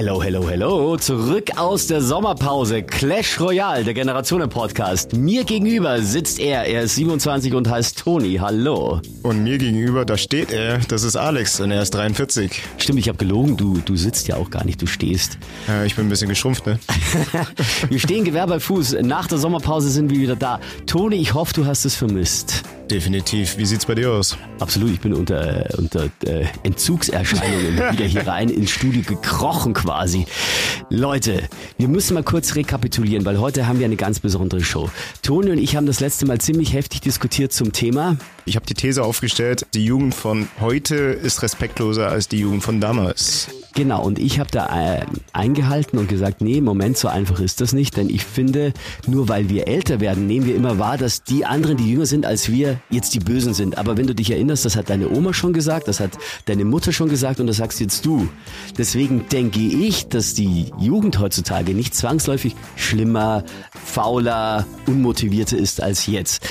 Hello, 0.00 0.22
hello, 0.22 0.48
hello. 0.48 0.96
Zurück 0.96 1.50
aus 1.58 1.86
der 1.86 2.00
Sommerpause. 2.00 2.82
Clash 2.82 3.38
Royale, 3.38 3.84
der 3.84 3.92
Generationen-Podcast. 3.92 5.12
Mir 5.12 5.44
gegenüber 5.44 6.00
sitzt 6.00 6.40
er. 6.40 6.64
Er 6.64 6.84
ist 6.84 6.94
27 6.94 7.52
und 7.52 7.68
heißt 7.68 7.98
Toni. 7.98 8.36
Hallo. 8.36 9.02
Und 9.22 9.44
mir 9.44 9.58
gegenüber, 9.58 10.06
da 10.06 10.16
steht 10.16 10.52
er. 10.52 10.78
Das 10.88 11.02
ist 11.02 11.16
Alex 11.16 11.60
und 11.60 11.70
er 11.70 11.82
ist 11.82 11.90
43. 11.90 12.62
Stimmt, 12.78 12.98
ich 12.98 13.08
habe 13.08 13.18
gelogen. 13.18 13.58
Du, 13.58 13.76
du 13.84 13.94
sitzt 13.94 14.26
ja 14.26 14.36
auch 14.36 14.48
gar 14.48 14.64
nicht, 14.64 14.80
du 14.80 14.86
stehst. 14.86 15.36
Ja, 15.68 15.84
ich 15.84 15.94
bin 15.94 16.06
ein 16.06 16.08
bisschen 16.08 16.30
geschrumpft, 16.30 16.64
ne? 16.64 16.78
wir 17.90 17.98
stehen 17.98 18.24
Gewehr 18.24 18.46
bei 18.46 18.58
Fuß. 18.58 18.96
Nach 19.02 19.26
der 19.26 19.36
Sommerpause 19.36 19.90
sind 19.90 20.08
wir 20.10 20.18
wieder 20.18 20.36
da. 20.36 20.60
Toni, 20.86 21.16
ich 21.16 21.34
hoffe, 21.34 21.52
du 21.52 21.66
hast 21.66 21.84
es 21.84 21.94
vermisst. 21.94 22.62
Definitiv. 22.90 23.56
Wie 23.56 23.66
sieht's 23.66 23.86
bei 23.86 23.94
dir 23.94 24.10
aus? 24.10 24.36
Absolut, 24.58 24.90
ich 24.90 25.00
bin 25.00 25.14
unter, 25.14 25.64
unter 25.78 26.06
äh, 26.26 26.46
Entzugserscheinungen 26.64 27.76
wieder 27.92 28.04
hier 28.04 28.26
rein 28.26 28.48
ins 28.48 28.70
Studio 28.70 29.02
gekrochen 29.02 29.74
quasi. 29.74 30.26
Leute, 30.88 31.48
wir 31.78 31.86
müssen 31.86 32.14
mal 32.14 32.24
kurz 32.24 32.56
rekapitulieren, 32.56 33.24
weil 33.24 33.38
heute 33.38 33.68
haben 33.68 33.78
wir 33.78 33.86
eine 33.86 33.94
ganz 33.94 34.18
besondere 34.18 34.62
Show. 34.62 34.90
Toni 35.22 35.52
und 35.52 35.58
ich 35.58 35.76
haben 35.76 35.86
das 35.86 36.00
letzte 36.00 36.26
Mal 36.26 36.40
ziemlich 36.40 36.72
heftig 36.72 37.00
diskutiert 37.00 37.52
zum 37.52 37.72
Thema. 37.72 38.16
Ich 38.50 38.56
habe 38.56 38.66
die 38.66 38.74
These 38.74 39.04
aufgestellt, 39.04 39.64
die 39.74 39.84
Jugend 39.84 40.12
von 40.12 40.48
heute 40.58 40.96
ist 40.96 41.44
respektloser 41.44 42.08
als 42.08 42.26
die 42.26 42.40
Jugend 42.40 42.64
von 42.64 42.80
damals. 42.80 43.46
Genau, 43.76 44.02
und 44.02 44.18
ich 44.18 44.40
habe 44.40 44.50
da 44.50 44.96
äh, 44.96 45.06
eingehalten 45.32 45.96
und 46.00 46.08
gesagt, 46.08 46.40
nee, 46.40 46.60
Moment, 46.60 46.98
so 46.98 47.06
einfach 47.06 47.38
ist 47.38 47.60
das 47.60 47.72
nicht, 47.72 47.96
denn 47.96 48.10
ich 48.10 48.24
finde, 48.24 48.72
nur 49.06 49.28
weil 49.28 49.48
wir 49.48 49.68
älter 49.68 50.00
werden, 50.00 50.26
nehmen 50.26 50.46
wir 50.46 50.56
immer 50.56 50.80
wahr, 50.80 50.98
dass 50.98 51.22
die 51.22 51.44
anderen, 51.44 51.76
die 51.76 51.92
jünger 51.92 52.06
sind 52.06 52.26
als 52.26 52.50
wir, 52.50 52.80
jetzt 52.90 53.14
die 53.14 53.20
Bösen 53.20 53.54
sind. 53.54 53.78
Aber 53.78 53.96
wenn 53.96 54.08
du 54.08 54.16
dich 54.16 54.32
erinnerst, 54.32 54.64
das 54.64 54.74
hat 54.74 54.90
deine 54.90 55.08
Oma 55.08 55.32
schon 55.32 55.52
gesagt, 55.52 55.86
das 55.86 56.00
hat 56.00 56.18
deine 56.46 56.64
Mutter 56.64 56.92
schon 56.92 57.08
gesagt 57.08 57.38
und 57.38 57.46
das 57.46 57.58
sagst 57.58 57.78
jetzt 57.78 58.04
du. 58.04 58.28
Deswegen 58.76 59.28
denke 59.28 59.60
ich, 59.60 60.08
dass 60.08 60.34
die 60.34 60.72
Jugend 60.80 61.20
heutzutage 61.20 61.72
nicht 61.72 61.94
zwangsläufig 61.94 62.56
schlimmer, 62.74 63.44
fauler, 63.84 64.66
unmotivierter 64.86 65.56
ist 65.56 65.80
als 65.80 66.08
jetzt. 66.08 66.48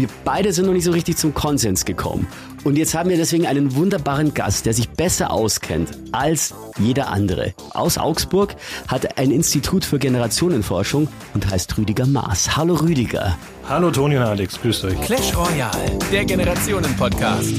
Wir 0.00 0.08
beide 0.24 0.50
sind 0.54 0.64
noch 0.64 0.72
nicht 0.72 0.84
so 0.84 0.92
richtig 0.92 1.18
zum 1.18 1.34
Konsens 1.34 1.84
gekommen. 1.84 2.26
Und 2.64 2.78
jetzt 2.78 2.94
haben 2.94 3.10
wir 3.10 3.18
deswegen 3.18 3.46
einen 3.46 3.74
wunderbaren 3.74 4.32
Gast, 4.32 4.64
der 4.64 4.72
sich 4.72 4.88
besser 4.88 5.30
auskennt 5.30 5.90
als 6.10 6.54
jeder 6.78 7.10
andere. 7.10 7.52
Aus 7.74 7.98
Augsburg 7.98 8.56
hat 8.88 9.18
ein 9.18 9.30
Institut 9.30 9.84
für 9.84 9.98
Generationenforschung 9.98 11.06
und 11.34 11.50
heißt 11.50 11.76
Rüdiger 11.76 12.06
Maas. 12.06 12.56
Hallo 12.56 12.76
Rüdiger. 12.76 13.36
Hallo 13.68 13.90
Toni 13.90 14.16
und 14.16 14.22
Alex, 14.22 14.58
grüßt 14.62 14.84
euch. 14.84 14.98
Clash 15.02 15.36
Royale, 15.36 15.98
der 16.10 16.24
Generationen-Podcast. 16.24 17.52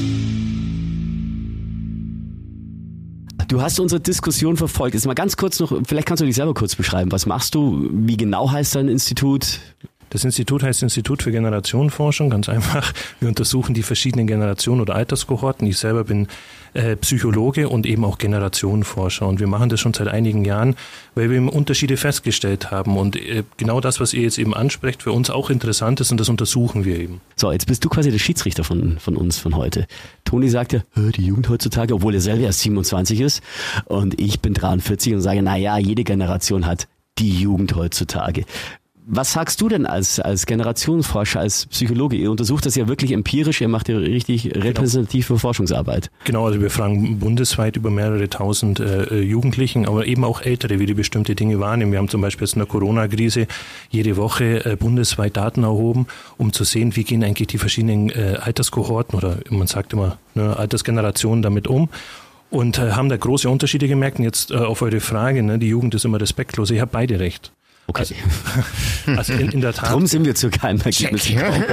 Du 3.46 3.62
hast 3.62 3.78
unsere 3.78 4.00
Diskussion 4.00 4.56
verfolgt. 4.56 4.94
Jetzt 4.94 5.06
mal 5.06 5.14
ganz 5.14 5.36
kurz 5.36 5.60
noch, 5.60 5.72
vielleicht 5.86 6.08
kannst 6.08 6.22
du 6.22 6.24
dich 6.24 6.34
selber 6.34 6.54
kurz 6.54 6.74
beschreiben. 6.74 7.12
Was 7.12 7.26
machst 7.26 7.54
du? 7.54 7.88
Wie 7.92 8.16
genau 8.16 8.50
heißt 8.50 8.74
dein 8.74 8.88
Institut? 8.88 9.60
Das 10.12 10.24
Institut 10.24 10.62
heißt 10.62 10.82
Institut 10.82 11.22
für 11.22 11.32
Generationenforschung, 11.32 12.28
ganz 12.28 12.50
einfach. 12.50 12.92
Wir 13.20 13.28
untersuchen 13.28 13.72
die 13.72 13.82
verschiedenen 13.82 14.26
Generationen 14.26 14.82
oder 14.82 14.94
Alterskohorten. 14.94 15.66
Ich 15.66 15.78
selber 15.78 16.04
bin 16.04 16.28
äh, 16.74 16.96
Psychologe 16.96 17.70
und 17.70 17.86
eben 17.86 18.04
auch 18.04 18.18
Generationenforscher. 18.18 19.26
Und 19.26 19.40
wir 19.40 19.46
machen 19.46 19.70
das 19.70 19.80
schon 19.80 19.94
seit 19.94 20.08
einigen 20.08 20.44
Jahren, 20.44 20.76
weil 21.14 21.30
wir 21.30 21.38
eben 21.38 21.48
Unterschiede 21.48 21.96
festgestellt 21.96 22.70
haben. 22.70 22.98
Und 22.98 23.16
äh, 23.16 23.44
genau 23.56 23.80
das, 23.80 24.00
was 24.00 24.12
ihr 24.12 24.20
jetzt 24.20 24.36
eben 24.36 24.52
ansprecht, 24.52 25.02
für 25.02 25.12
uns 25.12 25.30
auch 25.30 25.48
interessant 25.48 25.98
ist 26.02 26.10
und 26.10 26.20
das 26.20 26.28
untersuchen 26.28 26.84
wir 26.84 26.98
eben. 26.98 27.22
So, 27.36 27.50
jetzt 27.50 27.66
bist 27.66 27.82
du 27.82 27.88
quasi 27.88 28.10
der 28.10 28.18
Schiedsrichter 28.18 28.64
von, 28.64 28.98
von 28.98 29.16
uns 29.16 29.38
von 29.38 29.56
heute. 29.56 29.86
Toni 30.26 30.50
sagt 30.50 30.74
ja, 30.74 30.82
die 30.94 31.24
Jugend 31.24 31.48
heutzutage, 31.48 31.94
obwohl 31.94 32.14
er 32.14 32.20
selber 32.20 32.42
erst 32.42 32.60
27 32.60 33.18
ist. 33.22 33.42
Und 33.86 34.20
ich 34.20 34.40
bin 34.40 34.52
43 34.52 35.14
und 35.14 35.22
sage, 35.22 35.40
na 35.42 35.56
ja, 35.56 35.78
jede 35.78 36.04
Generation 36.04 36.66
hat 36.66 36.86
die 37.18 37.40
Jugend 37.40 37.74
heutzutage. 37.74 38.44
Was 39.04 39.32
sagst 39.32 39.60
du 39.60 39.68
denn 39.68 39.84
als, 39.84 40.20
als 40.20 40.46
Generationsforscher, 40.46 41.40
als 41.40 41.66
Psychologe? 41.66 42.16
Ihr 42.16 42.30
untersucht 42.30 42.66
das 42.66 42.76
ja 42.76 42.86
wirklich 42.86 43.10
empirisch, 43.10 43.60
ihr 43.60 43.66
macht 43.66 43.88
ja 43.88 43.96
richtig 43.96 44.54
repräsentative 44.54 45.28
genau. 45.28 45.38
Forschungsarbeit. 45.40 46.10
Genau, 46.24 46.46
also 46.46 46.60
wir 46.60 46.70
fragen 46.70 47.18
bundesweit 47.18 47.76
über 47.76 47.90
mehrere 47.90 48.28
tausend 48.28 48.78
äh, 48.78 49.20
Jugendlichen, 49.20 49.88
aber 49.88 50.06
eben 50.06 50.24
auch 50.24 50.40
Ältere, 50.40 50.78
wie 50.78 50.86
die 50.86 50.94
bestimmte 50.94 51.34
Dinge 51.34 51.58
wahrnehmen. 51.58 51.90
Wir 51.90 51.98
haben 51.98 52.08
zum 52.08 52.20
Beispiel 52.20 52.46
jetzt 52.46 52.54
in 52.54 52.60
der 52.60 52.68
Corona-Krise 52.68 53.48
jede 53.90 54.16
Woche 54.16 54.64
äh, 54.64 54.76
bundesweit 54.76 55.36
Daten 55.36 55.64
erhoben, 55.64 56.06
um 56.38 56.52
zu 56.52 56.62
sehen, 56.62 56.94
wie 56.94 57.02
gehen 57.02 57.24
eigentlich 57.24 57.48
die 57.48 57.58
verschiedenen 57.58 58.08
äh, 58.10 58.36
Alterskohorten 58.40 59.18
oder 59.18 59.38
man 59.50 59.66
sagt 59.66 59.94
immer 59.94 60.18
ne, 60.34 60.56
Altersgenerationen 60.56 61.42
damit 61.42 61.66
um 61.66 61.88
und 62.50 62.78
äh, 62.78 62.92
haben 62.92 63.08
da 63.08 63.16
große 63.16 63.48
Unterschiede 63.50 63.88
gemerkt. 63.88 64.18
Und 64.18 64.24
jetzt 64.24 64.52
äh, 64.52 64.56
auf 64.56 64.80
eure 64.82 65.00
Frage, 65.00 65.42
ne, 65.42 65.58
die 65.58 65.68
Jugend 65.68 65.94
ist 65.96 66.04
immer 66.04 66.20
respektlos. 66.20 66.70
Ich 66.70 66.80
habe 66.80 66.90
beide 66.92 67.18
recht. 67.18 67.52
Okay. 67.88 68.00
Also, 68.00 68.14
also 69.18 69.32
in, 69.32 69.50
in, 69.50 69.60
der 69.60 69.72
Tat. 69.72 69.90
Darum 69.90 70.06
sind 70.06 70.24
wir 70.24 70.34
zu 70.34 70.50
keinem 70.50 70.80
Ergebnis 70.80 71.26
gekommen. 71.26 71.64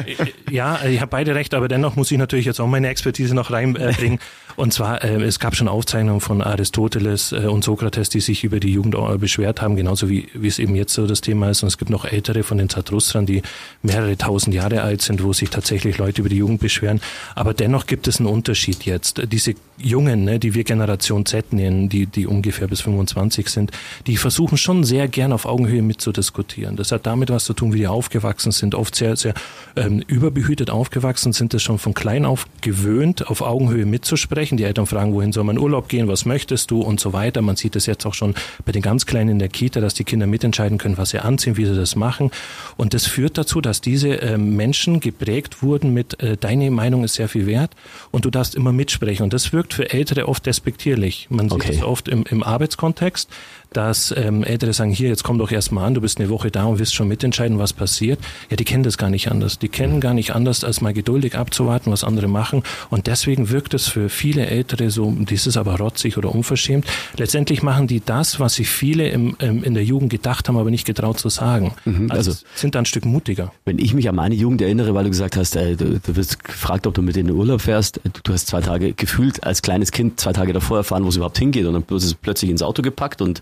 ja, 0.50 0.84
ich 0.84 1.00
habe 1.00 1.10
beide 1.10 1.34
recht, 1.34 1.52
aber 1.54 1.68
dennoch 1.68 1.96
muss 1.96 2.10
ich 2.10 2.18
natürlich 2.18 2.46
jetzt 2.46 2.60
auch 2.60 2.68
meine 2.68 2.88
Expertise 2.88 3.34
noch 3.34 3.50
reinbringen. 3.50 4.18
Und 4.56 4.72
zwar, 4.72 5.04
äh, 5.04 5.22
es 5.22 5.38
gab 5.38 5.54
schon 5.54 5.68
Aufzeichnungen 5.68 6.20
von 6.20 6.42
Aristoteles 6.42 7.30
äh, 7.30 7.46
und 7.46 7.62
Sokrates, 7.62 8.08
die 8.08 8.18
sich 8.18 8.42
über 8.42 8.58
die 8.58 8.72
Jugend 8.72 8.96
beschwert 9.20 9.62
haben, 9.62 9.76
genauso 9.76 10.08
wie, 10.08 10.26
wie 10.34 10.48
es 10.48 10.58
eben 10.58 10.74
jetzt 10.74 10.94
so 10.94 11.06
das 11.06 11.20
Thema 11.20 11.50
ist. 11.50 11.62
Und 11.62 11.68
es 11.68 11.78
gibt 11.78 11.92
noch 11.92 12.04
ältere 12.04 12.42
von 12.42 12.58
den 12.58 12.68
Zarathustran, 12.68 13.24
die 13.24 13.42
mehrere 13.82 14.16
tausend 14.16 14.56
Jahre 14.56 14.82
alt 14.82 15.00
sind, 15.00 15.22
wo 15.22 15.32
sich 15.32 15.50
tatsächlich 15.50 15.98
Leute 15.98 16.22
über 16.22 16.28
die 16.28 16.38
Jugend 16.38 16.60
beschweren. 16.60 17.00
Aber 17.36 17.54
dennoch 17.54 17.86
gibt 17.86 18.08
es 18.08 18.18
einen 18.18 18.26
Unterschied 18.26 18.84
jetzt. 18.84 19.22
Diese 19.30 19.54
Jungen, 19.76 20.24
ne, 20.24 20.40
die 20.40 20.54
wir 20.54 20.64
Generation 20.64 21.24
Z 21.24 21.52
nennen, 21.52 21.88
die, 21.88 22.06
die 22.06 22.26
ungefähr 22.26 22.66
bis 22.66 22.80
25 22.80 23.48
sind, 23.48 23.70
die 24.08 24.16
versuchen 24.16 24.58
schon 24.58 24.82
sehr 24.82 25.06
gern 25.06 25.32
auf 25.32 25.46
Augenhöhe 25.48 25.82
mitzudiskutieren. 25.82 26.76
Das 26.76 26.92
hat 26.92 27.06
damit 27.06 27.30
was 27.30 27.44
zu 27.44 27.54
tun, 27.54 27.72
wie 27.72 27.78
die 27.78 27.86
aufgewachsen 27.86 28.52
sind. 28.52 28.74
Oft 28.74 28.94
sehr, 28.94 29.16
sehr 29.16 29.34
ähm, 29.76 30.02
überbehütet 30.06 30.70
aufgewachsen, 30.70 31.32
sind 31.32 31.54
es 31.54 31.62
schon 31.62 31.78
von 31.78 31.94
klein 31.94 32.24
auf 32.24 32.46
gewöhnt, 32.60 33.28
auf 33.28 33.40
Augenhöhe 33.42 33.86
mitzusprechen. 33.86 34.56
Die 34.56 34.64
Eltern 34.64 34.86
fragen, 34.86 35.14
wohin 35.14 35.32
soll 35.32 35.44
man 35.44 35.58
Urlaub 35.58 35.88
gehen, 35.88 36.08
was 36.08 36.24
möchtest 36.24 36.70
du 36.70 36.82
und 36.82 37.00
so 37.00 37.12
weiter. 37.12 37.42
Man 37.42 37.56
sieht 37.56 37.76
es 37.76 37.86
jetzt 37.86 38.06
auch 38.06 38.14
schon 38.14 38.34
bei 38.64 38.72
den 38.72 38.82
ganz 38.82 39.06
Kleinen 39.06 39.30
in 39.30 39.38
der 39.38 39.48
Kita, 39.48 39.80
dass 39.80 39.94
die 39.94 40.04
Kinder 40.04 40.26
mitentscheiden 40.26 40.78
können, 40.78 40.98
was 40.98 41.10
sie 41.10 41.18
anziehen, 41.18 41.56
wie 41.56 41.64
sie 41.64 41.74
das 41.74 41.96
machen. 41.96 42.30
Und 42.76 42.94
das 42.94 43.06
führt 43.06 43.38
dazu, 43.38 43.60
dass 43.60 43.80
diese 43.80 44.20
äh, 44.20 44.38
Menschen 44.38 45.00
geprägt 45.00 45.62
wurden 45.62 45.92
mit, 45.92 46.22
äh, 46.22 46.36
deine 46.36 46.70
Meinung 46.70 47.04
ist 47.04 47.14
sehr 47.14 47.28
viel 47.28 47.46
wert 47.46 47.72
und 48.10 48.24
du 48.24 48.30
darfst 48.30 48.54
immer 48.54 48.72
mitsprechen. 48.72 49.24
Und 49.24 49.32
das 49.32 49.52
wirkt 49.52 49.74
für 49.74 49.90
Ältere 49.90 50.28
oft 50.28 50.46
despektierlich. 50.46 51.26
Man 51.30 51.48
sieht 51.48 51.68
es 51.68 51.82
oft 51.82 52.08
im, 52.08 52.24
im 52.28 52.42
Arbeitskontext 52.42 53.28
dass 53.72 54.14
ähm, 54.16 54.44
Ältere 54.44 54.72
sagen, 54.72 54.90
hier, 54.90 55.08
jetzt 55.08 55.24
komm 55.38 55.46
doch 55.46 55.52
erstmal 55.52 55.84
an, 55.84 55.94
du 55.94 56.00
bist 56.00 56.18
eine 56.18 56.30
Woche 56.30 56.50
da 56.50 56.64
und 56.64 56.80
wirst 56.80 56.96
schon 56.96 57.06
mitentscheiden, 57.06 57.60
was 57.60 57.72
passiert. 57.72 58.18
Ja, 58.50 58.56
die 58.56 58.64
kennen 58.64 58.82
das 58.82 58.98
gar 58.98 59.08
nicht 59.08 59.30
anders. 59.30 59.60
Die 59.60 59.68
kennen 59.68 60.00
gar 60.00 60.12
nicht 60.12 60.34
anders, 60.34 60.64
als 60.64 60.80
mal 60.80 60.92
geduldig 60.92 61.36
abzuwarten, 61.36 61.92
was 61.92 62.02
andere 62.02 62.26
machen. 62.26 62.64
Und 62.90 63.06
deswegen 63.06 63.50
wirkt 63.50 63.72
es 63.72 63.86
für 63.86 64.08
viele 64.08 64.46
Ältere 64.46 64.90
so, 64.90 65.14
dies 65.16 65.46
ist 65.46 65.56
aber 65.56 65.76
rotzig 65.78 66.18
oder 66.18 66.34
unverschämt. 66.34 66.86
Letztendlich 67.16 67.62
machen 67.62 67.86
die 67.86 68.02
das, 68.04 68.40
was 68.40 68.56
sich 68.56 68.68
viele 68.68 69.10
im, 69.10 69.36
im, 69.38 69.62
in 69.62 69.74
der 69.74 69.84
Jugend 69.84 70.10
gedacht 70.10 70.48
haben, 70.48 70.56
aber 70.56 70.72
nicht 70.72 70.84
getraut 70.84 71.20
zu 71.20 71.28
sagen. 71.28 71.72
Mhm, 71.84 72.10
also, 72.10 72.32
also, 72.32 72.44
sind 72.56 72.74
da 72.74 72.80
ein 72.80 72.86
Stück 72.86 73.04
mutiger. 73.04 73.52
Wenn 73.64 73.78
ich 73.78 73.94
mich 73.94 74.08
an 74.08 74.16
meine 74.16 74.34
Jugend 74.34 74.60
erinnere, 74.60 74.92
weil 74.94 75.04
du 75.04 75.10
gesagt 75.10 75.36
hast, 75.36 75.54
äh, 75.54 75.76
du, 75.76 76.00
du 76.00 76.16
wirst 76.16 76.42
gefragt, 76.42 76.84
ob 76.88 76.94
du 76.94 77.02
mit 77.02 77.16
in 77.16 77.28
den 77.28 77.36
Urlaub 77.36 77.60
fährst, 77.60 78.00
du 78.24 78.32
hast 78.32 78.48
zwei 78.48 78.60
Tage 78.60 78.92
gefühlt 78.92 79.44
als 79.44 79.62
kleines 79.62 79.92
Kind 79.92 80.18
zwei 80.18 80.32
Tage 80.32 80.52
davor 80.52 80.78
erfahren, 80.78 81.04
wo 81.04 81.08
es 81.10 81.16
überhaupt 81.16 81.38
hingeht 81.38 81.64
und 81.64 81.74
dann 81.74 81.96
ist 81.96 82.04
es 82.04 82.14
plötzlich 82.14 82.50
ins 82.50 82.62
Auto 82.62 82.82
gepackt 82.82 83.22
und 83.22 83.40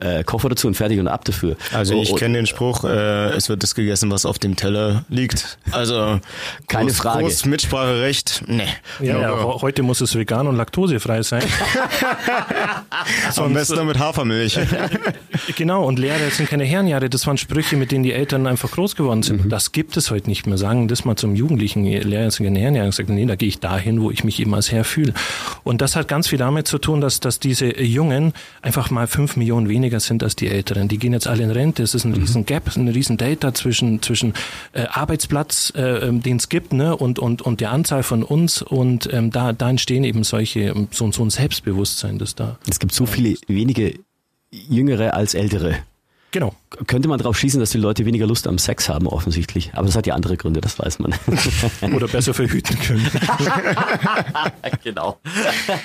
äh, 0.00 0.24
Koffer 0.24 0.50
dazu 0.50 0.66
und 0.66 0.74
fertig 0.74 1.00
und 1.00 1.08
ab 1.08 1.24
dafür. 1.38 1.56
Also 1.72 2.00
ich 2.00 2.14
kenne 2.16 2.38
den 2.38 2.46
Spruch, 2.46 2.84
äh, 2.84 3.30
es 3.30 3.48
wird 3.48 3.62
das 3.62 3.74
gegessen, 3.74 4.10
was 4.10 4.26
auf 4.26 4.38
dem 4.38 4.56
Teller 4.56 5.04
liegt. 5.08 5.58
Also 5.70 6.20
keine 6.66 6.86
groß, 6.86 6.96
Frage. 6.96 7.24
Groß 7.24 7.44
Mitspracherecht, 7.46 8.44
nee. 8.46 8.62
Ja, 9.00 9.20
ja, 9.20 9.60
heute 9.60 9.82
muss 9.82 10.00
es 10.00 10.14
vegan 10.14 10.46
und 10.46 10.56
laktosefrei 10.56 11.22
sein. 11.22 11.42
Am 13.36 13.54
besten 13.54 13.86
mit 13.86 13.98
Hafermilch. 13.98 14.58
genau, 15.56 15.84
und 15.84 15.98
Lehrer 15.98 16.30
sind 16.30 16.48
keine 16.48 16.64
Herrenjahre. 16.64 17.08
Das 17.08 17.26
waren 17.26 17.38
Sprüche, 17.38 17.76
mit 17.76 17.92
denen 17.92 18.04
die 18.04 18.12
Eltern 18.12 18.46
einfach 18.46 18.70
groß 18.70 18.96
geworden 18.96 19.22
sind. 19.22 19.44
Mhm. 19.44 19.48
Das 19.48 19.72
gibt 19.72 19.96
es 19.96 20.10
heute 20.10 20.28
nicht 20.28 20.46
mehr. 20.46 20.58
Sagen 20.58 20.88
das 20.88 21.04
mal 21.04 21.16
zum 21.16 21.34
Jugendlichen, 21.34 21.84
Lehrer 21.84 22.30
sind 22.30 22.46
keine 22.46 22.58
Herrenjahre. 22.58 22.86
Und 22.86 22.94
sagt, 22.94 23.08
nee, 23.08 23.24
da 23.26 23.36
gehe 23.36 23.48
ich 23.48 23.60
dahin, 23.60 24.02
wo 24.02 24.10
ich 24.10 24.24
mich 24.24 24.40
eben 24.40 24.54
als 24.54 24.72
Herr 24.72 24.84
fühle. 24.84 25.14
Und 25.64 25.80
das 25.80 25.96
hat 25.96 26.08
ganz 26.08 26.28
viel 26.28 26.38
damit 26.38 26.66
zu 26.66 26.78
tun, 26.78 27.00
dass, 27.00 27.20
dass 27.20 27.38
diese 27.38 27.80
Jungen 27.80 28.32
einfach 28.62 28.90
mal 28.90 29.06
fünf 29.06 29.36
Millionen 29.36 29.68
weniger 29.68 30.00
sind 30.00 30.22
als 30.22 30.36
die 30.36 30.48
Älteren. 30.48 30.88
Die 30.88 30.98
gehen 30.98 31.12
jetzt 31.12 31.27
alle 31.28 31.42
in 31.44 31.50
Rente. 31.50 31.82
Es 31.82 31.94
ist 31.94 32.04
ein 32.04 32.12
mhm. 32.12 32.18
riesen 32.18 32.46
Gap, 32.46 32.74
ein 32.76 32.88
riesen 32.88 33.16
Delta 33.16 33.54
zwischen, 33.54 34.02
zwischen 34.02 34.34
äh, 34.72 34.82
Arbeitsplatz, 34.86 35.72
äh, 35.76 35.80
ähm, 35.80 36.22
den 36.22 36.36
es 36.36 36.48
gibt, 36.48 36.72
ne, 36.72 36.96
und, 36.96 37.18
und, 37.18 37.42
und 37.42 37.60
der 37.60 37.70
Anzahl 37.70 38.02
von 38.02 38.22
uns. 38.22 38.62
Und 38.62 39.12
ähm, 39.12 39.30
da, 39.30 39.52
da 39.52 39.70
entstehen 39.70 40.04
eben 40.04 40.24
solche, 40.24 40.60
ähm, 40.60 40.88
so, 40.90 41.10
so 41.12 41.22
ein 41.22 41.30
Selbstbewusstsein, 41.30 42.18
das 42.18 42.34
da. 42.34 42.58
Es 42.68 42.78
gibt 42.78 42.92
so 42.92 43.06
viele 43.06 43.36
wenige 43.46 43.94
Jüngere 44.50 45.14
als 45.14 45.34
Ältere. 45.34 45.76
Genau. 46.30 46.54
Könnte 46.86 47.08
man 47.08 47.18
darauf 47.18 47.38
schließen, 47.38 47.58
dass 47.58 47.70
die 47.70 47.78
Leute 47.78 48.04
weniger 48.04 48.26
Lust 48.26 48.46
am 48.46 48.58
Sex 48.58 48.88
haben, 48.88 49.06
offensichtlich. 49.06 49.70
Aber 49.72 49.86
das 49.86 49.96
hat 49.96 50.06
ja 50.06 50.14
andere 50.14 50.36
Gründe, 50.36 50.60
das 50.60 50.78
weiß 50.78 50.98
man. 50.98 51.14
Oder 51.94 52.06
besser 52.06 52.34
verhüten 52.34 52.78
können. 52.78 53.08
genau. 54.84 55.18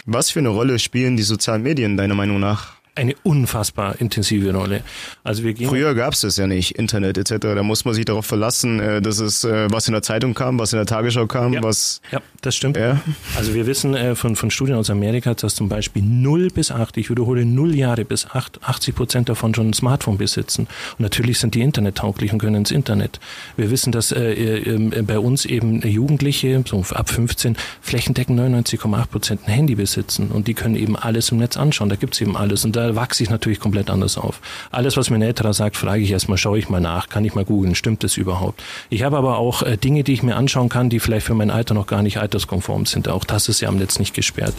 Was 0.06 0.32
für 0.32 0.40
eine 0.40 0.50
Rolle 0.50 0.80
spielen 0.80 1.16
die 1.16 1.24
sozialen 1.24 1.64
Medien 1.64 1.96
deiner 1.96 2.16
Meinung 2.16 2.42
nach? 2.42 2.74
Eine 2.96 3.16
unfassbar 3.24 4.00
intensive 4.00 4.54
Rolle. 4.54 4.82
Also 5.24 5.44
wir 5.44 5.54
gehen 5.54 5.68
Früher 5.68 5.96
gab 5.96 6.14
es 6.14 6.22
das 6.22 6.38
ja 6.38 6.46
nicht, 6.46 6.72
Internet 6.78 7.18
etc. 7.18 7.38
Da 7.40 7.64
muss 7.64 7.86
man 7.86 7.94
sich 7.96 8.06
darauf 8.06 8.26
verlassen, 8.26 8.80
äh, 8.80 9.02
dass 9.02 9.20
es 9.20 9.44
äh, 9.44 9.68
was 9.72 9.88
in 9.88 9.94
der 9.94 10.04
Zeitung 10.04 10.34
kam, 10.36 10.60
was 10.60 10.74
in 10.74 10.78
der 10.78 10.86
Tagesschau 10.86 11.26
kam, 11.26 11.54
Ja. 11.54 11.64
was 11.64 12.02
Ja, 12.12 12.22
das 12.42 12.56
stimmt. 12.56 12.78
Ja. 12.78 13.02
Also 13.36 13.56
wir 13.56 13.66
wissen 13.66 13.96
äh, 13.96 14.16
von, 14.16 14.36
von 14.36 14.52
Studien 14.52 14.76
aus 14.76 14.90
Amerika, 14.92 15.34
dass 15.34 15.56
zum 15.56 15.70
Beispiel 15.70 16.04
0 16.04 16.50
bis 16.50 16.70
8, 16.70 16.98
ich 16.98 17.10
wiederhole 17.10 17.46
0 17.46 17.74
Jahre 17.76 18.06
bis 18.06 18.28
8, 18.30 18.60
80 18.64 18.96
Prozent 18.96 19.30
davon 19.30 19.56
schon 19.56 19.70
ein 19.70 19.74
Smartphone 19.74 20.18
besitzen. 20.20 20.68
Und 20.98 21.00
natürlich 21.00 21.40
sind 21.40 21.56
die 21.56 21.62
internettauglich 21.62 22.32
und 22.32 22.40
können 22.40 22.58
ins 22.58 22.72
Internet. 22.72 23.20
Wir 23.58 23.72
wissen, 23.72 23.92
dass 23.92 24.12
äh, 24.12 24.34
äh, 24.34 25.02
bei 25.02 25.18
uns 25.18 25.46
eben 25.46 25.82
Jugendliche, 25.82 26.64
so 26.68 26.86
ab 26.92 27.10
15, 27.10 27.56
flächendeckend 27.82 28.40
99,8 28.40 29.06
Prozent 29.08 29.42
ein 29.48 29.52
Handy 29.52 29.76
besitzen. 29.76 30.28
Und 30.30 30.48
die 30.48 30.54
können 30.54 30.76
eben 30.76 30.96
alles 30.96 31.32
im 31.32 31.38
Netz 31.38 31.58
anschauen. 31.58 31.90
Da 31.90 31.96
gibt's 31.96 32.22
eben 32.22 32.38
alles. 32.38 32.66
Und 32.66 32.76
da 32.76 32.83
wachse 32.96 33.24
ich 33.24 33.30
natürlich 33.30 33.60
komplett 33.60 33.90
anders 33.90 34.18
auf. 34.18 34.42
Alles, 34.72 34.98
was 34.98 35.10
mir 35.10 35.18
ein 35.18 35.22
älterer 35.22 35.54
sagt, 35.54 35.78
frage 35.78 36.04
ich 36.04 36.12
erstmal, 36.12 36.38
schaue 36.38 36.60
ich 36.60 36.70
mal 36.70 36.82
nach, 36.82 37.10
kann 37.10 37.26
ich 37.26 37.36
mal 37.36 37.46
googeln, 37.46 37.76
stimmt 37.76 38.04
das 38.04 38.18
überhaupt? 38.18 38.64
Ich 38.90 39.04
habe 39.04 39.18
aber 39.18 39.38
auch 39.38 39.64
äh, 39.64 39.78
Dinge, 39.78 40.04
die 40.04 40.14
ich 40.14 40.24
mir 40.24 40.36
anschauen 40.36 40.70
kann, 40.70 40.90
die 40.90 41.00
vielleicht 41.00 41.26
für 41.26 41.34
mein 41.34 41.52
Alter 41.52 41.74
noch 41.74 41.88
gar 41.88 42.02
nicht 42.02 42.18
alterskonform 42.18 42.86
sind. 42.86 43.08
Auch 43.08 43.24
das 43.24 43.50
ist 43.50 43.62
ja 43.62 43.70
am 43.70 43.78
Netz 43.78 44.00
nicht 44.00 44.14
gesperrt. 44.14 44.54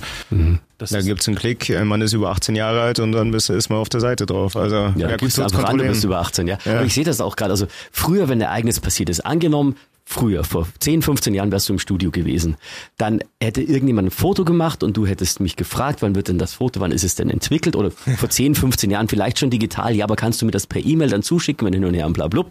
Das 0.79 0.91
da 0.91 1.01
gibt's 1.01 1.29
einen 1.29 1.37
Klick, 1.37 1.71
äh, 1.71 1.85
man 1.85 2.01
ist 2.01 2.13
über 2.13 2.31
18 2.31 2.57
Jahre 2.57 2.81
alt 2.81 2.99
und 2.99 3.13
dann 3.13 3.31
bist, 3.31 3.51
ist 3.51 3.71
man 3.71 3.79
auf 3.79 3.89
der 3.89 4.01
Seite 4.01 4.27
drauf. 4.27 4.57
Also 4.57 4.77
Ja, 4.77 4.93
ja 4.97 5.17
gibst 5.17 5.39
du 5.39 5.43
einfach 5.43 5.65
an, 5.65 5.79
du 5.79 5.85
bist 5.85 6.05
über 6.05 6.19
18, 6.19 6.47
ja. 6.47 6.59
Ja. 6.65 6.77
Aber 6.77 6.85
ich 6.85 6.95
sehe 6.95 7.05
das 7.05 7.21
auch 7.21 7.37
gerade. 7.37 7.53
Also 7.53 7.67
früher, 7.93 8.29
wenn 8.29 8.39
ein 8.39 8.49
Ereignis 8.49 8.81
passiert 8.81 9.09
ist, 9.09 9.21
angenommen, 9.21 9.77
früher, 10.05 10.45
vor 10.45 10.67
10, 10.79 11.03
15 11.03 11.35
Jahren 11.35 11.51
wärst 11.51 11.69
du 11.69 11.73
im 11.73 11.79
Studio 11.79 12.11
gewesen, 12.11 12.57
dann 12.99 13.21
hätte 13.41 13.63
irgendjemand 13.63 14.09
ein 14.09 14.11
Foto 14.11 14.45
gemacht 14.45 14.83
und 14.83 14.97
du 14.97 15.07
hättest 15.07 15.41
mich 15.41 15.57
gefragt, 15.57 16.03
wann 16.03 16.15
wird 16.15 16.29
denn 16.29 16.39
das 16.39 16.55
Foto, 16.55 16.81
wann 16.81 16.93
ist 16.93 17.05
es 17.05 17.15
denn 17.15 17.31
entwickelt? 17.31 17.77
Oder 17.77 17.91
vor 18.17 18.29
10, 18.29 18.55
15 18.55 18.91
Jahren 18.91 19.09
vielleicht 19.09 19.39
schon 19.39 19.51
digital, 19.51 19.95
ja, 19.95 20.05
aber 20.05 20.17
kannst 20.17 20.43
du 20.43 20.47
mir 20.47 20.53
das 20.53 20.67
per 20.67 20.85
E-Mail 20.85 21.09
dann 21.09 21.23
zuschicken, 21.23 21.67
wenn 21.67 21.73
hin 21.73 21.85
und 21.85 21.95
her 21.95 22.07
und 22.07 22.13
bla, 22.13 22.29
bla. 22.29 22.45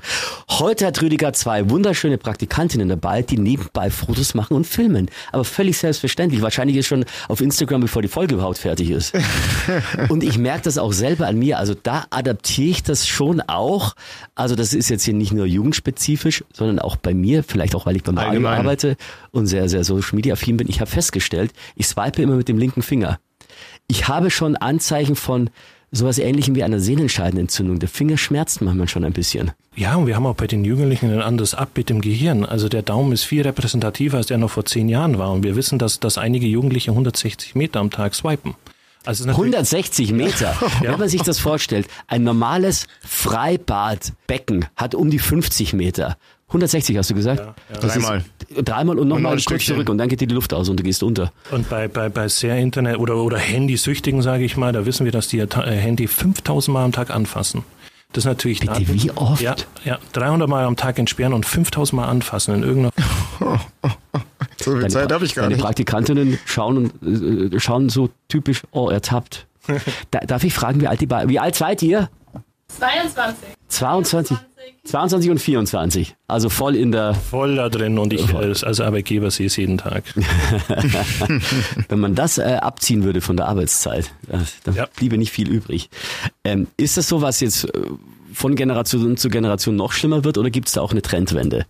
Heute 0.50 0.88
hat 0.88 1.02
Rüdiger 1.02 1.34
zwei 1.34 1.70
wunderschöne 1.70 2.18
Praktikantinnen 2.18 2.90
dabei, 2.90 3.22
die 3.22 3.38
nebenbei 3.38 3.90
Fotos 3.90 4.34
machen 4.34 4.56
und 4.56 4.66
filmen. 4.66 5.10
Aber 5.32 5.46
völlig 5.46 5.78
selbstverständlich. 5.78 6.42
Wahrscheinlich 6.42 6.78
ist 6.78 6.88
schon 6.88 7.06
auf 7.28 7.42
Instagram, 7.42 7.82
bevor 7.82 8.02
die 8.02 8.08
Folge 8.08 8.36
überhaupt 8.36 8.58
fertig 8.58 8.90
ist. 8.90 9.14
Und 10.10 10.24
ich 10.24 10.38
merke 10.38 10.64
das 10.64 10.78
auch 10.78 10.94
selber 10.94 11.28
an 11.28 11.38
mir. 11.38 11.60
Also 11.60 11.76
da 11.82 12.06
adaptiere 12.10 12.70
ich 12.70 12.84
das 12.84 13.08
schon 13.08 13.42
auch. 13.42 13.96
Also 14.36 14.56
das 14.56 14.74
ist 14.74 14.90
jetzt 14.90 15.04
hier 15.04 15.14
nicht 15.14 15.32
nur 15.32 15.46
jugendspezifisch, 15.46 16.44
sondern 16.54 16.80
auch 16.80 16.96
bei 16.96 17.14
mir, 17.14 17.43
vielleicht 17.44 17.76
auch, 17.76 17.86
weil 17.86 17.96
ich 17.96 18.04
beim 18.04 18.18
Radio 18.18 18.40
arbeite 18.48 18.98
und 19.32 19.48
sehr, 19.48 19.68
sehr 19.70 19.84
Social 19.84 20.16
Media 20.16 20.34
affin 20.34 20.58
bin. 20.58 20.68
Ich 20.70 20.80
habe 20.82 20.90
festgestellt, 20.90 21.52
ich 21.76 21.88
swipe 21.88 22.22
immer 22.22 22.36
mit 22.36 22.48
dem 22.48 22.58
linken 22.58 22.82
Finger. 22.82 23.20
Ich 23.88 24.08
habe 24.08 24.32
schon 24.32 24.56
Anzeichen 24.56 25.16
von 25.16 25.50
sowas 25.92 26.18
ähnlichem 26.18 26.56
wie 26.56 26.64
einer 26.64 26.80
Sehnenscheidenentzündung. 26.80 27.78
Der 27.78 27.88
Finger 27.90 28.18
schmerzt 28.18 28.62
manchmal 28.62 28.88
schon 28.88 29.06
ein 29.06 29.14
bisschen. 29.14 29.52
ja, 29.76 29.96
und 29.96 30.08
wir 30.08 30.16
haben 30.16 30.26
auch 30.26 30.34
bei 30.36 30.48
den 30.48 30.66
Jugendlichen 30.66 31.12
ein 31.12 31.22
anderes 31.22 31.54
Abbild 31.54 31.92
im 31.92 32.02
Gehirn. 32.02 32.46
Also 32.46 32.68
der 32.68 32.82
Daumen 32.82 33.12
ist 33.12 33.24
viel 33.24 33.44
repräsentativer, 33.44 34.18
als 34.18 34.28
der 34.28 34.40
noch 34.40 34.50
vor 34.50 34.66
zehn 34.66 34.90
Jahren 34.90 35.20
war. 35.20 35.32
Und 35.32 35.44
wir 35.44 35.56
wissen, 35.56 35.78
dass, 35.78 36.00
dass 36.00 36.18
einige 36.18 36.48
Jugendliche 36.48 36.90
160 36.92 37.54
Meter 37.54 37.80
am 37.80 37.92
Tag 37.92 38.16
swipen. 38.16 38.56
Also 39.06 39.18
es 39.18 39.20
ist 39.20 39.26
natürlich- 39.28 39.54
160 39.56 40.12
Meter. 40.14 40.56
Wenn 40.82 40.98
man 41.00 41.10
sich 41.10 41.22
das 41.22 41.38
vorstellt, 41.38 41.88
ein 42.08 42.24
normales 42.24 42.88
Freibadbecken 43.02 44.66
hat 44.76 44.96
um 44.96 45.10
die 45.10 45.20
50 45.20 45.74
Meter. 45.74 46.18
160 46.54 46.98
hast 46.98 47.10
du 47.10 47.16
gesagt? 47.16 47.42
Das 47.82 47.94
Dreimal. 47.94 48.24
Ist, 48.50 48.68
dreimal 48.68 49.00
und 49.00 49.08
noch 49.08 49.16
nochmal 49.16 49.34
ein 49.34 49.40
Stück 49.40 49.60
Stückchen. 49.60 49.76
zurück 49.76 49.90
und 49.90 49.98
dann 49.98 50.08
geht 50.08 50.22
dir 50.22 50.28
die 50.28 50.36
Luft 50.36 50.54
aus 50.54 50.70
und 50.70 50.78
du 50.80 50.84
gehst 50.84 51.02
unter. 51.02 51.32
Und 51.52 51.68
bei, 51.70 51.88
bei, 51.88 52.10
bei 52.10 52.28
sehr 52.28 52.58
Internet- 52.58 53.00
oder, 53.00 53.18
oder 53.18 53.38
Handysüchtigen, 53.40 54.22
sage 54.22 54.44
ich 54.44 54.56
mal, 54.56 54.72
da 54.72 54.86
wissen 54.86 55.04
wir, 55.06 55.12
dass 55.12 55.28
die 55.28 55.38
ihr 55.38 55.48
äh, 55.58 55.72
Handy 55.76 56.08
5000 56.08 56.72
Mal 56.74 56.84
am 56.86 56.92
Tag 56.92 57.10
anfassen. 57.10 57.64
Das 58.12 58.26
ist 58.26 58.28
natürlich 58.28 58.60
Bitte, 58.60 58.74
Daten- 58.74 58.94
wie 58.94 59.10
oft? 59.12 59.42
Ja, 59.42 59.56
ja, 59.84 59.98
300 60.12 60.48
Mal 60.48 60.66
am 60.66 60.76
Tag 60.76 61.00
entsperren 61.00 61.34
und 61.34 61.48
5000 61.48 61.96
Mal 62.00 62.08
anfassen 62.08 62.54
in 62.54 62.62
irgendeiner 62.64 62.92
So 64.62 64.78
viel 64.78 64.88
Zeit 64.90 65.12
habe 65.12 65.26
ich 65.26 65.34
gar 65.34 65.44
deine 65.46 65.56
nicht. 65.56 65.64
Praktikantinnen 65.64 66.38
schauen, 66.46 66.92
und, 67.02 67.54
äh, 67.54 67.60
schauen 67.60 67.90
so 67.90 68.10
typisch, 68.28 68.62
oh, 68.72 68.90
ertappt. 68.90 69.48
Da, 70.12 70.20
darf 70.20 70.44
ich 70.44 70.54
fragen, 70.54 70.82
wie 70.82 70.88
alt 70.88 71.02
die 71.02 71.06
beiden, 71.08 71.30
wie 71.30 71.40
alt 71.40 71.56
seid 71.56 71.82
ihr? 71.82 72.10
22. 72.78 73.50
22, 73.70 74.38
22 74.86 75.32
und 75.32 75.40
24. 75.40 76.16
Also 76.28 76.50
voll 76.50 76.76
in 76.76 76.92
der, 76.92 77.14
voll 77.16 77.56
da 77.56 77.70
drin 77.70 77.98
und 77.98 78.14
ich 78.14 78.32
äh, 78.34 78.54
als 78.66 78.80
Arbeitgeber 78.80 79.32
sehe 79.32 79.48
es 79.48 79.56
jeden 79.58 79.78
Tag. 79.78 80.04
wenn 81.90 82.00
man 82.00 82.16
das 82.16 82.38
äh, 82.38 82.58
abziehen 82.62 83.04
würde 83.04 83.22
von 83.22 83.38
der 83.38 83.48
Arbeitszeit, 83.48 84.12
äh, 84.30 84.38
dann 84.64 84.76
Ja. 84.76 84.88
bliebe 84.96 85.18
nicht 85.18 85.32
viel 85.32 85.50
übrig. 85.50 85.90
Ähm, 86.44 86.68
ist 86.78 86.98
das 86.98 87.08
so, 87.08 87.22
was 87.22 87.40
jetzt 87.40 87.66
äh, 87.66 87.70
von 88.34 88.56
Generation 88.56 89.18
zu 89.18 89.30
Generation 89.30 89.76
noch 89.76 89.92
schlimmer 89.94 90.24
wird 90.24 90.38
oder 90.38 90.50
gibt 90.50 90.68
es 90.68 90.74
da 90.74 90.82
auch 90.82 90.92
eine 90.92 91.02
Trendwende? 91.02 91.66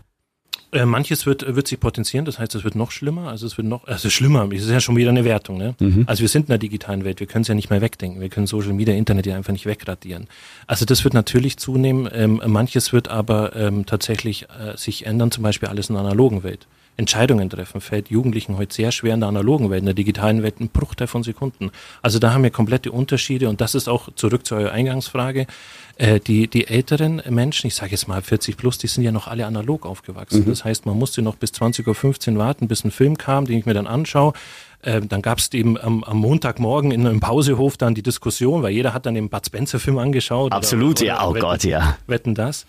Äh, 0.74 0.86
manches 0.86 1.26
wird, 1.26 1.56
wird 1.56 1.68
sich 1.68 1.80
potenzieren, 1.80 2.26
das 2.26 2.40
heißt, 2.40 2.56
es 2.56 2.64
wird 2.64 2.76
noch 2.76 2.92
schlimmer, 2.92 3.28
also 3.28 3.46
es 3.46 3.58
wird 3.58 3.68
noch, 3.68 3.86
also 3.88 4.10
schlimmer, 4.10 4.50
es 4.52 4.64
ist 4.64 4.72
ja 4.72 4.80
schon 4.80 4.96
wieder 4.96 5.10
eine 5.10 5.24
Wertung, 5.24 5.58
ne? 5.58 5.76
Also 6.08 6.22
wir 6.22 6.30
sind 6.30 6.44
in 6.44 6.48
der 6.48 6.58
digitalen 6.58 7.04
Welt, 7.04 7.20
wir 7.20 7.28
können 7.28 7.44
es 7.44 7.48
ja 7.48 7.56
nicht 7.56 7.70
mehr 7.70 7.82
wegdenken, 7.82 8.22
wir 8.22 8.30
können 8.30 8.48
Social 8.48 8.74
Media, 8.74 8.96
Internet 8.96 9.26
ja 9.26 9.36
einfach 9.36 9.54
nicht 9.54 9.66
wegradieren. 9.66 10.28
Also 10.66 10.86
das 10.86 11.04
wird 11.04 11.14
natürlich 11.14 11.58
zunehmen, 11.58 12.10
ähm, 12.12 12.42
manches 12.46 12.92
wird 12.92 13.08
aber 13.08 13.56
ähm, 13.56 13.86
tatsächlich 13.86 14.44
äh, 14.50 14.76
sich 14.76 15.06
ändern, 15.06 15.32
zum 15.32 15.44
Beispiel 15.44 15.70
alles 15.70 15.90
in 15.90 15.96
der 15.96 16.04
analogen 16.04 16.44
Welt. 16.44 16.68
Entscheidungen 16.96 17.50
treffen 17.50 17.82
fällt 17.82 18.10
Jugendlichen 18.10 18.58
heute 18.58 18.74
sehr 18.74 18.92
schwer 18.92 19.16
in 19.16 19.20
der 19.22 19.30
analogen 19.30 19.70
Welt, 19.72 19.80
in 19.80 19.86
der 19.86 19.96
digitalen 19.96 20.44
Welt 20.44 20.60
ein 20.60 20.70
Bruchteil 20.70 21.08
von 21.08 21.24
Sekunden. 21.24 21.72
Also 22.02 22.20
da 22.20 22.34
haben 22.34 22.44
wir 22.44 22.52
komplette 22.52 22.92
Unterschiede 22.92 23.50
und 23.50 23.62
das 23.62 23.74
ist 23.74 23.88
auch 23.88 24.14
zurück 24.14 24.46
zu 24.46 24.56
eurer 24.56 24.72
Eingangsfrage. 24.72 25.48
Äh, 25.98 26.20
die, 26.20 26.48
die 26.48 26.68
älteren 26.68 27.22
Menschen, 27.30 27.68
ich 27.68 27.76
sage 27.76 27.92
jetzt 27.92 28.08
mal 28.08 28.22
40 28.22 28.58
plus, 28.58 28.78
die 28.80 28.88
sind 28.88 29.04
ja 29.04 29.12
noch 29.12 29.28
alle 29.28 29.46
analog 29.46 29.86
aufgewachsen. 29.86 30.46
Das 30.48 30.66
heißt, 30.66 30.86
man 30.88 30.98
musste 30.98 31.22
noch 31.22 31.36
bis 31.36 31.52
20.15 31.52 32.32
Uhr 32.34 32.38
warten, 32.40 32.68
bis 32.68 32.84
ein 32.84 32.90
Film 32.92 33.18
kam, 33.18 33.46
den 33.46 33.60
ich 33.60 33.66
mir 33.66 33.74
dann 33.76 33.86
anschaue. 33.88 34.34
Äh, 34.82 35.02
dann 35.02 35.22
gab 35.22 35.38
es 35.38 35.54
eben 35.54 35.80
am, 35.80 36.04
am 36.04 36.18
Montagmorgen 36.18 36.92
in 36.92 37.06
einem 37.06 37.20
Pausehof 37.20 37.78
dann 37.78 37.94
die 37.96 38.02
Diskussion, 38.04 38.64
weil 38.64 38.72
jeder 38.74 38.94
hat 38.94 39.06
dann 39.06 39.14
den 39.14 39.30
Bud 39.30 39.46
Spencer 39.46 39.80
Film 39.80 39.98
angeschaut. 40.00 40.48
oder- 40.48 40.56
Absolut, 40.58 40.98
oder, 41.00 41.08
ja, 41.08 41.26
oh 41.28 41.34
wetten, 41.36 41.42
Gott, 41.42 41.64
ja. 41.64 41.98
Wetten 42.08 42.36
das. 42.36 42.66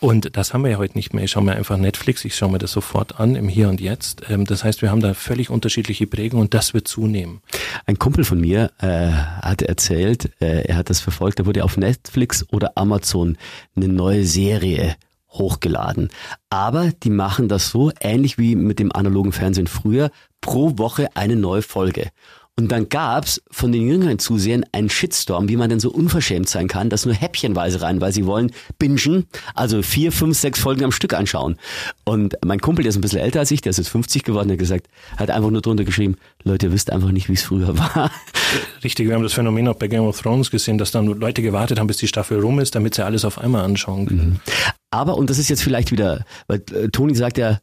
Und 0.00 0.36
das 0.36 0.54
haben 0.54 0.62
wir 0.62 0.70
ja 0.70 0.78
heute 0.78 0.96
nicht 0.96 1.14
mehr. 1.14 1.24
Ich 1.24 1.30
schaue 1.30 1.42
mir 1.42 1.56
einfach 1.56 1.76
Netflix, 1.76 2.24
ich 2.24 2.36
schaue 2.36 2.50
mir 2.50 2.58
das 2.58 2.72
sofort 2.72 3.18
an 3.20 3.34
im 3.34 3.48
Hier 3.48 3.68
und 3.68 3.80
Jetzt. 3.80 4.22
Ähm, 4.28 4.44
das 4.44 4.64
heißt, 4.64 4.82
wir 4.82 4.90
haben 4.90 5.00
da 5.00 5.14
völlig 5.14 5.50
unterschiedliche 5.50 6.06
Prägungen 6.06 6.42
und 6.42 6.54
das 6.54 6.74
wird 6.74 6.88
zunehmen. 6.88 7.40
Ein 7.86 7.98
Kumpel 7.98 8.24
von 8.24 8.40
mir 8.40 8.70
äh, 8.78 9.10
hat 9.10 9.62
erzählt, 9.62 10.30
äh, 10.40 10.62
er 10.62 10.76
hat 10.76 10.90
das 10.90 11.00
verfolgt, 11.00 11.40
da 11.40 11.46
wurde 11.46 11.64
auf 11.64 11.76
Netflix 11.76 12.46
oder 12.52 12.72
Amazon 12.76 13.36
eine 13.76 13.88
neue 13.88 14.24
Serie 14.24 14.96
hochgeladen. 15.30 16.08
Aber 16.50 16.90
die 16.90 17.10
machen 17.10 17.48
das 17.48 17.70
so 17.70 17.92
ähnlich 18.00 18.38
wie 18.38 18.56
mit 18.56 18.78
dem 18.78 18.92
analogen 18.92 19.32
Fernsehen 19.32 19.66
früher, 19.66 20.10
pro 20.40 20.78
Woche 20.78 21.08
eine 21.14 21.36
neue 21.36 21.62
Folge. 21.62 22.10
Und 22.58 22.72
dann 22.72 22.88
gab's 22.88 23.40
von 23.52 23.70
den 23.70 23.86
jüngeren 23.86 24.18
Zusehern 24.18 24.64
einen 24.72 24.90
Shitstorm, 24.90 25.48
wie 25.48 25.56
man 25.56 25.70
denn 25.70 25.78
so 25.78 25.92
unverschämt 25.92 26.48
sein 26.48 26.66
kann, 26.66 26.90
das 26.90 27.06
nur 27.06 27.14
häppchenweise 27.14 27.82
rein, 27.82 28.00
weil 28.00 28.12
sie 28.12 28.26
wollen 28.26 28.50
bingen, 28.80 29.26
also 29.54 29.80
vier, 29.80 30.10
fünf, 30.10 30.36
sechs 30.36 30.58
Folgen 30.58 30.82
am 30.82 30.90
Stück 30.90 31.14
anschauen. 31.14 31.56
Und 32.04 32.36
mein 32.44 32.58
Kumpel, 32.58 32.82
der 32.82 32.90
ist 32.90 32.96
ein 32.96 33.00
bisschen 33.00 33.20
älter 33.20 33.38
als 33.38 33.52
ich, 33.52 33.60
der 33.60 33.70
ist 33.70 33.76
jetzt 33.76 33.90
50 33.90 34.24
geworden, 34.24 34.48
der 34.48 34.56
hat 34.56 34.58
gesagt, 34.58 34.88
hat 35.16 35.30
einfach 35.30 35.50
nur 35.50 35.62
drunter 35.62 35.84
geschrieben, 35.84 36.16
Leute, 36.42 36.66
ihr 36.66 36.72
wisst 36.72 36.90
einfach 36.90 37.12
nicht, 37.12 37.28
wie 37.28 37.34
es 37.34 37.44
früher 37.44 37.78
war. 37.78 38.10
Richtig, 38.82 39.06
wir 39.06 39.14
haben 39.14 39.22
das 39.22 39.34
Phänomen 39.34 39.68
auch 39.68 39.76
bei 39.76 39.86
Game 39.86 40.02
of 40.02 40.20
Thrones 40.20 40.50
gesehen, 40.50 40.78
dass 40.78 40.90
dann 40.90 41.06
Leute 41.06 41.42
gewartet 41.42 41.78
haben, 41.78 41.86
bis 41.86 41.98
die 41.98 42.08
Staffel 42.08 42.40
rum 42.40 42.58
ist, 42.58 42.74
damit 42.74 42.96
sie 42.96 43.04
alles 43.04 43.24
auf 43.24 43.38
einmal 43.38 43.64
anschauen 43.64 44.06
können. 44.06 44.40
Aber, 44.90 45.16
und 45.16 45.30
das 45.30 45.38
ist 45.38 45.48
jetzt 45.48 45.62
vielleicht 45.62 45.92
wieder, 45.92 46.24
weil 46.48 46.60
äh, 46.74 46.88
Toni 46.88 47.14
sagt 47.14 47.38
ja, 47.38 47.60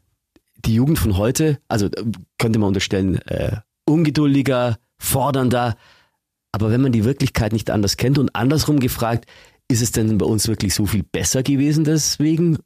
die 0.63 0.75
Jugend 0.75 0.99
von 0.99 1.17
heute, 1.17 1.59
also 1.67 1.87
äh, 1.87 2.05
könnte 2.37 2.59
man 2.59 2.69
unterstellen, 2.69 3.17
äh, 3.27 3.57
ungeduldiger, 3.85 4.77
fordernder. 5.05 5.77
Aber 6.51 6.71
wenn 6.71 6.81
man 6.81 6.91
die 6.91 7.05
Wirklichkeit 7.05 7.53
nicht 7.53 7.69
anders 7.69 7.97
kennt 7.97 8.17
und 8.17 8.35
andersrum 8.35 8.79
gefragt, 8.79 9.25
ist 9.67 9.81
es 9.81 9.91
denn 9.91 10.17
bei 10.17 10.25
uns 10.25 10.47
wirklich 10.47 10.73
so 10.75 10.85
viel 10.85 11.03
besser 11.03 11.43
gewesen 11.43 11.83
deswegen? 11.83 12.57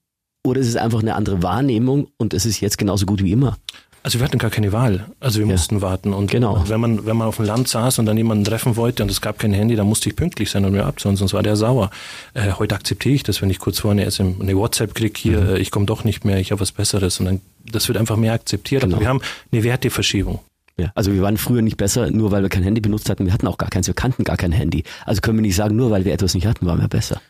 Oder 0.46 0.62
ist 0.62 0.68
es 0.68 0.76
einfach 0.76 1.02
eine 1.02 1.16
andere 1.16 1.44
Wahrnehmung 1.44 2.08
und 2.18 2.34
es 2.34 2.46
ist 2.46 2.60
jetzt 2.62 2.78
genauso 2.78 3.06
gut 3.06 3.24
wie 3.24 3.32
immer? 3.32 3.58
Also 4.02 4.20
wir 4.20 4.26
hatten 4.26 4.38
gar 4.38 4.50
keine 4.50 4.72
Wahl. 4.72 5.08
Also 5.20 5.40
wir 5.40 5.46
Ja. 5.46 5.52
mussten 5.52 5.82
warten. 5.82 6.14
Und 6.14 6.32
Genau. 6.32 6.64
wenn 6.68 6.80
man, 6.80 7.06
wenn 7.06 7.18
man 7.18 7.28
auf 7.28 7.36
dem 7.36 7.46
Land 7.46 7.68
saß 7.68 8.00
und 8.00 8.06
dann 8.06 8.16
jemanden 8.16 8.46
treffen 8.46 8.78
wollte 8.78 9.04
und 9.04 9.10
es 9.12 9.20
gab 9.20 9.40
kein 9.40 9.52
Handy, 9.52 9.76
dann 9.76 9.88
musste 9.88 10.08
ich 10.10 10.16
pünktlich 10.16 10.50
sein 10.50 10.64
und 10.64 10.72
mir 10.72 10.86
abzuholen, 10.86 11.18
sonst 11.18 11.34
war 11.34 11.44
der 11.44 11.58
sauer. 11.58 11.90
Äh, 12.34 12.54
heute 12.54 12.76
akzeptiere 12.76 13.16
ich 13.16 13.24
das, 13.24 13.42
wenn 13.42 13.50
ich 13.50 13.60
kurz 13.60 13.80
vorne 13.80 14.04
erst 14.06 14.22
eine 14.22 14.56
WhatsApp 14.56 14.96
kriege, 14.96 15.20
hier, 15.20 15.42
Mhm. 15.42 15.50
äh, 15.50 15.58
ich 15.58 15.70
komme 15.72 15.86
doch 15.86 16.06
nicht 16.06 16.24
mehr, 16.24 16.38
ich 16.40 16.52
habe 16.52 16.62
was 16.62 16.72
Besseres. 16.72 17.20
Und 17.20 17.26
dann, 17.26 17.42
das 17.70 17.90
wird 17.90 17.98
einfach 17.98 18.16
mehr 18.16 18.32
akzeptiert. 18.34 18.84
Genau. 18.84 18.96
Also 18.96 19.02
wir 19.02 19.10
haben 19.10 19.22
eine 19.52 19.64
Werteverschiebung. 19.64 20.40
Ja. 20.80 20.92
Also 20.96 21.14
wir 21.14 21.22
waren 21.22 21.38
früher 21.38 21.62
nicht 21.62 21.78
besser, 21.78 22.10
nur 22.10 22.32
weil 22.32 22.42
wir 22.42 22.50
kein 22.50 22.64
Handy 22.64 22.82
benutzt 22.82 23.10
hatten. 23.10 23.26
Wir 23.26 23.34
hatten 23.34 23.48
auch 23.48 23.58
gar 23.58 23.70
keins, 23.70 23.88
wir 23.88 23.94
kannten 23.94 24.24
gar 24.24 24.38
kein 24.38 24.52
Handy. 24.52 24.84
Also 25.06 25.22
können 25.22 25.38
wir 25.38 25.42
nicht 25.42 25.56
sagen, 25.56 25.76
nur 25.76 25.92
weil 25.92 26.06
wir 26.06 26.14
etwas 26.14 26.34
nicht 26.34 26.48
hatten, 26.48 26.66
waren 26.66 26.80
wir 26.80 26.88
besser. 26.88 27.22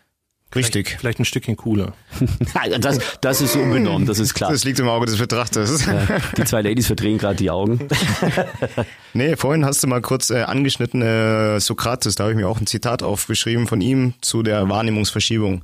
Richtig. 0.56 0.88
Vielleicht, 0.88 1.00
vielleicht 1.00 1.20
ein 1.20 1.26
Stückchen 1.26 1.58
cooler. 1.58 1.94
das, 2.80 3.00
das 3.22 3.42
ist 3.42 3.54
so 3.54 3.60
unbenommen, 3.60 4.08
das 4.08 4.18
ist 4.18 4.34
klar. 4.34 4.52
Das 4.52 4.64
liegt 4.64 4.80
im 4.80 4.88
Auge 4.88 5.06
des 5.06 5.18
Betrachters. 5.18 5.86
Ja, 5.86 6.08
die 6.38 6.44
zwei 6.44 6.64
Ladies 6.64 6.88
verdrehen 6.88 7.20
gerade 7.20 7.36
die 7.36 7.52
Augen. 7.52 7.88
nee, 9.14 9.36
vorhin 9.36 9.64
hast 9.64 9.84
du 9.84 9.88
mal 9.88 10.02
kurz 10.02 10.32
äh, 10.32 10.42
angeschnitten 10.42 11.04
äh, 11.04 11.60
Sokrates, 11.60 12.16
da 12.16 12.24
habe 12.24 12.34
ich 12.34 12.38
mir 12.38 12.48
auch 12.48 12.60
ein 12.60 12.66
Zitat 12.66 13.04
aufgeschrieben 13.04 13.68
von 13.68 13.80
ihm 13.80 14.16
zu 14.22 14.42
der 14.42 14.68
Wahrnehmungsverschiebung. 14.70 15.64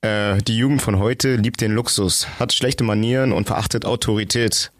Äh, 0.00 0.38
die 0.38 0.56
Jugend 0.56 0.80
von 0.80 0.98
heute 0.98 1.36
liebt 1.36 1.60
den 1.60 1.72
Luxus, 1.72 2.26
hat 2.40 2.54
schlechte 2.54 2.84
Manieren 2.84 3.32
und 3.32 3.46
verachtet 3.46 3.84
Autorität. 3.84 4.72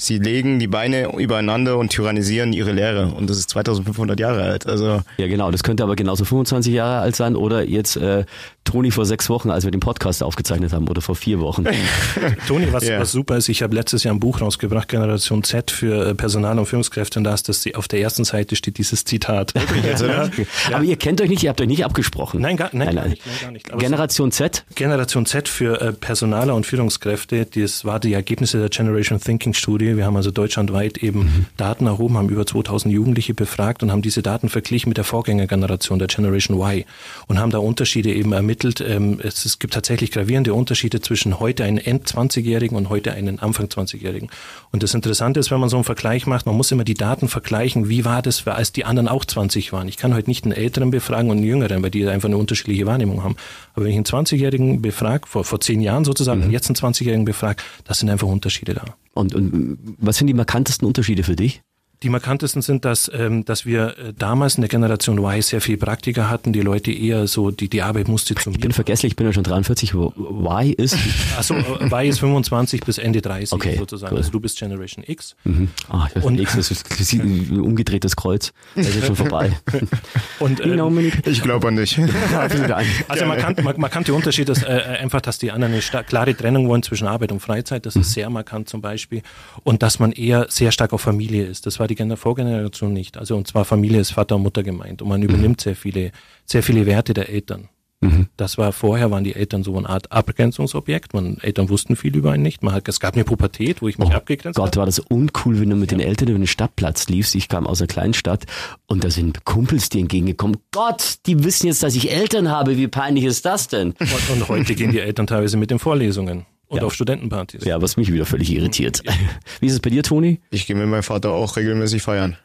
Sie 0.00 0.18
legen 0.18 0.60
die 0.60 0.68
Beine 0.68 1.12
übereinander 1.18 1.76
und 1.76 1.90
tyrannisieren 1.90 2.52
ihre 2.52 2.70
Lehre. 2.70 3.08
Und 3.08 3.28
das 3.28 3.36
ist 3.36 3.50
2500 3.50 4.18
Jahre 4.20 4.44
alt. 4.44 4.66
Also 4.66 5.02
ja, 5.16 5.26
genau. 5.26 5.50
Das 5.50 5.64
könnte 5.64 5.82
aber 5.82 5.96
genauso 5.96 6.24
25 6.24 6.72
Jahre 6.72 7.00
alt 7.00 7.16
sein 7.16 7.34
oder 7.34 7.64
jetzt 7.64 7.96
äh, 7.96 8.24
Toni 8.62 8.90
vor 8.90 9.06
sechs 9.06 9.30
Wochen, 9.30 9.50
als 9.50 9.64
wir 9.64 9.70
den 9.70 9.80
Podcast 9.80 10.22
aufgezeichnet 10.22 10.72
haben, 10.72 10.88
oder 10.88 11.00
vor 11.00 11.16
vier 11.16 11.40
Wochen. 11.40 11.64
Toni, 12.46 12.70
was, 12.70 12.86
ja. 12.86 13.00
was 13.00 13.12
super 13.12 13.36
ist, 13.38 13.48
ich 13.48 13.62
habe 13.62 13.74
letztes 13.74 14.04
Jahr 14.04 14.14
ein 14.14 14.20
Buch 14.20 14.40
rausgebracht, 14.40 14.88
Generation 14.88 15.42
Z 15.42 15.70
für 15.70 16.10
äh, 16.10 16.14
Personal- 16.14 16.58
und 16.58 16.66
Führungskräfte, 16.66 17.18
und 17.18 17.24
da 17.24 17.34
ist 17.34 17.48
das 17.48 17.66
auf 17.74 17.88
der 17.88 18.00
ersten 18.00 18.24
Seite 18.24 18.56
steht 18.56 18.76
dieses 18.78 19.04
Zitat. 19.04 19.54
ja. 20.06 20.28
Aber 20.72 20.84
ihr 20.84 20.96
kennt 20.96 21.20
euch 21.22 21.30
nicht, 21.30 21.42
ihr 21.42 21.48
habt 21.48 21.60
euch 21.60 21.66
nicht 21.66 21.84
abgesprochen. 21.84 22.42
Nein, 22.42 22.56
gar, 22.56 22.68
nein, 22.72 22.88
nein, 22.88 22.94
gar 22.94 23.08
nicht. 23.08 23.26
Nein, 23.26 23.36
gar 23.40 23.50
nicht. 23.52 23.72
Aber 23.72 23.80
Generation 23.80 24.32
Z? 24.32 24.64
Generation 24.74 25.24
Z 25.24 25.48
für 25.48 25.80
äh, 25.80 25.92
Personaler 25.94 26.54
und 26.54 26.66
Führungskräfte, 26.66 27.46
das 27.46 27.86
war 27.86 27.98
die 28.00 28.12
Ergebnisse 28.12 28.58
der 28.58 28.68
Generation 28.68 29.18
Thinking 29.18 29.54
Studie. 29.54 29.87
Wir 29.96 30.06
haben 30.06 30.16
also 30.16 30.30
deutschlandweit 30.30 30.98
eben 30.98 31.20
mhm. 31.20 31.46
Daten 31.56 31.86
erhoben, 31.86 32.16
haben 32.16 32.28
über 32.28 32.46
2000 32.46 32.92
Jugendliche 32.92 33.34
befragt 33.34 33.82
und 33.82 33.92
haben 33.92 34.02
diese 34.02 34.22
Daten 34.22 34.48
verglichen 34.48 34.90
mit 34.90 34.96
der 34.96 35.04
Vorgängergeneration 35.04 35.98
der 35.98 36.08
Generation 36.08 36.58
Y 36.58 36.84
und 37.26 37.38
haben 37.38 37.50
da 37.50 37.58
Unterschiede 37.58 38.12
eben 38.12 38.32
ermittelt 38.32 38.80
ähm, 38.80 39.20
es, 39.22 39.44
es 39.44 39.58
gibt 39.58 39.74
tatsächlich 39.74 40.10
gravierende 40.10 40.54
Unterschiede 40.54 41.00
zwischen 41.00 41.40
heute 41.40 41.64
einen 41.64 41.78
End-20-Jährigen 41.78 42.76
und 42.76 42.88
heute 42.88 43.12
einen 43.12 43.38
Anfang-20-Jährigen. 43.38 44.30
Und 44.72 44.82
das 44.82 44.94
Interessante 44.94 45.40
ist, 45.40 45.50
wenn 45.50 45.60
man 45.60 45.68
so 45.68 45.76
einen 45.76 45.84
Vergleich 45.84 46.26
macht, 46.26 46.46
man 46.46 46.56
muss 46.56 46.72
immer 46.72 46.84
die 46.84 46.94
Daten 46.94 47.28
vergleichen, 47.28 47.88
wie 47.88 48.04
war 48.04 48.22
das, 48.22 48.46
als 48.46 48.72
die 48.72 48.84
anderen 48.84 49.08
auch 49.08 49.24
20 49.24 49.72
waren. 49.72 49.88
Ich 49.88 49.96
kann 49.96 50.14
heute 50.14 50.30
nicht 50.30 50.44
einen 50.44 50.52
Älteren 50.52 50.90
befragen 50.90 51.30
und 51.30 51.38
einen 51.38 51.46
Jüngeren, 51.46 51.82
weil 51.82 51.90
die 51.90 52.06
einfach 52.06 52.28
eine 52.28 52.38
unterschiedliche 52.38 52.86
Wahrnehmung 52.86 53.22
haben. 53.22 53.36
Aber 53.74 53.84
wenn 53.84 53.92
ich 53.92 53.96
einen 53.96 54.04
20-Jährigen 54.04 54.82
befrage, 54.82 55.26
vor, 55.26 55.44
vor 55.44 55.60
zehn 55.60 55.80
Jahren 55.80 56.04
sozusagen, 56.04 56.40
mhm. 56.40 56.46
und 56.46 56.52
jetzt 56.52 56.68
einen 56.68 56.76
20-Jährigen 56.76 57.24
befrage, 57.24 57.62
das 57.84 57.98
sind 57.98 58.10
einfach 58.10 58.28
Unterschiede 58.28 58.74
da. 58.74 58.84
Und, 59.18 59.34
und 59.34 59.96
was 59.98 60.16
sind 60.16 60.28
die 60.28 60.34
markantesten 60.34 60.86
Unterschiede 60.86 61.24
für 61.24 61.34
dich? 61.34 61.62
Die 62.04 62.10
markantesten 62.10 62.62
sind, 62.62 62.84
dass, 62.84 63.10
ähm, 63.12 63.44
dass 63.44 63.66
wir 63.66 63.98
äh, 63.98 64.12
damals 64.16 64.54
in 64.54 64.60
der 64.60 64.68
Generation 64.68 65.18
Y 65.18 65.42
sehr 65.42 65.60
viel 65.60 65.76
Praktiker 65.76 66.30
hatten, 66.30 66.52
die 66.52 66.60
Leute 66.60 66.92
eher 66.92 67.26
so, 67.26 67.50
die, 67.50 67.68
die 67.68 67.82
Arbeit 67.82 68.06
musste 68.06 68.36
zu 68.36 68.50
mir. 68.50 68.54
Ich 68.54 68.60
bin 68.60 68.70
vergesslich, 68.70 69.12
ich 69.12 69.16
bin 69.16 69.26
ja 69.26 69.32
schon 69.32 69.42
43, 69.42 69.94
wo 69.96 70.12
Y 70.16 70.74
ist? 70.74 70.96
Achso, 71.36 71.54
äh, 71.54 71.86
Y 71.86 72.08
ist 72.08 72.20
25 72.20 72.82
bis 72.82 72.98
Ende 72.98 73.20
30 73.20 73.52
okay, 73.52 73.76
sozusagen. 73.76 74.12
Cool. 74.12 74.18
Also 74.18 74.30
du 74.30 74.38
bist 74.38 74.58
Generation 74.60 75.04
X. 75.04 75.34
Mhm. 75.42 75.70
Ah, 75.88 76.06
ich 76.14 76.22
und 76.22 76.38
X, 76.38 76.54
das 76.54 76.70
ist 76.70 77.12
ein 77.14 77.60
umgedrehtes 77.60 78.14
Kreuz. 78.14 78.52
Das 78.76 78.86
ist 78.86 79.04
schon 79.04 79.16
vorbei. 79.16 79.58
und, 80.38 80.60
ähm, 80.64 81.12
ich 81.24 81.42
glaube 81.42 81.66
an 81.66 81.74
dich. 81.74 81.98
also 83.08 83.26
markant, 83.26 83.78
markante 83.78 84.14
Unterschied 84.14 84.48
ist 84.50 84.62
äh, 84.62 84.98
einfach, 85.00 85.20
dass 85.20 85.38
die 85.38 85.50
anderen 85.50 85.74
eine 85.74 86.04
klare 86.04 86.36
Trennung 86.36 86.68
wollen 86.68 86.84
zwischen 86.84 87.08
Arbeit 87.08 87.32
und 87.32 87.40
Freizeit. 87.40 87.86
Das 87.86 87.96
ist 87.96 88.10
mhm. 88.10 88.12
sehr 88.12 88.30
markant 88.30 88.68
zum 88.68 88.82
Beispiel. 88.82 89.22
Und 89.64 89.82
dass 89.82 89.98
man 89.98 90.12
eher 90.12 90.46
sehr 90.48 90.70
stark 90.70 90.92
auf 90.92 91.00
Familie 91.00 91.44
ist. 91.44 91.66
Das 91.66 91.80
war 91.80 91.87
die 91.88 92.16
Vorgeneration 92.16 92.92
nicht. 92.92 93.16
Also 93.16 93.36
und 93.36 93.46
zwar 93.48 93.64
Familie 93.64 94.00
ist 94.00 94.12
Vater 94.12 94.36
und 94.36 94.42
Mutter 94.42 94.62
gemeint 94.62 95.02
und 95.02 95.08
man 95.08 95.22
übernimmt 95.22 95.60
sehr 95.60 95.76
viele, 95.76 96.12
sehr 96.44 96.62
viele 96.62 96.86
Werte 96.86 97.14
der 97.14 97.28
Eltern. 97.28 97.68
Mhm. 98.00 98.28
Das 98.36 98.58
war 98.58 98.72
vorher 98.72 99.10
waren 99.10 99.24
die 99.24 99.34
Eltern 99.34 99.64
so 99.64 99.76
eine 99.76 99.88
Art 99.88 100.12
Abgrenzungsobjekt. 100.12 101.14
Man 101.14 101.38
Eltern 101.38 101.68
wussten 101.68 101.96
viel 101.96 102.16
über 102.16 102.30
einen 102.30 102.44
nicht. 102.44 102.62
Man 102.62 102.72
hat, 102.72 102.88
es 102.88 103.00
gab 103.00 103.14
eine 103.14 103.24
Pubertät, 103.24 103.82
wo 103.82 103.88
ich 103.88 103.98
mich 103.98 104.10
oh 104.10 104.12
abgegrenzt 104.12 104.56
Gott, 104.56 104.68
habe. 104.68 104.76
war 104.76 104.86
das 104.86 105.00
uncool, 105.00 105.58
wenn 105.60 105.70
du 105.70 105.76
mit 105.76 105.90
ja. 105.90 105.98
den 105.98 106.06
Eltern 106.06 106.28
über 106.28 106.38
den 106.38 106.46
Stadtplatz 106.46 107.08
liefst. 107.08 107.34
Ich 107.34 107.48
kam 107.48 107.66
aus 107.66 107.80
einer 107.80 107.88
kleinen 107.88 108.14
Stadt 108.14 108.44
und 108.86 109.02
da 109.02 109.10
sind 109.10 109.44
Kumpels 109.44 109.88
dir 109.88 110.00
entgegengekommen. 110.00 110.58
Gott, 110.70 111.16
die 111.26 111.42
wissen 111.42 111.66
jetzt, 111.66 111.82
dass 111.82 111.96
ich 111.96 112.12
Eltern 112.12 112.50
habe. 112.50 112.76
Wie 112.76 112.86
peinlich 112.86 113.24
ist 113.24 113.44
das 113.44 113.66
denn? 113.66 113.94
Und, 113.98 114.30
und 114.32 114.48
heute 114.48 114.76
gehen 114.76 114.92
die 114.92 115.00
Eltern 115.00 115.26
teilweise 115.26 115.56
mit 115.56 115.72
den 115.72 115.80
Vorlesungen. 115.80 116.46
Und 116.68 116.78
ja. 116.78 116.84
auf 116.84 116.94
Studentenpartys. 116.94 117.64
Ja, 117.64 117.80
was 117.80 117.96
mich 117.96 118.12
wieder 118.12 118.26
völlig 118.26 118.52
irritiert. 118.52 119.02
Ja. 119.04 119.12
Wie 119.60 119.66
ist 119.66 119.72
es 119.72 119.80
bei 119.80 119.90
dir, 119.90 120.02
Toni? 120.02 120.40
Ich 120.50 120.66
gehe 120.66 120.76
mit 120.76 120.86
meinem 120.86 121.02
Vater 121.02 121.30
auch 121.30 121.56
regelmäßig 121.56 122.02
feiern. 122.02 122.36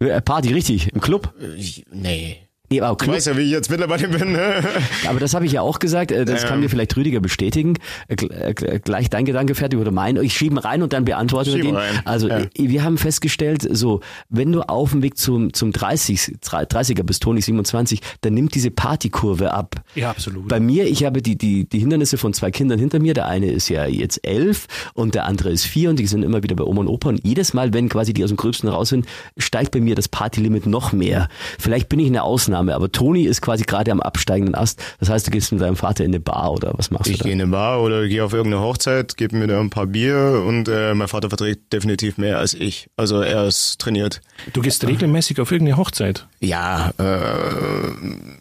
Äh, 0.00 0.20
Party, 0.22 0.52
richtig? 0.52 0.92
Im 0.92 1.00
Club? 1.00 1.34
Ich, 1.56 1.84
nee. 1.92 2.47
Nee, 2.70 2.80
aber 2.82 2.96
du 3.02 3.10
weißt 3.10 3.28
ja, 3.28 3.36
wie 3.36 3.42
ich 3.42 3.50
jetzt 3.50 3.70
mittlerweile 3.70 4.08
bin. 4.08 4.32
Ne? 4.32 4.62
Aber 5.08 5.20
das 5.20 5.32
habe 5.34 5.46
ich 5.46 5.52
ja 5.52 5.62
auch 5.62 5.78
gesagt, 5.78 6.12
äh, 6.12 6.24
das 6.24 6.42
ja. 6.42 6.48
kann 6.48 6.60
mir 6.60 6.68
vielleicht 6.68 6.96
Rüdiger 6.96 7.20
bestätigen. 7.20 7.74
Äh, 8.08 8.14
äh, 8.14 8.78
gleich 8.80 9.08
dein 9.08 9.24
Gedanke 9.24 9.54
fertig 9.54 9.78
oder 9.78 9.90
mein. 9.90 10.16
Ich 10.16 10.36
schiebe 10.36 10.62
rein 10.62 10.82
und 10.82 10.92
dann 10.92 11.04
beantworte 11.04 11.54
wir 11.54 11.62
den. 11.62 11.76
Rein. 11.76 12.00
Also 12.04 12.28
ja. 12.28 12.44
wir 12.56 12.84
haben 12.84 12.98
festgestellt, 12.98 13.66
so 13.70 14.00
wenn 14.28 14.52
du 14.52 14.62
auf 14.62 14.90
dem 14.90 15.02
Weg 15.02 15.16
zum, 15.16 15.52
zum 15.52 15.72
30, 15.72 16.36
30er 16.42 17.02
bis 17.04 17.20
Toni 17.20 17.40
27, 17.40 18.00
dann 18.20 18.34
nimmt 18.34 18.54
diese 18.54 18.70
Partykurve 18.70 19.52
ab. 19.52 19.76
Ja, 19.94 20.10
absolut. 20.10 20.48
Bei 20.48 20.60
mir, 20.60 20.86
ich 20.86 21.04
habe 21.04 21.22
die, 21.22 21.36
die, 21.36 21.66
die 21.66 21.78
Hindernisse 21.78 22.18
von 22.18 22.34
zwei 22.34 22.50
Kindern 22.50 22.78
hinter 22.78 23.00
mir. 23.00 23.14
Der 23.14 23.26
eine 23.26 23.50
ist 23.50 23.68
ja 23.68 23.86
jetzt 23.86 24.26
elf 24.26 24.66
und 24.94 25.14
der 25.14 25.24
andere 25.24 25.50
ist 25.50 25.64
vier 25.64 25.88
und 25.90 25.98
die 25.98 26.06
sind 26.06 26.22
immer 26.22 26.42
wieder 26.42 26.54
bei 26.54 26.64
Oma 26.64 26.82
und 26.82 26.88
Opa. 26.88 27.08
Und 27.08 27.20
jedes 27.24 27.54
Mal, 27.54 27.72
wenn 27.72 27.88
quasi 27.88 28.12
die 28.12 28.24
aus 28.24 28.30
dem 28.30 28.36
Gröbsten 28.36 28.68
raus 28.68 28.90
sind, 28.90 29.06
steigt 29.38 29.70
bei 29.70 29.80
mir 29.80 29.94
das 29.94 30.08
Partylimit 30.08 30.66
noch 30.66 30.92
mehr. 30.92 31.28
Vielleicht 31.58 31.88
bin 31.88 31.98
ich 31.98 32.08
eine 32.08 32.22
Ausnahme, 32.22 32.57
aber 32.58 32.90
Toni 32.90 33.24
ist 33.24 33.40
quasi 33.42 33.64
gerade 33.64 33.92
am 33.92 34.00
absteigenden 34.00 34.54
Ast. 34.54 34.82
Das 35.00 35.08
heißt, 35.08 35.26
du 35.26 35.30
gehst 35.30 35.52
mit 35.52 35.60
deinem 35.60 35.76
Vater 35.76 36.04
in 36.04 36.10
eine 36.10 36.20
Bar 36.20 36.52
oder 36.52 36.72
was 36.76 36.90
machst 36.90 37.06
ich 37.06 37.18
du? 37.18 37.18
Ich 37.18 37.22
gehe 37.24 37.32
in 37.32 37.40
eine 37.40 37.50
Bar 37.50 37.82
oder 37.82 38.06
gehe 38.08 38.24
auf 38.24 38.32
irgendeine 38.32 38.62
Hochzeit, 38.62 39.16
gebe 39.16 39.36
mir 39.36 39.46
da 39.46 39.60
ein 39.60 39.70
paar 39.70 39.86
Bier 39.86 40.42
und 40.46 40.68
äh, 40.68 40.94
mein 40.94 41.08
Vater 41.08 41.28
verträgt 41.28 41.72
definitiv 41.72 42.18
mehr 42.18 42.38
als 42.38 42.54
ich. 42.54 42.88
Also 42.96 43.20
er 43.20 43.46
ist 43.46 43.78
trainiert. 43.78 44.20
Du 44.52 44.62
gehst 44.62 44.86
regelmäßig 44.86 45.40
auf 45.40 45.52
irgendeine 45.52 45.76
Hochzeit? 45.76 46.26
Ja, 46.40 46.92
äh, 46.98 48.37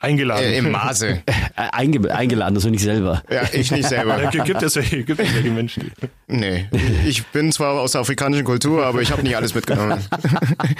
Eingeladen. 0.00 0.44
Äh, 0.44 0.58
Im 0.58 0.70
Maße. 0.70 1.22
Einge 1.56 2.14
eingeladen, 2.14 2.54
also 2.56 2.70
nicht 2.70 2.82
selber. 2.82 3.22
Ja, 3.30 3.42
ich 3.52 3.70
nicht 3.70 3.88
selber. 3.88 4.30
Gibt 4.30 4.62
es 4.62 4.72
solche, 4.72 5.02
gibt 5.04 5.20
es 5.20 5.32
solche 5.32 5.50
Menschen? 5.50 5.90
Nee. 6.26 6.66
Ich 7.06 7.26
bin 7.26 7.52
zwar 7.52 7.80
aus 7.80 7.92
der 7.92 8.02
afrikanischen 8.02 8.44
Kultur, 8.44 8.84
aber 8.84 9.02
ich 9.02 9.10
habe 9.10 9.22
nicht 9.22 9.36
alles 9.36 9.54
mitgenommen. 9.54 10.00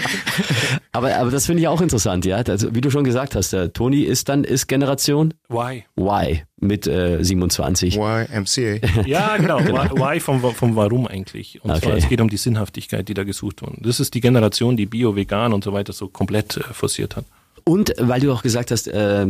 aber, 0.93 1.17
aber 1.17 1.31
das 1.31 1.47
finde 1.47 1.63
ich 1.63 1.69
auch 1.69 1.81
interessant, 1.81 2.25
ja. 2.25 2.37
Also, 2.37 2.75
wie 2.75 2.81
du 2.81 2.91
schon 2.91 3.05
gesagt 3.05 3.35
hast, 3.35 3.53
der 3.53 3.73
Toni 3.73 4.03
ist 4.03 4.29
dann, 4.29 4.45
ist 4.45 4.67
Generation 4.67 5.35
Y. 5.51 5.85
Y 5.99 6.43
mit 6.61 6.87
äh, 6.87 7.23
27. 7.23 7.97
YMCA. 7.97 9.05
Ja, 9.07 9.37
genau. 9.37 9.61
Y 9.61 10.21
vom, 10.21 10.41
vom 10.55 10.77
Warum 10.77 11.07
eigentlich. 11.07 11.63
Und 11.63 11.71
okay. 11.71 11.81
zwar, 11.81 11.97
es 11.97 12.09
geht 12.09 12.21
um 12.21 12.29
die 12.29 12.37
Sinnhaftigkeit, 12.37 13.09
die 13.09 13.15
da 13.15 13.25
gesucht 13.25 13.63
wurde. 13.63 13.77
Das 13.81 14.01
ist 14.01 14.15
die 14.15 14.21
Generation, 14.21 14.77
die 14.77 14.87
Bio, 14.87 15.15
Vegan 15.15 15.53
und 15.53 15.65
so 15.65 15.73
weiter 15.73 15.93
so 15.93 16.09
komplett 16.09 16.57
äh, 16.57 16.63
forciert 16.73 17.17
hat. 17.17 17.25
Und 17.69 17.93
weil 17.99 18.21
du 18.21 18.33
auch 18.33 18.43
gesagt 18.43 18.71
hast, 18.71 18.89
äh, 18.89 19.27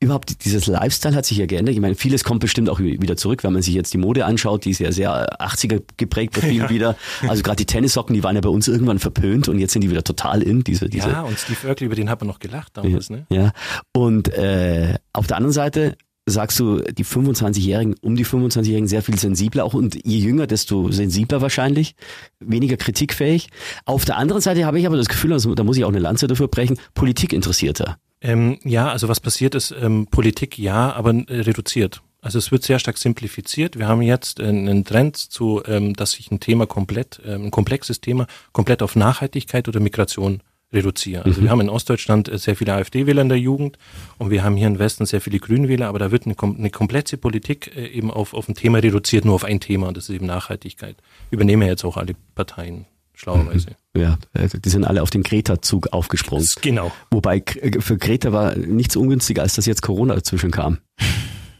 überhaupt 0.00 0.42
dieses 0.46 0.66
Lifestyle 0.66 1.14
hat 1.14 1.26
sich 1.26 1.36
ja 1.36 1.44
geändert. 1.44 1.74
Ich 1.74 1.80
meine, 1.82 1.94
vieles 1.94 2.24
kommt 2.24 2.40
bestimmt 2.40 2.70
auch 2.70 2.80
wieder 2.80 3.16
zurück, 3.18 3.44
wenn 3.44 3.52
man 3.52 3.60
sich 3.60 3.74
jetzt 3.74 3.92
die 3.92 3.98
Mode 3.98 4.24
anschaut, 4.24 4.64
die 4.64 4.70
ist 4.70 4.80
ja 4.80 4.90
sehr 4.90 5.38
80er 5.38 5.82
geprägt 5.98 6.32
bei 6.34 6.40
vielen 6.48 6.64
ja. 6.64 6.70
wieder. 6.70 6.96
Also 7.28 7.42
gerade 7.42 7.56
die 7.56 7.66
Tennissocken, 7.66 8.14
die 8.14 8.24
waren 8.24 8.34
ja 8.34 8.40
bei 8.40 8.48
uns 8.48 8.68
irgendwann 8.68 8.98
verpönt 8.98 9.48
und 9.48 9.58
jetzt 9.58 9.74
sind 9.74 9.82
die 9.82 9.90
wieder 9.90 10.02
total 10.02 10.42
in. 10.42 10.64
Diese, 10.64 10.88
diese 10.88 11.10
ja, 11.10 11.20
und 11.20 11.38
Steve 11.38 11.68
Urkel, 11.68 11.84
über 11.84 11.94
den 11.94 12.08
hat 12.08 12.22
man 12.22 12.28
noch 12.28 12.38
gelacht 12.38 12.74
damals. 12.74 13.10
Ja, 13.10 13.16
ne? 13.16 13.26
ja. 13.28 13.52
und 13.92 14.32
äh, 14.32 14.96
auf 15.12 15.26
der 15.26 15.36
anderen 15.36 15.52
Seite 15.52 15.98
sagst 16.26 16.60
du, 16.60 16.80
die 16.80 17.04
25-Jährigen, 17.04 17.94
um 18.00 18.14
die 18.14 18.24
25-Jährigen 18.24 18.88
sehr 18.88 19.02
viel 19.02 19.18
sensibler 19.18 19.64
auch 19.64 19.74
und 19.74 19.98
je 20.04 20.18
jünger, 20.18 20.46
desto 20.46 20.90
sensibler 20.92 21.40
wahrscheinlich, 21.40 21.96
weniger 22.38 22.76
kritikfähig. 22.76 23.48
Auf 23.84 24.04
der 24.04 24.16
anderen 24.16 24.40
Seite 24.40 24.64
habe 24.64 24.78
ich 24.78 24.86
aber 24.86 24.96
das 24.96 25.08
Gefühl, 25.08 25.32
also, 25.32 25.54
da 25.54 25.64
muss 25.64 25.76
ich 25.76 25.84
auch 25.84 25.88
eine 25.88 25.98
Lanze 25.98 26.26
dafür 26.26 26.48
brechen, 26.48 26.78
Politik 26.94 27.32
interessierter. 27.32 27.98
Ähm, 28.20 28.58
ja, 28.62 28.88
also 28.88 29.08
was 29.08 29.18
passiert 29.18 29.54
ist, 29.56 29.74
ähm, 29.78 30.06
Politik 30.08 30.58
ja, 30.58 30.92
aber 30.92 31.12
äh, 31.12 31.40
reduziert. 31.40 32.02
Also 32.20 32.38
es 32.38 32.52
wird 32.52 32.62
sehr 32.62 32.78
stark 32.78 32.98
simplifiziert. 32.98 33.76
Wir 33.76 33.88
haben 33.88 34.00
jetzt 34.00 34.38
einen 34.40 34.84
Trend 34.84 35.16
zu, 35.16 35.60
ähm, 35.66 35.94
dass 35.94 36.12
sich 36.12 36.30
ein 36.30 36.38
Thema 36.38 36.66
komplett, 36.66 37.20
ähm, 37.26 37.46
ein 37.46 37.50
komplexes 37.50 38.00
Thema 38.00 38.28
komplett 38.52 38.80
auf 38.80 38.94
Nachhaltigkeit 38.94 39.66
oder 39.66 39.80
Migration 39.80 40.40
reduzieren. 40.72 41.24
Also 41.24 41.40
mhm. 41.40 41.44
wir 41.44 41.50
haben 41.50 41.60
in 41.60 41.68
Ostdeutschland 41.68 42.28
äh, 42.28 42.38
sehr 42.38 42.56
viele 42.56 42.74
AfD-Wähler 42.74 43.22
in 43.22 43.28
der 43.28 43.38
Jugend 43.38 43.78
und 44.18 44.30
wir 44.30 44.42
haben 44.42 44.56
hier 44.56 44.66
im 44.66 44.78
Westen 44.78 45.06
sehr 45.06 45.20
viele 45.20 45.38
Grünwähler, 45.38 45.88
aber 45.88 45.98
da 45.98 46.10
wird 46.10 46.26
eine, 46.26 46.36
eine 46.40 46.70
komplette 46.70 47.16
Politik 47.16 47.76
äh, 47.76 47.86
eben 47.86 48.10
auf, 48.10 48.34
auf 48.34 48.48
ein 48.48 48.54
Thema 48.54 48.78
reduziert, 48.78 49.24
nur 49.24 49.34
auf 49.34 49.44
ein 49.44 49.60
Thema 49.60 49.88
und 49.88 49.96
das 49.96 50.08
ist 50.08 50.14
eben 50.14 50.26
Nachhaltigkeit. 50.26 50.96
Übernehmen 51.30 51.66
jetzt 51.66 51.84
auch 51.84 51.96
alle 51.96 52.14
Parteien 52.34 52.86
schlauerweise. 53.14 53.76
Mhm. 53.94 54.00
Ja, 54.00 54.18
äh, 54.34 54.48
die 54.48 54.70
sind 54.70 54.84
alle 54.84 55.02
auf 55.02 55.10
den 55.10 55.22
Greta-Zug 55.22 55.92
aufgesprungen. 55.92 56.48
Genau. 56.60 56.92
Wobei 57.10 57.42
für 57.80 57.98
Greta 57.98 58.32
war 58.32 58.56
nichts 58.56 58.96
ungünstiger, 58.96 59.42
als 59.42 59.54
dass 59.54 59.66
jetzt 59.66 59.82
Corona 59.82 60.14
dazwischen 60.14 60.50
kam. 60.50 60.78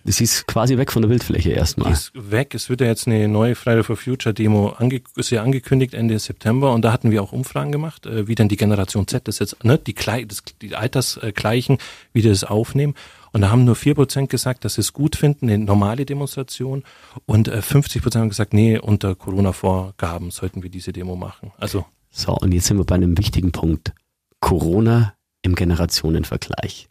Sie 0.04 0.25
ist 0.25 0.47
quasi 0.49 0.78
weg 0.78 0.90
von 0.90 1.02
der 1.02 1.09
Bildfläche 1.09 1.50
erstmal. 1.50 1.92
Ist 1.92 2.11
weg. 2.14 2.54
Es 2.54 2.68
wird 2.68 2.80
ja 2.80 2.88
jetzt 2.88 3.06
eine 3.06 3.28
neue 3.28 3.54
Friday 3.54 3.85
for 3.85 3.97
Future 3.97 4.35
Demo 4.35 4.71
ange 4.71 5.02
ist 5.16 5.30
ja 5.30 5.42
angekündigt 5.42 5.94
Ende 5.94 6.18
September 6.18 6.73
und 6.73 6.82
da 6.82 6.92
hatten 6.92 7.11
wir 7.11 7.23
auch 7.23 7.32
Umfragen 7.32 7.71
gemacht, 7.71 8.06
äh, 8.06 8.26
wie 8.26 8.35
denn 8.35 8.49
die 8.49 8.56
Generation 8.56 9.06
Z 9.06 9.28
das 9.28 9.38
jetzt, 9.38 9.62
ne, 9.64 9.78
die, 9.78 9.94
das, 9.94 10.42
die 10.61 10.75
Altersgleichen, 10.75 11.78
wie 12.12 12.23
die 12.23 12.28
das 12.28 12.42
aufnehmen. 12.44 12.94
Und 13.32 13.42
da 13.42 13.50
haben 13.50 13.64
nur 13.64 13.76
vier 13.76 13.94
Prozent 13.94 14.28
gesagt, 14.28 14.64
dass 14.64 14.75
sie 14.75 14.82
es 14.82 14.92
gut 14.92 15.16
finden, 15.16 15.49
eine 15.49 15.64
normale 15.64 16.04
Demonstration. 16.04 16.82
Und 17.25 17.49
50 17.49 17.97
äh, 17.97 18.02
Prozent 18.02 18.23
haben 18.23 18.28
gesagt, 18.28 18.52
nee, 18.52 18.78
unter 18.78 19.14
Corona-Vorgaben 19.14 20.30
sollten 20.30 20.62
wir 20.62 20.71
diese 20.71 20.92
Demo 20.92 21.16
machen. 21.16 21.52
Also. 21.59 21.87
So, 22.11 22.35
und 22.35 22.52
jetzt 22.52 22.66
sind 22.66 22.76
wir 22.76 22.85
bei 22.85 22.97
einem 22.97 23.16
wichtigen 23.16 23.52
Punkt. 23.52 23.94
Corona 24.40 25.14
im 25.40 25.54
Generationenvergleich. 25.54 26.88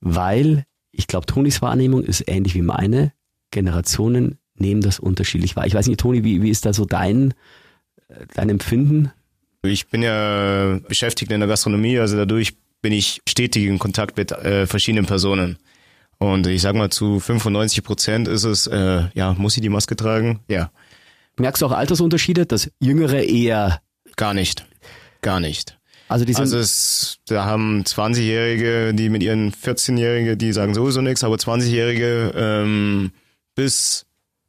Weil 0.00 0.64
ich 0.96 1.06
glaube, 1.06 1.26
Tonis 1.26 1.62
Wahrnehmung 1.62 2.02
ist 2.02 2.24
ähnlich 2.26 2.54
wie 2.54 2.62
meine. 2.62 3.12
Generationen 3.50 4.38
nehmen 4.56 4.80
das 4.80 4.98
unterschiedlich 4.98 5.56
wahr. 5.56 5.66
Ich 5.66 5.74
weiß 5.74 5.86
nicht, 5.86 6.00
Toni, 6.00 6.24
wie, 6.24 6.42
wie 6.42 6.50
ist 6.50 6.66
da 6.66 6.72
so 6.72 6.84
dein, 6.84 7.34
äh, 8.08 8.26
dein 8.34 8.48
Empfinden? 8.48 9.10
Ich 9.62 9.88
bin 9.88 10.02
ja 10.02 10.78
beschäftigt 10.88 11.30
in 11.32 11.40
der 11.40 11.48
Gastronomie, 11.48 11.98
also 11.98 12.16
dadurch 12.16 12.56
bin 12.82 12.92
ich 12.92 13.22
stetig 13.26 13.64
in 13.64 13.78
Kontakt 13.78 14.16
mit 14.16 14.30
äh, 14.30 14.66
verschiedenen 14.66 15.06
Personen. 15.06 15.56
Und 16.18 16.46
ich 16.46 16.62
sag 16.62 16.74
mal, 16.74 16.90
zu 16.90 17.18
95 17.18 17.82
Prozent 17.82 18.28
ist 18.28 18.44
es, 18.44 18.66
äh, 18.66 19.04
ja, 19.14 19.32
muss 19.34 19.54
sie 19.54 19.60
die 19.60 19.68
Maske 19.68 19.96
tragen? 19.96 20.40
Ja. 20.48 20.70
Merkst 21.38 21.62
du 21.62 21.66
auch 21.66 21.72
Altersunterschiede, 21.72 22.46
dass 22.46 22.70
Jüngere 22.78 23.22
eher... 23.22 23.80
Gar 24.16 24.34
nicht. 24.34 24.66
Gar 25.22 25.40
nicht. 25.40 25.78
Also, 26.08 26.24
die 26.24 26.32
sind 26.32 26.42
also 26.42 26.58
es, 26.58 27.18
da 27.26 27.44
haben 27.44 27.82
20-Jährige, 27.82 28.94
die 28.94 29.08
mit 29.08 29.22
ihren 29.22 29.52
14-Jährige, 29.52 30.36
die 30.36 30.52
sagen 30.52 30.74
sowieso 30.74 31.00
nichts, 31.00 31.24
aber 31.24 31.36
20-Jährige 31.36 32.32
ähm, 32.36 33.10
bis 33.54 34.06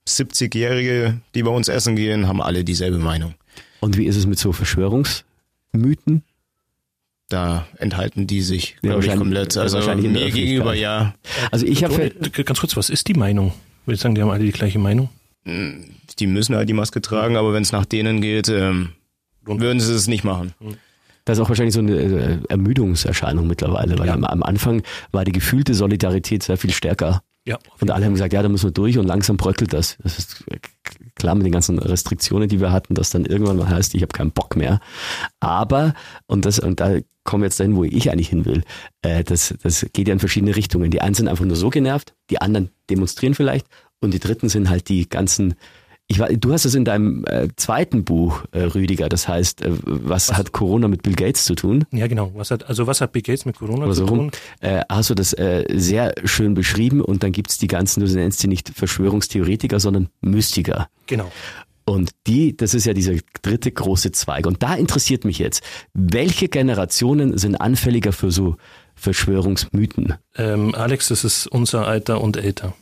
70-Jährige, 0.07 1.19
die 1.33 1.43
bei 1.43 1.51
uns 1.51 1.67
essen 1.67 1.95
gehen, 1.95 2.27
haben 2.27 2.41
alle 2.41 2.63
dieselbe 2.63 2.97
Meinung. 2.97 3.35
Und 3.79 3.97
wie 3.97 4.05
ist 4.05 4.15
es 4.15 4.25
mit 4.25 4.39
so 4.39 4.51
Verschwörungsmythen? 4.51 6.23
Da 7.29 7.67
enthalten 7.77 8.27
die 8.27 8.41
sich, 8.41 8.75
ja, 8.81 8.91
glaube 8.91 9.05
ich, 9.05 9.15
komplett. 9.15 9.57
Also 9.57 9.77
wahrscheinlich 9.77 10.11
mir 10.11 10.29
gegenüber, 10.29 10.75
ja. 10.75 11.15
Also 11.51 11.65
ich 11.65 11.83
habe 11.83 12.11
ganz 12.11 12.59
kurz, 12.59 12.77
was 12.77 12.89
ist 12.89 13.07
die 13.07 13.15
Meinung? 13.15 13.53
Würde 13.85 13.95
ich 13.95 14.01
sagen, 14.01 14.13
die 14.15 14.21
haben 14.21 14.29
alle 14.29 14.43
die 14.43 14.51
gleiche 14.51 14.77
Meinung? 14.77 15.09
Die 15.45 16.27
müssen 16.27 16.55
halt 16.55 16.69
die 16.69 16.73
Maske 16.73 17.01
tragen, 17.01 17.35
aber 17.35 17.53
wenn 17.53 17.63
es 17.63 17.71
nach 17.71 17.85
denen 17.85 18.21
geht, 18.21 18.49
ähm, 18.49 18.89
würden 19.43 19.79
sie 19.79 19.93
es 19.93 20.07
nicht 20.07 20.23
machen. 20.23 20.53
Das 21.25 21.37
ist 21.37 21.43
auch 21.43 21.49
wahrscheinlich 21.49 21.73
so 21.73 21.81
eine 21.81 21.95
äh, 21.95 22.37
Ermüdungserscheinung 22.49 23.47
mittlerweile, 23.47 23.97
weil 23.97 24.07
ja. 24.07 24.13
am, 24.13 24.23
am 24.23 24.43
Anfang 24.43 24.83
war 25.11 25.25
die 25.25 25.31
gefühlte 25.31 25.73
Solidarität 25.73 26.43
sehr 26.43 26.57
viel 26.57 26.71
stärker. 26.71 27.21
Ja. 27.47 27.59
Und 27.79 27.91
alle 27.91 28.05
haben 28.05 28.13
gesagt, 28.13 28.33
ja, 28.33 28.41
da 28.41 28.49
müssen 28.49 28.65
wir 28.65 28.71
durch 28.71 28.97
und 28.97 29.05
langsam 29.05 29.37
bröckelt 29.37 29.71
das. 29.71 29.97
Das 30.01 30.17
ist 30.17 30.43
klar 31.13 31.35
mit 31.35 31.45
den 31.45 31.51
ganzen 31.51 31.77
Restriktionen, 31.77 32.49
die 32.49 32.59
wir 32.59 32.71
hatten, 32.71 32.95
dass 32.95 33.11
dann 33.11 33.25
irgendwann 33.25 33.57
mal 33.57 33.69
heißt, 33.69 33.93
ich 33.93 34.01
habe 34.01 34.13
keinen 34.13 34.31
Bock 34.31 34.55
mehr. 34.55 34.79
Aber, 35.39 35.93
und 36.25 36.45
das, 36.45 36.57
und 36.57 36.79
da 36.79 36.97
kommen 37.23 37.43
wir 37.43 37.47
jetzt 37.47 37.59
dahin, 37.59 37.75
wo 37.75 37.83
ich 37.83 38.11
eigentlich 38.11 38.29
hin 38.29 38.45
will, 38.45 38.63
äh, 39.03 39.23
das, 39.23 39.53
das 39.61 39.85
geht 39.93 40.07
ja 40.07 40.13
in 40.13 40.19
verschiedene 40.19 40.55
Richtungen. 40.55 40.89
Die 40.89 41.01
einen 41.01 41.13
sind 41.13 41.27
einfach 41.27 41.45
nur 41.45 41.55
so 41.55 41.69
genervt, 41.69 42.15
die 42.31 42.41
anderen 42.41 42.69
demonstrieren 42.89 43.35
vielleicht 43.35 43.67
und 43.99 44.13
die 44.13 44.19
dritten 44.19 44.49
sind 44.49 44.69
halt 44.69 44.89
die 44.89 45.07
ganzen 45.07 45.53
ich 46.07 46.17
du 46.17 46.53
hast 46.53 46.65
es 46.65 46.75
in 46.75 46.85
deinem 46.85 47.25
äh, 47.25 47.47
zweiten 47.55 48.03
Buch, 48.03 48.43
äh, 48.51 48.61
Rüdiger, 48.61 49.09
das 49.09 49.27
heißt, 49.27 49.63
äh, 49.63 49.71
was, 49.83 50.29
was, 50.29 50.37
hat 50.37 50.51
Corona 50.51 50.87
mit 50.87 51.01
Bill 51.01 51.15
Gates 51.15 51.45
zu 51.45 51.55
tun? 51.55 51.85
Ja, 51.91 52.07
genau. 52.07 52.31
Was 52.35 52.51
hat, 52.51 52.67
also 52.69 52.85
was 52.85 53.01
hat 53.01 53.11
Bill 53.11 53.23
Gates 53.23 53.45
mit 53.45 53.57
Corona 53.57 53.85
Oder 53.85 53.95
zu 53.95 54.05
tun? 54.05 54.31
Äh, 54.59 54.81
hast 54.87 55.09
du 55.09 55.15
das 55.15 55.33
äh, 55.33 55.65
sehr 55.73 56.13
schön 56.23 56.53
beschrieben 56.53 57.01
und 57.01 57.23
dann 57.23 57.31
gibt's 57.31 57.57
die 57.57 57.67
ganzen, 57.67 58.05
du 58.05 58.13
nennst 58.13 58.39
sie 58.39 58.47
nicht 58.47 58.69
Verschwörungstheoretiker, 58.69 59.79
sondern 59.79 60.09
Mystiker. 60.21 60.89
Genau. 61.07 61.31
Und 61.85 62.11
die, 62.25 62.55
das 62.57 62.73
ist 62.73 62.85
ja 62.85 62.93
dieser 62.93 63.13
dritte 63.43 63.71
große 63.71 64.11
Zweig. 64.11 64.47
Und 64.47 64.63
da 64.63 64.73
interessiert 64.73 65.23
mich 65.23 65.37
jetzt, 65.37 65.63
welche 65.93 66.49
Generationen 66.49 67.37
sind 67.37 67.55
anfälliger 67.55 68.11
für 68.11 68.31
so 68.31 68.57
Verschwörungsmythen? 68.95 70.15
Ähm, 70.35 70.73
Alex, 70.73 71.09
das 71.09 71.23
ist 71.23 71.47
unser 71.47 71.85
Alter 71.85 72.21
und 72.21 72.37
älter. 72.37 72.73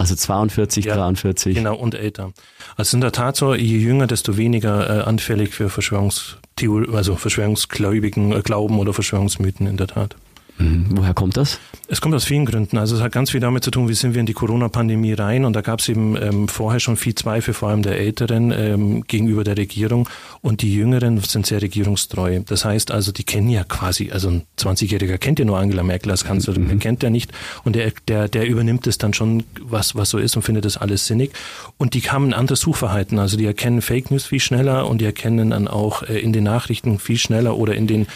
Also 0.00 0.14
42, 0.14 0.86
ja, 0.86 0.94
43. 0.94 1.54
Genau, 1.54 1.76
und 1.76 1.94
älter. 1.94 2.32
Also 2.74 2.96
in 2.96 3.02
der 3.02 3.12
Tat 3.12 3.36
so, 3.36 3.54
je 3.54 3.76
jünger, 3.76 4.06
desto 4.06 4.38
weniger 4.38 4.88
äh, 4.88 5.02
anfällig 5.02 5.52
für 5.52 5.68
Verschwörungstheorie, 5.68 6.94
also 6.94 7.16
Verschwörungsgläubigen 7.16 8.32
äh, 8.32 8.40
Glauben 8.40 8.78
oder 8.78 8.94
Verschwörungsmythen 8.94 9.66
in 9.66 9.76
der 9.76 9.88
Tat. 9.88 10.16
Mhm. 10.60 10.86
Woher 10.90 11.14
kommt 11.14 11.36
das? 11.36 11.58
Es 11.88 12.00
kommt 12.00 12.14
aus 12.14 12.24
vielen 12.24 12.44
Gründen. 12.44 12.78
Also 12.78 12.96
es 12.96 13.02
hat 13.02 13.12
ganz 13.12 13.30
viel 13.30 13.40
damit 13.40 13.64
zu 13.64 13.70
tun, 13.70 13.88
wie 13.88 13.94
sind 13.94 14.14
wir 14.14 14.20
in 14.20 14.26
die 14.26 14.32
Corona-Pandemie 14.32 15.14
rein. 15.14 15.44
Und 15.44 15.54
da 15.54 15.60
gab 15.60 15.80
es 15.80 15.88
eben 15.88 16.16
ähm, 16.16 16.48
vorher 16.48 16.78
schon 16.78 16.96
viel 16.96 17.14
Zweifel, 17.14 17.54
vor 17.54 17.70
allem 17.70 17.82
der 17.82 17.98
Älteren 17.98 18.52
ähm, 18.52 19.04
gegenüber 19.06 19.42
der 19.42 19.56
Regierung. 19.56 20.08
Und 20.42 20.62
die 20.62 20.72
Jüngeren 20.74 21.18
sind 21.20 21.46
sehr 21.46 21.62
regierungstreu. 21.62 22.40
Das 22.46 22.64
heißt 22.64 22.90
also, 22.90 23.10
die 23.10 23.24
kennen 23.24 23.48
ja 23.48 23.64
quasi, 23.64 24.10
also 24.12 24.28
ein 24.28 24.42
20-Jähriger 24.58 25.18
kennt 25.18 25.38
ja 25.38 25.44
nur 25.44 25.58
Angela 25.58 25.82
Merkel 25.82 26.10
als 26.10 26.24
Kanzlerin, 26.24 26.68
mhm. 26.68 26.78
kennt 26.78 27.02
er 27.02 27.10
nicht. 27.10 27.32
Und 27.64 27.74
der, 27.74 27.92
der, 28.06 28.28
der 28.28 28.46
übernimmt 28.46 28.86
es 28.86 28.98
dann 28.98 29.14
schon, 29.14 29.44
was, 29.60 29.94
was 29.96 30.10
so 30.10 30.18
ist 30.18 30.36
und 30.36 30.42
findet 30.42 30.64
das 30.64 30.76
alles 30.76 31.06
sinnig. 31.06 31.32
Und 31.78 31.94
die 31.94 32.02
haben 32.02 32.28
ein 32.28 32.34
anderes 32.34 32.60
Suchverhalten. 32.60 33.18
Also 33.18 33.36
die 33.36 33.46
erkennen 33.46 33.82
Fake 33.82 34.10
News 34.10 34.26
viel 34.26 34.40
schneller 34.40 34.86
und 34.86 35.00
die 35.00 35.06
erkennen 35.06 35.50
dann 35.50 35.66
auch 35.66 36.02
äh, 36.02 36.18
in 36.18 36.32
den 36.32 36.44
Nachrichten 36.44 36.98
viel 36.98 37.18
schneller 37.18 37.56
oder 37.56 37.74
in 37.74 37.86
den 37.86 38.06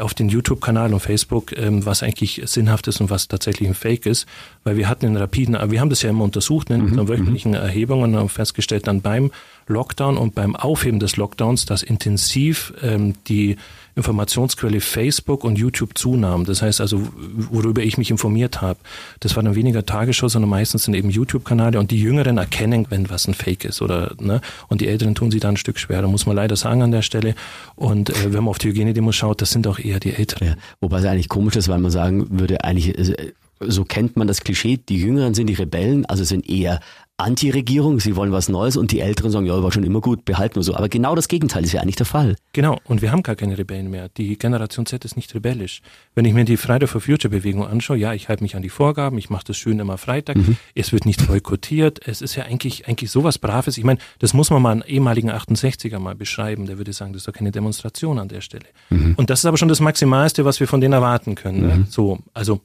auf 0.00 0.14
den 0.14 0.28
YouTube-Kanal 0.28 0.92
und 0.92 1.00
Facebook, 1.00 1.56
ähm, 1.56 1.86
was 1.86 2.02
eigentlich 2.02 2.42
sinnhaft 2.44 2.86
ist 2.88 3.00
und 3.00 3.10
was 3.10 3.28
tatsächlich 3.28 3.68
ein 3.68 3.74
Fake 3.74 4.06
ist, 4.06 4.26
weil 4.64 4.76
wir 4.76 4.88
hatten 4.88 5.06
in 5.06 5.16
rapiden, 5.16 5.56
wir 5.70 5.80
haben 5.80 5.90
das 5.90 6.02
ja 6.02 6.10
immer 6.10 6.24
untersucht 6.24 6.70
ne, 6.70 6.76
in 6.76 6.82
mhm. 6.82 6.88
unseren 6.88 7.08
wöchentlichen 7.08 7.54
Erhebungen 7.54 8.14
und 8.14 8.20
haben 8.20 8.28
festgestellt 8.28 8.86
dann 8.86 9.00
beim 9.00 9.30
Lockdown 9.66 10.18
und 10.18 10.34
beim 10.34 10.56
Aufheben 10.56 11.00
des 11.00 11.16
Lockdowns, 11.16 11.64
dass 11.64 11.82
intensiv 11.82 12.74
ähm, 12.82 13.14
die 13.28 13.56
Informationsquelle 13.96 14.80
Facebook 14.80 15.44
und 15.44 15.58
YouTube 15.58 15.96
zunahm. 15.96 16.44
Das 16.44 16.62
heißt 16.62 16.80
also, 16.80 17.08
worüber 17.16 17.82
ich 17.82 17.98
mich 17.98 18.10
informiert 18.10 18.62
habe. 18.62 18.78
Das 19.20 19.36
war 19.36 19.42
dann 19.42 19.54
weniger 19.54 19.84
Tagesschau, 19.84 20.28
sondern 20.28 20.50
meistens 20.50 20.84
sind 20.84 20.94
eben 20.94 21.10
YouTube-Kanäle 21.10 21.78
und 21.78 21.90
die 21.90 22.00
Jüngeren 22.00 22.38
erkennen, 22.38 22.86
wenn 22.88 23.10
was 23.10 23.28
ein 23.28 23.34
Fake 23.34 23.64
ist 23.64 23.82
oder 23.82 24.14
ne? 24.18 24.40
Und 24.68 24.80
die 24.80 24.88
Älteren 24.88 25.14
tun 25.14 25.30
sich 25.30 25.40
da 25.40 25.48
ein 25.48 25.56
Stück 25.56 25.78
schwerer, 25.78 26.08
muss 26.08 26.26
man 26.26 26.36
leider 26.36 26.56
sagen 26.56 26.82
an 26.82 26.92
der 26.92 27.02
Stelle. 27.02 27.34
Und 27.76 28.10
äh, 28.10 28.32
wenn 28.32 28.44
man 28.44 28.48
auf 28.48 28.58
die 28.58 28.68
Hygienedemo 28.68 29.12
schaut, 29.12 29.42
das 29.42 29.50
sind 29.50 29.66
auch 29.66 29.78
eher 29.78 30.00
die 30.00 30.14
Älteren. 30.14 30.48
Ja, 30.48 30.54
wobei 30.80 30.98
es 30.98 31.04
eigentlich 31.04 31.28
komisch 31.28 31.56
ist, 31.56 31.68
weil 31.68 31.78
man 31.78 31.90
sagen 31.90 32.26
würde, 32.38 32.64
eigentlich 32.64 32.96
äh, 32.96 33.32
so 33.60 33.84
kennt 33.84 34.16
man 34.16 34.26
das 34.26 34.40
Klischee, 34.40 34.78
die 34.78 35.00
Jüngeren 35.00 35.34
sind 35.34 35.46
die 35.46 35.54
Rebellen, 35.54 36.06
also 36.06 36.24
sind 36.24 36.48
eher 36.48 36.80
Anti-Regierung, 37.20 38.00
sie 38.00 38.16
wollen 38.16 38.32
was 38.32 38.48
Neues 38.48 38.76
und 38.76 38.92
die 38.92 39.00
Älteren 39.00 39.30
sagen, 39.30 39.44
ja, 39.44 39.62
war 39.62 39.70
schon 39.70 39.84
immer 39.84 40.00
gut, 40.00 40.24
behalten 40.24 40.56
wir 40.56 40.62
so. 40.62 40.74
Aber 40.74 40.88
genau 40.88 41.14
das 41.14 41.28
Gegenteil 41.28 41.64
ist 41.64 41.72
ja 41.72 41.82
eigentlich 41.82 41.96
der 41.96 42.06
Fall. 42.06 42.36
Genau, 42.52 42.78
und 42.84 43.02
wir 43.02 43.12
haben 43.12 43.22
gar 43.22 43.36
keine 43.36 43.58
Rebellen 43.58 43.90
mehr. 43.90 44.08
Die 44.08 44.38
Generation 44.38 44.86
Z 44.86 45.04
ist 45.04 45.16
nicht 45.16 45.34
rebellisch. 45.34 45.82
Wenn 46.14 46.24
ich 46.24 46.32
mir 46.32 46.44
die 46.44 46.56
Friday 46.56 46.86
for 46.86 47.00
Future 47.00 47.28
Bewegung 47.28 47.66
anschaue, 47.66 47.98
ja, 47.98 48.14
ich 48.14 48.28
halte 48.28 48.42
mich 48.42 48.56
an 48.56 48.62
die 48.62 48.70
Vorgaben, 48.70 49.18
ich 49.18 49.28
mache 49.28 49.44
das 49.44 49.58
schön 49.58 49.78
immer 49.78 49.98
Freitag, 49.98 50.36
mhm. 50.36 50.56
es 50.74 50.92
wird 50.92 51.04
nicht 51.04 51.26
boykottiert, 51.26 52.00
es 52.06 52.22
ist 52.22 52.36
ja 52.36 52.44
eigentlich, 52.44 52.88
eigentlich 52.88 53.10
sowas 53.10 53.38
Braves. 53.38 53.76
Ich 53.76 53.84
meine, 53.84 53.98
das 54.18 54.32
muss 54.32 54.48
man 54.50 54.62
mal 54.62 54.72
einen 54.72 54.82
ehemaligen 54.82 55.30
68er 55.30 55.98
mal 55.98 56.14
beschreiben, 56.14 56.66
der 56.66 56.78
würde 56.78 56.94
sagen, 56.94 57.12
das 57.12 57.22
ist 57.22 57.28
doch 57.28 57.34
keine 57.34 57.50
Demonstration 57.50 58.18
an 58.18 58.28
der 58.28 58.40
Stelle. 58.40 58.66
Mhm. 58.88 59.14
Und 59.16 59.28
das 59.28 59.40
ist 59.40 59.44
aber 59.44 59.58
schon 59.58 59.68
das 59.68 59.80
Maximalste, 59.80 60.46
was 60.46 60.58
wir 60.58 60.66
von 60.66 60.80
denen 60.80 60.94
erwarten 60.94 61.34
können. 61.34 61.60
Ne? 61.60 61.76
Mhm. 61.76 61.86
So, 61.90 62.18
also 62.32 62.60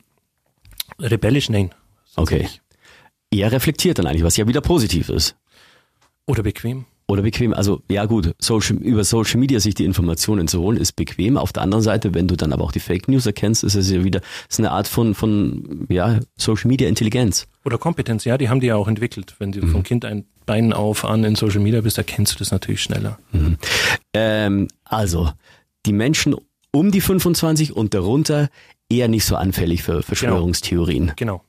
rebellisch, 1.00 1.50
nein. 1.50 1.74
Okay. 2.16 2.44
Nicht 2.44 2.62
eher 3.36 3.52
reflektiert 3.52 4.00
dann 4.00 4.08
eigentlich, 4.08 4.24
was 4.24 4.38
ja 4.38 4.48
wieder 4.48 4.62
positiv 4.62 5.10
ist. 5.10 5.36
Oder 6.26 6.44
bequem. 6.44 6.86
Oder 7.08 7.22
bequem. 7.22 7.54
Also 7.54 7.84
ja 7.90 8.06
gut, 8.06 8.34
Social, 8.40 8.78
über 8.78 9.04
Social 9.04 9.40
Media 9.40 9.60
sich 9.60 9.76
die 9.76 9.86
Informationen 9.86 10.48
zu 10.48 10.60
holen, 10.60 10.78
ist 10.78 10.94
bequem. 10.94 11.38
Auf 11.38 11.54
der 11.54 11.62
anderen 11.62 11.84
Seite, 11.84 12.16
wenn 12.16 12.28
du 12.28 12.36
dann 12.36 12.52
aber 12.52 12.64
auch 12.64 12.72
die 12.72 12.80
Fake 12.80 13.08
News 13.08 13.28
erkennst, 13.28 13.64
ist 13.64 13.76
es 13.76 13.92
ja 13.92 14.04
wieder 14.04 14.22
ist 14.50 14.60
eine 14.60 14.72
Art 14.72 14.88
von, 14.88 15.14
von 15.14 15.86
ja, 15.88 16.20
Social 16.36 16.68
Media 16.68 16.88
Intelligenz. 16.88 17.46
Oder 17.64 17.78
Kompetenz, 17.78 18.26
ja, 18.26 18.40
die 18.40 18.50
haben 18.50 18.60
die 18.60 18.68
ja 18.68 18.76
auch 18.76 18.88
entwickelt. 18.88 19.36
Wenn 19.38 19.52
du 19.52 19.64
mhm. 19.64 19.72
vom 19.72 19.84
Kind 19.84 20.04
ein 20.04 20.26
Bein 20.48 20.74
auf 20.74 21.06
an 21.06 21.24
in 21.24 21.36
Social 21.36 21.60
Media 21.60 21.82
bist, 21.82 22.00
erkennst 22.00 22.34
du 22.34 22.40
das 22.40 22.52
natürlich 22.52 22.82
schneller. 22.82 23.20
Mhm. 23.32 23.58
Ähm, 24.14 24.68
also, 24.84 25.32
die 25.86 25.94
Menschen 25.94 26.36
um 26.72 26.92
die 26.92 27.02
25 27.02 27.76
und 27.76 27.94
darunter 27.94 28.50
eher 28.90 29.08
nicht 29.08 29.26
so 29.26 29.36
anfällig 29.36 29.84
für 29.84 30.04
Verschwörungstheorien. 30.04 31.14
Genau. 31.16 31.38
genau 31.38 31.42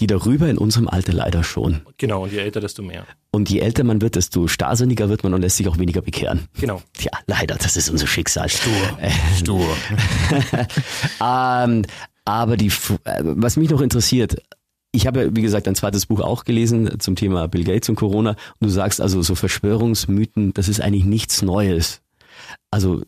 die 0.00 0.06
darüber 0.06 0.48
in 0.48 0.58
unserem 0.58 0.88
Alter 0.88 1.12
leider 1.12 1.44
schon. 1.44 1.82
Genau, 1.96 2.24
und 2.24 2.32
je 2.32 2.38
älter, 2.38 2.60
desto 2.60 2.82
mehr. 2.82 3.06
Und 3.30 3.50
je 3.50 3.60
älter 3.60 3.84
man 3.84 4.00
wird, 4.00 4.16
desto 4.16 4.48
starrsinniger 4.48 5.08
wird 5.08 5.24
man 5.24 5.34
und 5.34 5.42
lässt 5.42 5.56
sich 5.56 5.68
auch 5.68 5.78
weniger 5.78 6.02
bekehren. 6.02 6.48
Genau. 6.58 6.82
Tja, 6.94 7.10
leider, 7.26 7.56
das 7.56 7.76
ist 7.76 7.90
unser 7.90 8.06
Schicksal. 8.06 8.48
Stur. 8.48 8.98
Stur. 9.36 9.68
ähm, 11.24 11.84
aber 12.24 12.56
die, 12.56 12.68
äh, 13.04 13.22
was 13.22 13.56
mich 13.56 13.70
noch 13.70 13.80
interessiert, 13.80 14.42
ich 14.92 15.06
habe, 15.06 15.36
wie 15.36 15.42
gesagt, 15.42 15.68
ein 15.68 15.74
zweites 15.74 16.06
Buch 16.06 16.20
auch 16.20 16.44
gelesen 16.44 16.98
zum 16.98 17.14
Thema 17.14 17.46
Bill 17.46 17.64
Gates 17.64 17.88
und 17.88 17.96
Corona. 17.96 18.30
Und 18.30 18.38
du 18.60 18.68
sagst 18.68 19.00
also, 19.00 19.20
so 19.22 19.34
Verschwörungsmythen, 19.34 20.54
das 20.54 20.68
ist 20.68 20.80
eigentlich 20.80 21.04
nichts 21.04 21.42
Neues. 21.42 22.00
Also 22.70 23.02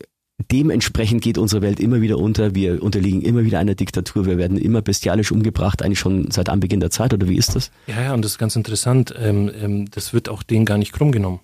dementsprechend 0.51 1.21
geht 1.21 1.37
unsere 1.37 1.61
Welt 1.61 1.79
immer 1.79 2.01
wieder 2.01 2.17
unter. 2.17 2.55
Wir 2.55 2.81
unterliegen 2.81 3.21
immer 3.21 3.43
wieder 3.43 3.59
einer 3.59 3.75
Diktatur. 3.75 4.25
Wir 4.25 4.37
werden 4.37 4.57
immer 4.57 4.81
bestialisch 4.81 5.31
umgebracht, 5.31 5.83
eigentlich 5.83 5.99
schon 5.99 6.31
seit 6.31 6.49
Anbeginn 6.49 6.79
der 6.79 6.91
Zeit. 6.91 7.13
Oder 7.13 7.27
wie 7.27 7.37
ist 7.37 7.55
das? 7.55 7.71
Ja, 7.87 8.01
ja, 8.01 8.13
und 8.13 8.23
das 8.23 8.33
ist 8.33 8.37
ganz 8.37 8.55
interessant. 8.55 9.13
Ähm, 9.17 9.51
ähm, 9.59 9.91
das 9.91 10.13
wird 10.13 10.29
auch 10.29 10.43
denen 10.43 10.65
gar 10.65 10.77
nicht 10.77 10.93
krumm 10.93 11.11
genommen. 11.11 11.39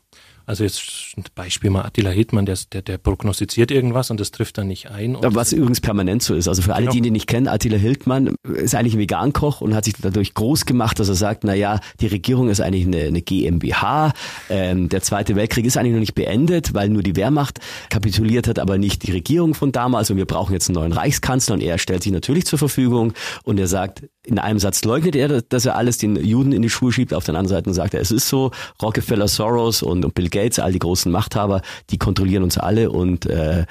Also 0.47 0.63
jetzt 0.63 0.81
ein 1.17 1.25
Beispiel 1.35 1.69
mal 1.69 1.83
Attila 1.83 2.09
Hildmann, 2.09 2.45
der, 2.45 2.57
der, 2.71 2.81
der 2.81 2.97
prognostiziert 2.97 3.69
irgendwas 3.69 4.11
und 4.11 4.19
das 4.21 4.31
trifft 4.31 4.57
dann 4.57 4.69
nicht 4.69 4.89
ein. 4.89 5.17
Was 5.19 5.51
übrigens 5.51 5.81
permanent 5.81 6.23
so 6.23 6.35
ist. 6.35 6.47
Also 6.47 6.61
für 6.61 6.73
alle, 6.73 6.85
genau. 6.85 6.93
die 6.93 7.05
ihn 7.05 7.11
nicht 7.11 7.27
kennen, 7.27 7.49
Attila 7.49 7.75
Hildmann 7.75 8.33
ist 8.43 8.73
eigentlich 8.73 8.93
ein 8.93 8.99
Vegankoch 8.99 9.59
und 9.59 9.75
hat 9.75 9.83
sich 9.83 9.95
dadurch 10.01 10.33
groß 10.33 10.65
gemacht, 10.65 11.01
dass 11.01 11.09
er 11.09 11.15
sagt, 11.15 11.43
na 11.43 11.53
ja, 11.53 11.81
die 11.99 12.07
Regierung 12.07 12.47
ist 12.47 12.61
eigentlich 12.61 12.87
eine, 12.87 13.07
eine 13.07 13.21
GmbH. 13.21 14.13
Ähm, 14.49 14.87
der 14.87 15.01
Zweite 15.01 15.35
Weltkrieg 15.35 15.65
ist 15.65 15.75
eigentlich 15.75 15.91
noch 15.91 15.99
nicht 15.99 16.15
beendet, 16.15 16.73
weil 16.73 16.87
nur 16.87 17.03
die 17.03 17.17
Wehrmacht 17.17 17.59
kapituliert 17.89 18.47
hat, 18.47 18.57
aber 18.57 18.77
nicht 18.77 19.05
die 19.05 19.11
Regierung 19.11 19.53
von 19.53 19.73
damals. 19.73 20.09
Und 20.11 20.15
wir 20.15 20.25
brauchen 20.25 20.53
jetzt 20.53 20.69
einen 20.69 20.75
neuen 20.75 20.93
Reichskanzler 20.93 21.55
und 21.55 21.61
er 21.61 21.77
stellt 21.77 22.03
sich 22.03 22.13
natürlich 22.13 22.45
zur 22.45 22.57
Verfügung 22.57 23.11
und 23.43 23.59
er 23.59 23.67
sagt, 23.67 24.03
in 24.27 24.39
einem 24.39 24.59
Satz 24.59 24.83
leugnet 24.83 25.15
er, 25.15 25.41
dass 25.41 25.65
er 25.65 25.75
alles 25.77 25.97
den 25.97 26.17
Juden 26.17 26.51
in 26.51 26.61
die 26.61 26.69
Schuhe 26.69 26.91
schiebt. 26.91 27.13
Auf 27.13 27.23
der 27.23 27.33
anderen 27.33 27.47
Seite 27.47 27.73
sagt 27.73 27.93
er, 27.93 28.01
es 28.01 28.11
ist 28.11 28.27
so, 28.27 28.51
Rockefeller, 28.81 29.29
Soros 29.29 29.81
und 29.81 30.13
Bill 30.13 30.29
Gates, 30.29 30.59
all 30.59 30.73
die 30.73 30.79
großen 30.79 31.09
Machthaber, 31.11 31.61
die 31.89 31.97
kontrollieren 31.97 32.43
uns 32.43 32.57
alle 32.57 32.91
und, 32.91 33.25
äh, 33.25 33.65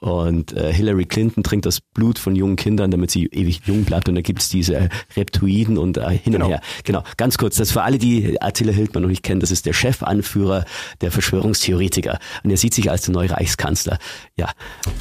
und 0.00 0.56
äh, 0.56 0.72
Hillary 0.72 1.04
Clinton 1.04 1.42
trinkt 1.42 1.66
das 1.66 1.80
Blut 1.80 2.18
von 2.18 2.34
jungen 2.34 2.56
Kindern, 2.56 2.90
damit 2.90 3.10
sie 3.10 3.26
ewig 3.26 3.60
jung 3.66 3.84
bleibt. 3.84 4.08
Und 4.08 4.14
da 4.14 4.22
gibt's 4.22 4.48
diese 4.48 4.88
Reptoiden 5.16 5.76
und 5.76 5.98
äh, 5.98 6.10
hin 6.10 6.32
genau. 6.32 6.46
und 6.46 6.52
her. 6.52 6.62
Genau, 6.84 7.04
ganz 7.18 7.36
kurz, 7.36 7.56
das 7.56 7.72
für 7.72 7.82
alle, 7.82 7.98
die 7.98 8.40
Attila 8.40 8.72
Hildmann 8.72 9.02
noch 9.02 9.10
nicht 9.10 9.22
kennen, 9.22 9.40
das 9.40 9.50
ist 9.50 9.66
der 9.66 9.74
Chefanführer 9.74 10.64
der 11.02 11.10
Verschwörungstheoretiker. 11.10 12.18
Und 12.42 12.50
er 12.50 12.56
sieht 12.56 12.72
sich 12.72 12.90
als 12.90 13.02
der 13.02 13.12
neue 13.14 13.30
Reichskanzler. 13.30 13.98
Ja. 14.36 14.48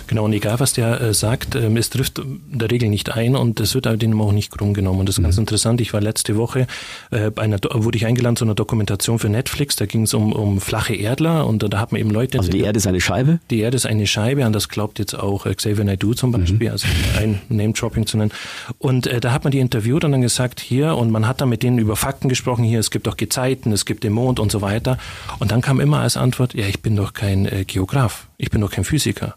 Genau, 0.07 0.25
und 0.25 0.33
egal 0.33 0.59
was 0.59 0.73
der 0.73 0.99
äh, 0.99 1.13
sagt, 1.13 1.55
äh, 1.55 1.69
es 1.79 1.89
trifft 1.89 2.19
in 2.19 2.41
der 2.59 2.69
Regel 2.69 2.89
nicht 2.89 3.09
ein 3.09 3.38
und 3.38 3.59
es 3.62 3.75
wird 3.75 3.88
aber 3.88 3.95
denen 3.95 4.19
auch 4.19 4.33
nicht 4.33 4.51
krumm 4.51 4.73
genommen. 4.73 4.99
Und 4.99 5.05
das 5.07 5.15
ist 5.15 5.19
mhm. 5.19 5.23
ganz 5.23 5.38
interessant. 5.38 5.79
Ich 5.79 5.93
war 5.93 6.01
letzte 6.01 6.35
Woche 6.35 6.67
äh, 7.12 7.31
bei 7.31 7.43
einer, 7.43 7.59
wurde 7.71 7.97
ich 7.97 8.05
eingeladen 8.05 8.35
zu 8.35 8.43
einer 8.43 8.55
Dokumentation 8.55 9.17
für 9.17 9.29
Netflix. 9.29 9.77
Da 9.77 9.85
ging 9.85 10.03
es 10.03 10.13
um, 10.13 10.33
um 10.33 10.59
flache 10.59 10.93
Erdler 10.93 11.47
und 11.47 11.63
da 11.71 11.79
hat 11.79 11.93
man 11.93 12.01
eben 12.01 12.09
Leute. 12.09 12.38
Also 12.38 12.51
die 12.51 12.59
Erde 12.59 12.77
ist 12.77 12.88
eine 12.88 12.99
Scheibe? 12.99 13.39
Die 13.49 13.59
Erde 13.59 13.77
ist 13.77 13.85
eine 13.85 14.05
Scheibe, 14.05 14.43
an 14.43 14.51
das 14.51 14.67
glaubt 14.67 14.88
glaubt 14.89 14.99
jetzt 14.99 15.13
auch 15.13 15.45
äh, 15.45 15.54
Xavier 15.54 15.84
Naidoo 15.84 16.13
zum 16.13 16.32
Beispiel, 16.32 16.67
mhm. 16.67 16.71
also 16.71 16.88
ein 17.17 17.41
Name-Dropping 17.49 18.08
zu 18.08 18.17
nennen. 18.17 18.32
Und 18.80 19.08
äh, 19.08 19.19
da 19.19 19.32
hat 19.32 19.43
man 19.43 19.52
die 19.52 19.60
interviewt 19.60 20.04
und 20.04 20.12
dann 20.12 20.21
gesagt, 20.21 20.60
hier, 20.60 20.95
und 20.95 21.12
man 21.12 21.28
hat 21.28 21.41
dann 21.41 21.49
mit 21.49 21.62
denen 21.62 21.78
über 21.78 21.95
Fakten 21.95 22.30
gesprochen, 22.30 22.63
hier, 22.63 22.80
es 22.80 22.89
gibt 22.89 23.06
doch 23.08 23.17
Gezeiten, 23.17 23.71
es 23.71 23.86
gibt 23.86 24.04
den 24.04 24.13
Mond 24.13 24.39
und 24.39 24.52
so 24.52 24.62
weiter. 24.62 24.97
Und 25.38 25.52
dann 25.52 25.62
kam 25.62 25.80
immer 25.80 25.99
als 25.99 26.17
Antwort, 26.17 26.54
ja, 26.54 26.65
ich 26.65 26.82
bin 26.82 26.95
doch 26.95 27.13
kein 27.13 27.45
äh, 27.45 27.65
Geograf, 27.65 28.28
ich 28.38 28.49
bin 28.49 28.62
doch 28.62 28.71
kein 28.71 28.84
Physiker. 28.84 29.36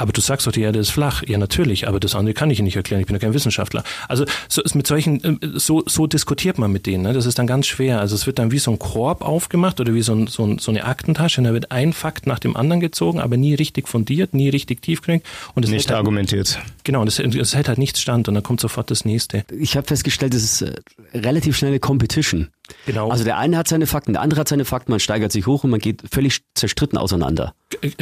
Aber 0.00 0.12
du 0.12 0.20
sagst 0.20 0.46
doch, 0.46 0.52
die 0.52 0.62
Erde 0.62 0.78
ist 0.78 0.90
flach. 0.90 1.24
Ja, 1.26 1.38
natürlich, 1.38 1.88
aber 1.88 1.98
das 1.98 2.14
andere 2.14 2.32
kann 2.32 2.50
ich 2.50 2.62
nicht 2.62 2.76
erklären. 2.76 3.00
Ich 3.00 3.08
bin 3.08 3.16
ja 3.16 3.20
kein 3.20 3.34
Wissenschaftler. 3.34 3.82
Also 4.06 4.24
so, 4.48 4.62
mit 4.74 4.86
solchen, 4.86 5.24
äh, 5.24 5.58
so, 5.58 5.82
so 5.86 6.06
diskutiert 6.06 6.56
man 6.56 6.70
mit 6.70 6.86
denen. 6.86 7.02
Ne? 7.02 7.12
Das 7.12 7.26
ist 7.26 7.38
dann 7.38 7.48
ganz 7.48 7.66
schwer. 7.66 7.98
Also 7.98 8.14
es 8.14 8.24
wird 8.24 8.38
dann 8.38 8.52
wie 8.52 8.60
so 8.60 8.70
ein 8.70 8.78
Korb 8.78 9.22
aufgemacht 9.22 9.80
oder 9.80 9.94
wie 9.94 10.02
so, 10.02 10.14
ein, 10.14 10.28
so, 10.28 10.46
ein, 10.46 10.58
so 10.58 10.70
eine 10.70 10.84
Aktentasche 10.84 11.40
und 11.40 11.46
da 11.46 11.52
wird 11.52 11.72
ein 11.72 11.92
Fakt 11.92 12.28
nach 12.28 12.38
dem 12.38 12.56
anderen 12.56 12.78
gezogen, 12.78 13.18
aber 13.18 13.36
nie 13.36 13.54
richtig 13.54 13.88
fundiert, 13.88 14.34
nie 14.34 14.48
richtig 14.48 14.82
tiefgründig. 14.82 15.26
Und 15.56 15.64
es 15.64 15.70
nicht 15.70 15.88
halt, 15.88 15.98
argumentiert. 15.98 16.60
Genau, 16.84 17.00
und 17.00 17.08
es, 17.08 17.18
es 17.18 17.54
hält 17.56 17.66
halt 17.66 17.78
nichts 17.78 18.00
stand 18.00 18.28
und 18.28 18.34
dann 18.34 18.44
kommt 18.44 18.60
sofort 18.60 18.92
das 18.92 19.04
nächste. 19.04 19.44
Ich 19.50 19.76
habe 19.76 19.86
festgestellt, 19.86 20.32
das 20.32 20.44
ist 20.44 20.62
äh, 20.62 20.74
relativ 21.12 21.56
schnelle 21.56 21.80
Competition. 21.80 22.50
Genau. 22.86 23.08
Also 23.08 23.24
der 23.24 23.38
eine 23.38 23.56
hat 23.56 23.68
seine 23.68 23.86
Fakten, 23.86 24.12
der 24.12 24.22
andere 24.22 24.40
hat 24.40 24.48
seine 24.48 24.64
Fakten, 24.64 24.92
man 24.92 25.00
steigert 25.00 25.32
sich 25.32 25.46
hoch 25.46 25.64
und 25.64 25.70
man 25.70 25.80
geht 25.80 26.02
völlig 26.10 26.42
zerstritten 26.54 26.98
auseinander. 26.98 27.54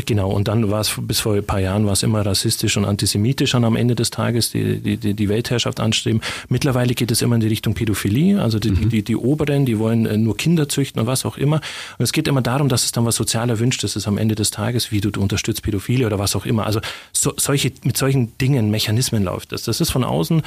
Genau, 0.07 0.31
und 0.31 0.47
dann 0.47 0.71
war 0.71 0.81
es 0.81 0.95
bis 0.97 1.19
vor 1.19 1.35
ein 1.35 1.45
paar 1.45 1.59
Jahren 1.59 1.87
war 1.87 1.93
es 1.93 2.05
immer 2.05 2.25
rassistisch 2.25 2.77
und 2.77 2.85
antisemitisch 2.85 3.53
und 3.57 3.65
am 3.65 3.75
Ende 3.75 3.97
des 3.97 4.11
Tages 4.11 4.53
die, 4.53 4.97
die, 4.97 5.15
die 5.15 5.29
Weltherrschaft 5.29 5.81
anstreben. 5.81 6.21
Mittlerweile 6.49 6.95
geht 6.95 7.11
es 7.11 7.21
immer 7.21 7.35
in 7.35 7.41
die 7.41 7.49
Richtung 7.49 7.75
Pädophilie, 7.75 8.41
also 8.41 8.61
die, 8.61 8.71
mhm. 8.71 8.91
die, 8.91 9.03
die 9.03 9.17
Oberen, 9.17 9.67
die 9.67 9.81
wollen 9.81 10.07
äh, 10.07 10.17
nur 10.19 10.37
Kinder 10.37 10.69
züchten 10.69 11.01
und 11.01 11.09
was 11.09 11.27
auch 11.27 11.37
immer. 11.37 11.57
Und 11.99 12.05
es 12.05 12.13
geht 12.13 12.29
immer 12.29 12.43
darum, 12.43 12.69
dass 12.69 12.85
es 12.85 12.93
dann 12.93 13.05
was 13.07 13.17
sozial 13.17 13.51
erwünschtes 13.51 13.97
ist 13.97 14.07
am 14.07 14.19
Ende 14.19 14.37
des 14.37 14.53
Tages, 14.53 14.93
wie 14.93 15.01
du, 15.01 15.11
du 15.11 15.21
unterstützt 15.21 15.65
Pädophilie 15.65 16.07
oder 16.07 16.21
was 16.21 16.37
auch 16.37 16.47
immer. 16.47 16.65
Also 16.65 16.81
so, 17.13 17.35
solche, 17.37 17.73
mit 17.83 17.97
solchen 17.97 18.39
Dingen, 18.39 18.71
Mechanismen 18.71 19.25
läuft 19.25 19.51
das. 19.51 19.65
Das 19.65 19.81
ist 19.81 19.91
von 19.91 20.05
außen 20.05 20.43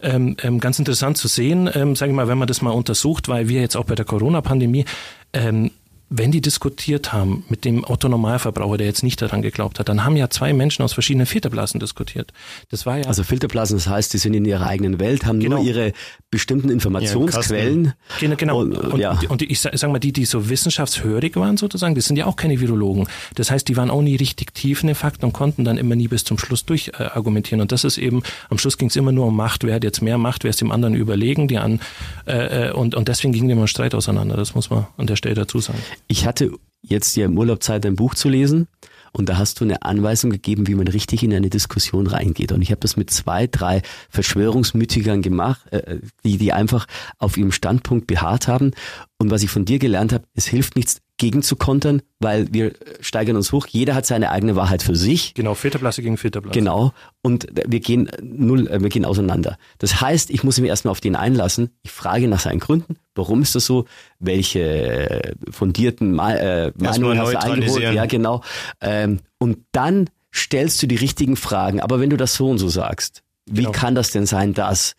ähm, 0.00 0.36
ähm, 0.44 0.60
ganz 0.60 0.78
interessant 0.78 1.18
zu 1.18 1.26
sehen, 1.26 1.68
ähm, 1.74 1.96
sage 1.96 2.12
ich 2.12 2.16
mal, 2.16 2.28
wenn 2.28 2.38
man 2.38 2.46
das 2.46 2.62
mal 2.62 2.70
untersucht, 2.70 3.26
weil 3.26 3.48
wir 3.48 3.62
jetzt 3.62 3.76
auch 3.76 3.84
bei 3.84 3.96
der 3.96 4.04
Corona-Pandemie 4.04 4.84
ähm, 5.32 5.72
wenn 6.12 6.32
die 6.32 6.40
diskutiert 6.40 7.12
haben 7.12 7.44
mit 7.48 7.64
dem 7.64 7.84
Otto-Normalverbraucher, 7.84 8.78
der 8.78 8.86
jetzt 8.88 9.04
nicht 9.04 9.22
daran 9.22 9.42
geglaubt 9.42 9.78
hat, 9.78 9.88
dann 9.88 10.04
haben 10.04 10.16
ja 10.16 10.28
zwei 10.28 10.52
Menschen 10.52 10.82
aus 10.82 10.92
verschiedenen 10.92 11.24
Filterblasen 11.24 11.78
diskutiert. 11.78 12.32
Das 12.68 12.84
war 12.84 12.98
ja 12.98 13.04
also 13.04 13.22
Filterblasen, 13.22 13.76
das 13.76 13.86
heißt, 13.86 14.12
die 14.12 14.18
sind 14.18 14.34
in 14.34 14.44
ihrer 14.44 14.66
eigenen 14.66 14.98
Welt, 14.98 15.24
haben 15.24 15.38
genau. 15.38 15.58
nur 15.58 15.64
ihre 15.64 15.92
bestimmten 16.28 16.68
Informationsquellen. 16.68 17.94
Ja, 18.20 18.34
genau. 18.34 18.60
Und, 18.60 18.76
und, 18.76 18.98
ja. 18.98 19.18
und 19.28 19.42
ich 19.42 19.60
sage 19.60 19.88
mal, 19.88 20.00
die, 20.00 20.12
die 20.12 20.24
so 20.24 20.48
wissenschaftshörig 20.48 21.36
waren 21.36 21.56
sozusagen, 21.56 21.94
die 21.94 22.00
sind 22.00 22.16
ja 22.16 22.26
auch 22.26 22.34
keine 22.34 22.60
Virologen. 22.60 23.06
Das 23.36 23.52
heißt, 23.52 23.68
die 23.68 23.76
waren 23.76 23.90
auch 23.90 24.02
nie 24.02 24.16
richtig 24.16 24.52
tief 24.52 24.82
in 24.82 24.88
den 24.88 24.96
Fakten 24.96 25.24
und 25.24 25.32
konnten 25.32 25.64
dann 25.64 25.78
immer 25.78 25.94
nie 25.94 26.08
bis 26.08 26.24
zum 26.24 26.38
Schluss 26.38 26.66
durchargumentieren. 26.66 27.60
Äh, 27.60 27.62
und 27.62 27.70
das 27.72 27.84
ist 27.84 27.98
eben, 27.98 28.24
am 28.48 28.58
Schluss 28.58 28.78
ging 28.78 28.88
es 28.88 28.96
immer 28.96 29.12
nur 29.12 29.26
um 29.26 29.36
Macht. 29.36 29.62
Wer 29.62 29.76
hat 29.76 29.84
jetzt 29.84 30.02
mehr 30.02 30.18
Macht, 30.18 30.42
wer 30.42 30.50
ist 30.50 30.60
dem 30.60 30.72
anderen 30.72 30.94
überlegen, 30.94 31.46
die 31.46 31.58
an, 31.58 31.80
äh, 32.26 32.68
äh 32.68 32.72
und, 32.72 32.96
und 32.96 33.06
deswegen 33.06 33.32
ging 33.32 33.48
immer 33.48 33.62
ein 33.62 33.68
Streit 33.68 33.94
auseinander. 33.94 34.36
Das 34.36 34.56
muss 34.56 34.70
man 34.70 34.88
an 34.96 35.06
der 35.06 35.14
Stelle 35.14 35.36
dazu 35.36 35.60
sagen. 35.60 35.78
Ich 36.08 36.26
hatte 36.26 36.52
jetzt 36.82 37.16
ja 37.16 37.26
im 37.26 37.38
Urlaub 37.38 37.62
Zeit, 37.62 37.84
ein 37.86 37.96
Buch 37.96 38.14
zu 38.14 38.28
lesen. 38.28 38.68
Und 39.12 39.28
da 39.28 39.38
hast 39.38 39.60
du 39.60 39.64
eine 39.64 39.82
Anweisung 39.82 40.30
gegeben, 40.30 40.68
wie 40.68 40.76
man 40.76 40.86
richtig 40.86 41.24
in 41.24 41.34
eine 41.34 41.50
Diskussion 41.50 42.06
reingeht. 42.06 42.52
Und 42.52 42.62
ich 42.62 42.70
habe 42.70 42.80
das 42.80 42.96
mit 42.96 43.10
zwei, 43.10 43.48
drei 43.48 43.82
Verschwörungsmütigern 44.08 45.20
gemacht, 45.20 45.66
äh, 45.72 45.98
die, 46.24 46.38
die 46.38 46.52
einfach 46.52 46.86
auf 47.18 47.36
ihrem 47.36 47.50
Standpunkt 47.50 48.06
beharrt 48.06 48.46
haben. 48.46 48.70
Und 49.18 49.30
was 49.30 49.42
ich 49.42 49.50
von 49.50 49.64
dir 49.64 49.80
gelernt 49.80 50.12
habe, 50.12 50.24
es 50.34 50.46
hilft 50.46 50.76
nichts, 50.76 51.00
gegen 51.20 51.42
zu 51.42 51.54
kontern, 51.54 52.00
weil 52.18 52.48
wir 52.50 52.72
steigern 53.00 53.36
uns 53.36 53.52
hoch. 53.52 53.66
Jeder 53.66 53.94
hat 53.94 54.06
seine 54.06 54.30
eigene 54.30 54.56
Wahrheit 54.56 54.82
für 54.82 54.96
sich. 54.96 55.34
Genau, 55.34 55.54
Filterblasse 55.54 56.00
gegen 56.00 56.16
Filterblasse. 56.16 56.58
Genau. 56.58 56.92
Und 57.20 57.46
wir 57.66 57.80
gehen 57.80 58.10
null, 58.22 58.66
äh, 58.68 58.82
wir 58.82 58.88
gehen 58.88 59.04
auseinander. 59.04 59.58
Das 59.78 60.00
heißt, 60.00 60.30
ich 60.30 60.42
muss 60.44 60.58
mich 60.58 60.70
erstmal 60.70 60.92
auf 60.92 61.00
den 61.00 61.16
einlassen. 61.16 61.70
Ich 61.82 61.90
frage 61.90 62.26
nach 62.26 62.40
seinen 62.40 62.58
Gründen. 62.58 62.96
Warum 63.14 63.42
ist 63.42 63.54
das 63.54 63.66
so? 63.66 63.84
Welche 64.18 64.60
äh, 64.60 65.34
fundierten 65.50 66.18
äh, 66.18 66.72
Meinungen 66.78 67.20
hast 67.20 67.34
du 67.34 67.38
eingeholt? 67.38 67.82
Ja, 67.82 68.06
genau. 68.06 68.42
Ähm, 68.80 69.20
und 69.38 69.58
dann 69.72 70.08
stellst 70.34 70.82
du 70.82 70.86
die 70.86 70.96
richtigen 70.96 71.36
Fragen. 71.36 71.80
Aber 71.80 72.00
wenn 72.00 72.08
du 72.08 72.16
das 72.16 72.34
so 72.34 72.48
und 72.48 72.56
so 72.56 72.68
sagst, 72.68 73.22
wie 73.46 73.62
genau. 73.62 73.72
kann 73.72 73.94
das 73.94 74.10
denn 74.10 74.26
sein, 74.26 74.54
dass? 74.54 74.94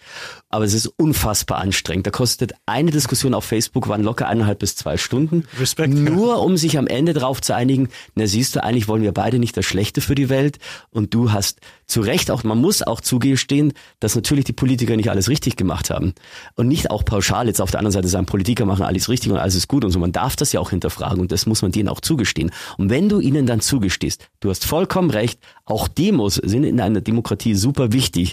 Aber 0.49 0.65
es 0.65 0.73
ist 0.73 0.87
unfassbar 0.87 1.59
anstrengend. 1.59 2.07
Da 2.07 2.11
kostet 2.11 2.53
eine 2.65 2.91
Diskussion 2.91 3.33
auf 3.33 3.45
Facebook 3.45 3.87
waren 3.87 4.03
locker 4.03 4.27
eineinhalb 4.27 4.59
bis 4.59 4.75
zwei 4.75 4.97
Stunden. 4.97 5.45
Respekt. 5.57 5.93
Nur 5.93 6.41
um 6.43 6.57
sich 6.57 6.77
am 6.77 6.87
Ende 6.87 7.13
darauf 7.13 7.39
zu 7.39 7.55
einigen, 7.55 7.87
na 8.15 8.27
siehst 8.27 8.55
du, 8.55 8.63
eigentlich 8.63 8.89
wollen 8.89 9.03
wir 9.03 9.13
beide 9.13 9.39
nicht 9.39 9.55
das 9.55 9.65
Schlechte 9.65 10.01
für 10.01 10.15
die 10.15 10.27
Welt. 10.27 10.57
Und 10.89 11.13
du 11.13 11.31
hast 11.31 11.61
zu 11.87 12.01
Recht 12.01 12.31
auch, 12.31 12.43
man 12.43 12.57
muss 12.57 12.81
auch 12.81 12.99
zugestehen, 12.99 13.73
dass 14.01 14.15
natürlich 14.15 14.43
die 14.43 14.53
Politiker 14.53 14.97
nicht 14.97 15.09
alles 15.09 15.29
richtig 15.29 15.55
gemacht 15.55 15.89
haben. 15.89 16.13
Und 16.55 16.67
nicht 16.67 16.91
auch 16.91 17.05
pauschal 17.05 17.47
jetzt 17.47 17.61
auf 17.61 17.71
der 17.71 17.79
anderen 17.79 17.93
Seite 17.93 18.09
sagen, 18.09 18.25
Politiker 18.25 18.65
machen 18.65 18.83
alles 18.83 19.07
richtig 19.07 19.31
und 19.31 19.37
alles 19.37 19.55
ist 19.55 19.69
gut 19.69 19.85
und 19.85 19.91
so. 19.91 19.99
Man 19.99 20.11
darf 20.11 20.35
das 20.35 20.51
ja 20.51 20.59
auch 20.59 20.71
hinterfragen 20.71 21.21
und 21.21 21.31
das 21.31 21.45
muss 21.45 21.61
man 21.61 21.71
denen 21.71 21.87
auch 21.87 22.01
zugestehen. 22.01 22.51
Und 22.77 22.89
wenn 22.89 23.07
du 23.07 23.21
ihnen 23.21 23.45
dann 23.45 23.61
zugestehst, 23.61 24.27
du 24.41 24.49
hast 24.49 24.65
vollkommen 24.65 25.11
recht, 25.11 25.39
auch 25.63 25.87
Demos 25.87 26.35
sind 26.35 26.65
in 26.65 26.81
einer 26.81 26.99
Demokratie 26.99 27.55
super 27.55 27.93
wichtig. 27.93 28.30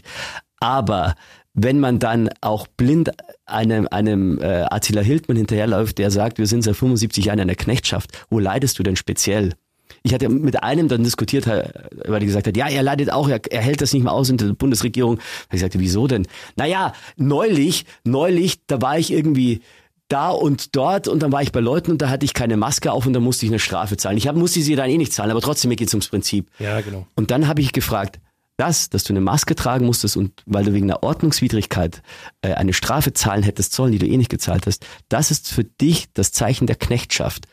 Aber 0.60 1.14
wenn 1.54 1.80
man 1.80 1.98
dann 1.98 2.30
auch 2.40 2.66
blind 2.66 3.10
einem, 3.46 3.88
einem 3.90 4.38
äh, 4.40 4.64
Attila 4.70 5.00
Hildmann 5.00 5.36
hinterherläuft, 5.36 5.98
der 5.98 6.10
sagt, 6.10 6.38
wir 6.38 6.46
sind 6.46 6.62
seit 6.62 6.76
75 6.76 7.24
Jahren 7.24 7.38
in 7.38 7.42
einer 7.42 7.54
Knechtschaft, 7.54 8.26
wo 8.30 8.38
leidest 8.38 8.78
du 8.78 8.82
denn 8.82 8.96
speziell? 8.96 9.54
Ich 10.02 10.14
hatte 10.14 10.28
mit 10.28 10.62
einem 10.62 10.88
dann 10.88 11.02
diskutiert, 11.02 11.46
weil 11.46 11.72
er 12.06 12.20
gesagt 12.20 12.46
hat, 12.46 12.56
ja, 12.56 12.68
er 12.68 12.82
leidet 12.82 13.10
auch, 13.10 13.28
er, 13.28 13.40
er 13.50 13.62
hält 13.62 13.80
das 13.80 13.92
nicht 13.92 14.02
mehr 14.02 14.12
aus 14.12 14.30
in 14.30 14.36
der 14.36 14.52
Bundesregierung. 14.52 15.18
Ich 15.50 15.60
sagte, 15.60 15.80
wieso 15.80 16.06
denn? 16.06 16.26
Naja, 16.56 16.92
neulich, 17.16 17.84
neulich, 18.04 18.64
da 18.66 18.80
war 18.80 18.98
ich 18.98 19.12
irgendwie 19.12 19.60
da 20.08 20.30
und 20.30 20.76
dort 20.76 21.08
und 21.08 21.22
dann 21.22 21.32
war 21.32 21.42
ich 21.42 21.52
bei 21.52 21.60
Leuten 21.60 21.92
und 21.92 22.02
da 22.02 22.08
hatte 22.08 22.24
ich 22.24 22.32
keine 22.32 22.56
Maske 22.56 22.92
auf 22.92 23.06
und 23.06 23.12
da 23.12 23.20
musste 23.20 23.44
ich 23.44 23.50
eine 23.50 23.58
Strafe 23.58 23.96
zahlen. 23.96 24.16
Ich 24.16 24.26
hab, 24.28 24.36
musste 24.36 24.60
sie 24.60 24.74
dann 24.74 24.88
eh 24.88 24.96
nicht 24.96 25.12
zahlen, 25.12 25.30
aber 25.30 25.40
trotzdem 25.40 25.68
mir 25.68 25.76
geht's 25.76 25.92
ums 25.92 26.08
Prinzip. 26.08 26.48
Ja, 26.58 26.80
genau. 26.80 27.06
Und 27.14 27.30
dann 27.30 27.46
habe 27.46 27.60
ich 27.60 27.72
gefragt, 27.72 28.18
das, 28.58 28.90
dass 28.90 29.04
du 29.04 29.12
eine 29.12 29.20
Maske 29.20 29.54
tragen 29.54 29.86
musstest 29.86 30.16
und 30.16 30.42
weil 30.44 30.64
du 30.64 30.74
wegen 30.74 30.90
einer 30.90 31.02
Ordnungswidrigkeit 31.02 32.02
äh, 32.42 32.54
eine 32.54 32.74
Strafe 32.74 33.12
zahlen 33.12 33.42
hättest 33.42 33.72
sollen, 33.72 33.92
die 33.92 33.98
du 33.98 34.06
eh 34.06 34.16
nicht 34.16 34.30
gezahlt 34.30 34.66
hast, 34.66 34.84
das 35.08 35.30
ist 35.30 35.48
für 35.48 35.64
dich 35.64 36.06
das 36.12 36.32
Zeichen 36.32 36.66
der 36.66 36.76
Knechtschaft. 36.76 37.46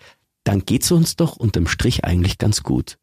Dann 0.44 0.66
geht's 0.66 0.92
uns 0.92 1.16
doch 1.16 1.38
unterm 1.38 1.68
Strich 1.68 2.04
eigentlich 2.04 2.38
ganz 2.38 2.64
gut. 2.64 2.98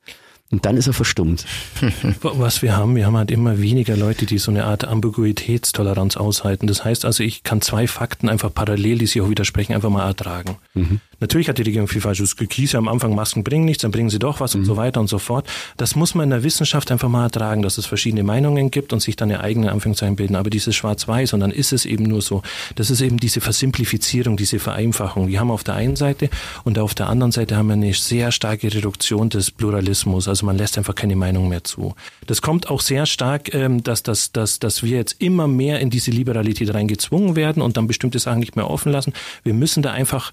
Und 0.51 0.67
dann 0.67 0.77
ist 0.77 0.87
er 0.87 0.93
verstummt. 0.93 1.47
Was 2.23 2.61
wir 2.61 2.77
haben, 2.77 2.95
wir 2.95 3.07
haben 3.07 3.17
halt 3.17 3.31
immer 3.31 3.59
weniger 3.63 3.97
Leute, 3.97 4.27
die 4.27 4.37
so 4.37 4.51
eine 4.51 4.65
Art 4.65 4.85
Ambiguitätstoleranz 4.85 6.19
aushalten. 6.19 6.67
Das 6.67 6.85
heißt 6.85 7.07
also, 7.07 7.23
ich 7.23 7.43
kann 7.43 7.63
zwei 7.63 7.89
Fakten 7.89 8.29
einfach 8.29 8.53
parallel, 8.53 8.99
die 8.99 9.07
sich 9.07 9.23
auch 9.23 9.31
widersprechen, 9.31 9.73
einfach 9.73 9.89
mal 9.89 10.07
ertragen. 10.07 10.59
Mhm. 10.75 11.01
Natürlich 11.23 11.49
hat 11.49 11.57
die 11.57 11.63
Regierung 11.63 11.87
viel 11.87 12.01
falsch. 12.01 12.19
Es 12.19 12.35
hieß 12.37 12.73
ja 12.73 12.79
am 12.79 12.89
Anfang, 12.89 13.15
Masken 13.15 13.45
bringen 13.45 13.65
nichts, 13.65 13.83
dann 13.83 13.93
bringen 13.93 14.11
sie 14.11 14.19
doch 14.19 14.41
was 14.41 14.55
mhm. 14.55 14.61
und 14.61 14.67
so 14.67 14.77
weiter 14.77 14.99
und 14.99 15.07
so 15.07 15.21
fort. 15.21 15.47
Das 15.77 15.95
muss 15.95 16.17
man 16.17 16.25
in 16.25 16.31
der 16.31 16.43
Wissenschaft 16.43 16.91
einfach 16.91 17.09
mal 17.09 17.23
ertragen, 17.23 17.63
dass 17.63 17.79
es 17.79 17.87
verschiedene 17.87 18.25
Meinungen 18.25 18.73
gibt 18.73 18.93
und 18.93 19.01
sich 19.01 19.15
dann 19.15 19.31
eine 19.31 19.41
eigene 19.41 19.71
Anführungszeichen 19.71 20.17
bilden. 20.17 20.35
Aber 20.35 20.51
dieses 20.51 20.75
Schwarz-Weiß 20.75 21.33
und 21.33 21.39
dann 21.39 21.53
ist 21.53 21.73
es 21.73 21.87
eben 21.87 22.03
nur 22.03 22.23
so. 22.23 22.43
Das 22.75 22.91
ist 22.91 23.01
eben 23.01 23.19
diese 23.19 23.41
Versimplifizierung, 23.41 24.37
diese 24.37 24.59
Vereinfachung. 24.59 25.29
Wir 25.29 25.39
haben 25.39 25.53
auf 25.53 25.63
der 25.63 25.77
einen 25.77 25.95
Seite 25.95 26.29
und 26.65 26.77
auf 26.81 26.93
der 26.93 27.09
anderen 27.09 27.31
Seite 27.31 27.57
haben 27.57 27.69
wir 27.69 27.75
eine 27.75 27.95
sehr 27.95 28.33
starke 28.33 28.75
Reduktion 28.75 29.29
des 29.31 29.53
Pluralismus. 29.53 30.27
Also 30.27 30.45
man 30.45 30.59
lässt 30.59 30.77
einfach 30.77 30.97
keine 30.97 31.15
Meinung 31.15 31.49
mehr 31.49 31.63
zu. 31.63 31.95
Das 32.27 32.43
kommt 32.43 32.69
auch 32.69 32.81
sehr 32.81 33.07
stark, 33.07 33.55
ähm, 33.55 33.85
dass, 33.85 34.03
dass, 34.03 34.33
dass, 34.33 34.59
dass 34.59 34.83
wir 34.83 34.97
jetzt 34.97 35.23
immer 35.23 35.47
mehr 35.47 35.79
in 35.79 35.89
diese 35.89 36.11
Liberalität 36.11 36.75
reingezwungen 36.75 37.37
werden 37.37 37.63
und 37.63 37.77
dann 37.77 37.87
bestimmte 37.87 38.19
Sachen 38.19 38.41
nicht 38.41 38.57
mehr 38.57 38.69
offen 38.69 38.91
lassen. 38.91 39.13
Wir 39.45 39.55
müssen 39.55 39.85
da 39.85 39.93
einfach 39.93 40.33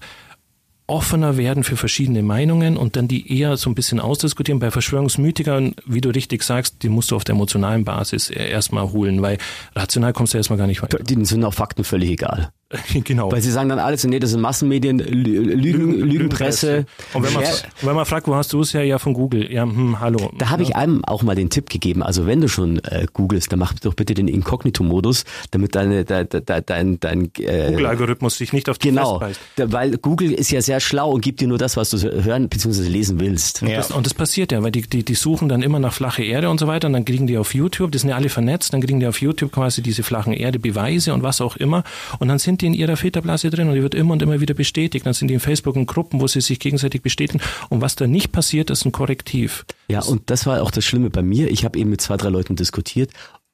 offener 0.90 1.36
werden 1.36 1.64
für 1.64 1.76
verschiedene 1.76 2.22
Meinungen 2.22 2.76
und 2.76 2.96
dann 2.96 3.08
die 3.08 3.38
eher 3.38 3.56
so 3.56 3.70
ein 3.70 3.74
bisschen 3.74 4.00
ausdiskutieren. 4.00 4.58
Bei 4.58 4.70
Verschwörungsmythikern, 4.70 5.74
wie 5.86 6.00
du 6.00 6.10
richtig 6.10 6.42
sagst, 6.42 6.82
die 6.82 6.88
musst 6.88 7.10
du 7.10 7.16
auf 7.16 7.24
der 7.24 7.34
emotionalen 7.34 7.84
Basis 7.84 8.28
erstmal 8.28 8.90
holen, 8.92 9.22
weil 9.22 9.38
rational 9.74 10.12
kommst 10.12 10.34
du 10.34 10.38
erstmal 10.38 10.58
gar 10.58 10.66
nicht 10.66 10.82
weiter. 10.82 10.98
Die 10.98 11.24
sind 11.24 11.44
auch 11.44 11.54
Fakten 11.54 11.84
völlig 11.84 12.10
egal. 12.10 12.50
genau. 13.04 13.32
Weil 13.32 13.40
sie 13.42 13.50
sagen 13.50 13.68
dann 13.68 13.80
alles, 13.80 14.04
nee, 14.04 14.20
das 14.20 14.30
sind 14.30 14.40
Massenmedien, 14.40 14.98
Lügen, 15.00 15.44
Lügen 15.44 15.92
Lügenpresse. 16.00 16.86
Und 17.14 17.24
wenn 17.24 17.32
man, 17.32 17.44
wenn 17.82 17.96
man 17.96 18.06
fragt, 18.06 18.28
wo 18.28 18.36
hast 18.36 18.52
du 18.52 18.60
es 18.60 18.72
ja, 18.72 18.82
ja 18.82 18.98
von 18.98 19.12
Google. 19.12 19.52
Ja, 19.52 19.64
hm, 19.64 19.98
hallo. 19.98 20.30
Da 20.38 20.50
habe 20.50 20.62
ja. 20.62 20.68
ich 20.68 20.76
einem 20.76 21.04
auch 21.04 21.24
mal 21.24 21.34
den 21.34 21.50
Tipp 21.50 21.68
gegeben. 21.68 22.04
Also 22.04 22.26
wenn 22.26 22.40
du 22.40 22.48
schon 22.48 22.78
äh, 22.84 23.06
googelst, 23.12 23.50
dann 23.50 23.58
mach 23.58 23.74
doch 23.74 23.94
bitte 23.94 24.14
den 24.14 24.28
Inkognito-Modus, 24.28 25.24
damit 25.50 25.74
deine, 25.74 26.04
de, 26.04 26.24
de, 26.24 26.40
de, 26.42 26.62
dein, 26.64 27.00
dein 27.00 27.30
äh, 27.38 27.70
Google-Algorithmus 27.70 28.38
dich 28.38 28.52
nicht 28.52 28.68
auf 28.68 28.78
die 28.78 28.90
Genau, 28.90 29.20
da, 29.56 29.72
weil 29.72 29.96
Google 29.98 30.32
ist 30.32 30.50
ja 30.50 30.62
sehr 30.62 30.78
schlau 30.78 31.10
und 31.10 31.22
gibt 31.22 31.40
dir 31.40 31.48
nur 31.48 31.58
das, 31.58 31.76
was 31.76 31.90
du 31.90 31.98
hören 31.98 32.48
bzw. 32.48 32.88
lesen 32.88 33.18
willst. 33.18 33.62
Ja. 33.62 33.76
Das, 33.76 33.90
und 33.90 34.06
das 34.06 34.14
passiert 34.14 34.52
ja, 34.52 34.62
weil 34.62 34.70
die, 34.70 34.82
die, 34.82 35.04
die 35.04 35.14
suchen 35.14 35.48
dann 35.48 35.62
immer 35.62 35.80
nach 35.80 35.92
flache 35.92 36.22
Erde 36.22 36.48
und 36.48 36.60
so 36.60 36.68
weiter 36.68 36.86
und 36.86 36.92
dann 36.92 37.04
kriegen 37.04 37.26
die 37.26 37.36
auf 37.36 37.52
YouTube, 37.52 37.90
das 37.90 38.02
sind 38.02 38.10
ja 38.10 38.16
alle 38.16 38.28
vernetzt, 38.28 38.72
dann 38.72 38.80
kriegen 38.80 39.00
die 39.00 39.06
auf 39.06 39.20
YouTube 39.20 39.50
quasi 39.50 39.82
diese 39.82 40.04
flachen 40.04 40.32
Erde 40.32 40.60
Beweise 40.60 41.14
und 41.14 41.22
was 41.24 41.40
auch 41.40 41.56
immer 41.56 41.82
und 42.20 42.28
dann 42.28 42.38
sind 42.38 42.59
die 42.60 42.66
in 42.66 42.74
ihrer 42.74 42.96
Filterblase 42.96 43.50
drin 43.50 43.68
und 43.68 43.74
die 43.74 43.82
wird 43.82 43.94
immer 43.94 44.12
und 44.12 44.22
immer 44.22 44.40
wieder 44.40 44.54
bestätigt. 44.54 45.06
Dann 45.06 45.14
sind 45.14 45.28
die 45.28 45.34
in 45.34 45.40
Facebook 45.40 45.76
in 45.76 45.86
Gruppen, 45.86 46.20
wo 46.20 46.26
sie 46.26 46.40
sich 46.40 46.58
gegenseitig 46.58 47.02
bestätigen. 47.02 47.42
Und 47.68 47.80
was 47.80 47.96
da 47.96 48.06
nicht 48.06 48.32
passiert, 48.32 48.70
ist 48.70 48.84
ein 48.84 48.92
Korrektiv. 48.92 49.64
Ja, 49.88 50.02
und 50.02 50.30
das 50.30 50.46
war 50.46 50.62
auch 50.62 50.70
das 50.70 50.84
Schlimme 50.84 51.10
bei 51.10 51.22
mir. 51.22 51.50
Ich 51.50 51.64
habe 51.64 51.78
eben 51.78 51.90
mit 51.90 52.00
zwei, 52.00 52.16
drei 52.16 52.28
Leuten 52.28 52.56
diskutiert 52.56 53.10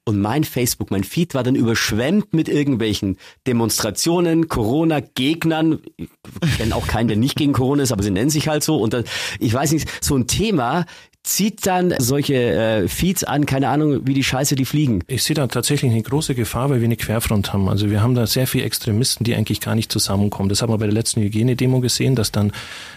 und 0.07 0.21
mein 0.21 0.45
Facebook, 0.45 0.89
mein 0.89 1.03
Feed 1.03 1.33
war 1.33 1.43
dann 1.43 1.55
überschwemmt 1.55 2.33
mit 2.33 2.47
irgendwelchen 2.47 3.17
Demonstrationen, 3.45 4.47
Corona-Gegnern. 4.47 5.79
Ich 5.97 6.57
kenne 6.57 6.75
auch 6.77 6.87
keinen, 6.87 7.09
der 7.09 7.17
nicht 7.17 7.35
gegen 7.35 7.51
Corona 7.51 7.83
ist, 7.83 7.91
aber 7.91 8.03
sie 8.03 8.11
nennen 8.11 8.29
sich 8.29 8.47
halt 8.47 8.63
so. 8.63 8.77
Und 8.77 8.93
dann, 8.93 9.03
ich 9.39 9.53
weiß 9.53 9.73
nicht, 9.73 9.89
so 10.01 10.15
ein 10.15 10.25
Thema, 10.25 10.85
zieht 11.27 11.67
dann 11.67 11.93
solche 11.99 12.35
äh, 12.35 12.87
Feeds 12.87 13.25
an, 13.25 13.45
keine 13.45 13.67
Ahnung, 13.67 14.07
wie 14.07 14.13
die 14.13 14.23
Scheiße, 14.23 14.55
die 14.55 14.63
fliegen. 14.63 15.03
Ich 15.07 15.23
sehe 15.23 15.35
da 15.35 15.45
tatsächlich 15.47 15.91
eine 15.91 16.01
große 16.01 16.35
Gefahr, 16.35 16.69
weil 16.69 16.79
wir 16.79 16.85
eine 16.85 16.95
Querfront 16.95 17.51
haben. 17.51 17.67
Also 17.67 17.91
wir 17.91 18.01
haben 18.01 18.15
da 18.15 18.25
sehr 18.25 18.47
viele 18.47 18.63
Extremisten, 18.63 19.25
die 19.25 19.35
eigentlich 19.35 19.59
gar 19.59 19.75
nicht 19.75 19.91
zusammenkommen. 19.91 20.47
Das 20.47 20.61
haben 20.61 20.71
wir 20.71 20.77
bei 20.77 20.85
der 20.85 20.93
letzten 20.93 21.21
Hygienedemo 21.21 21.81
gesehen, 21.81 22.15
dass 22.15 22.31
dann 22.31 22.53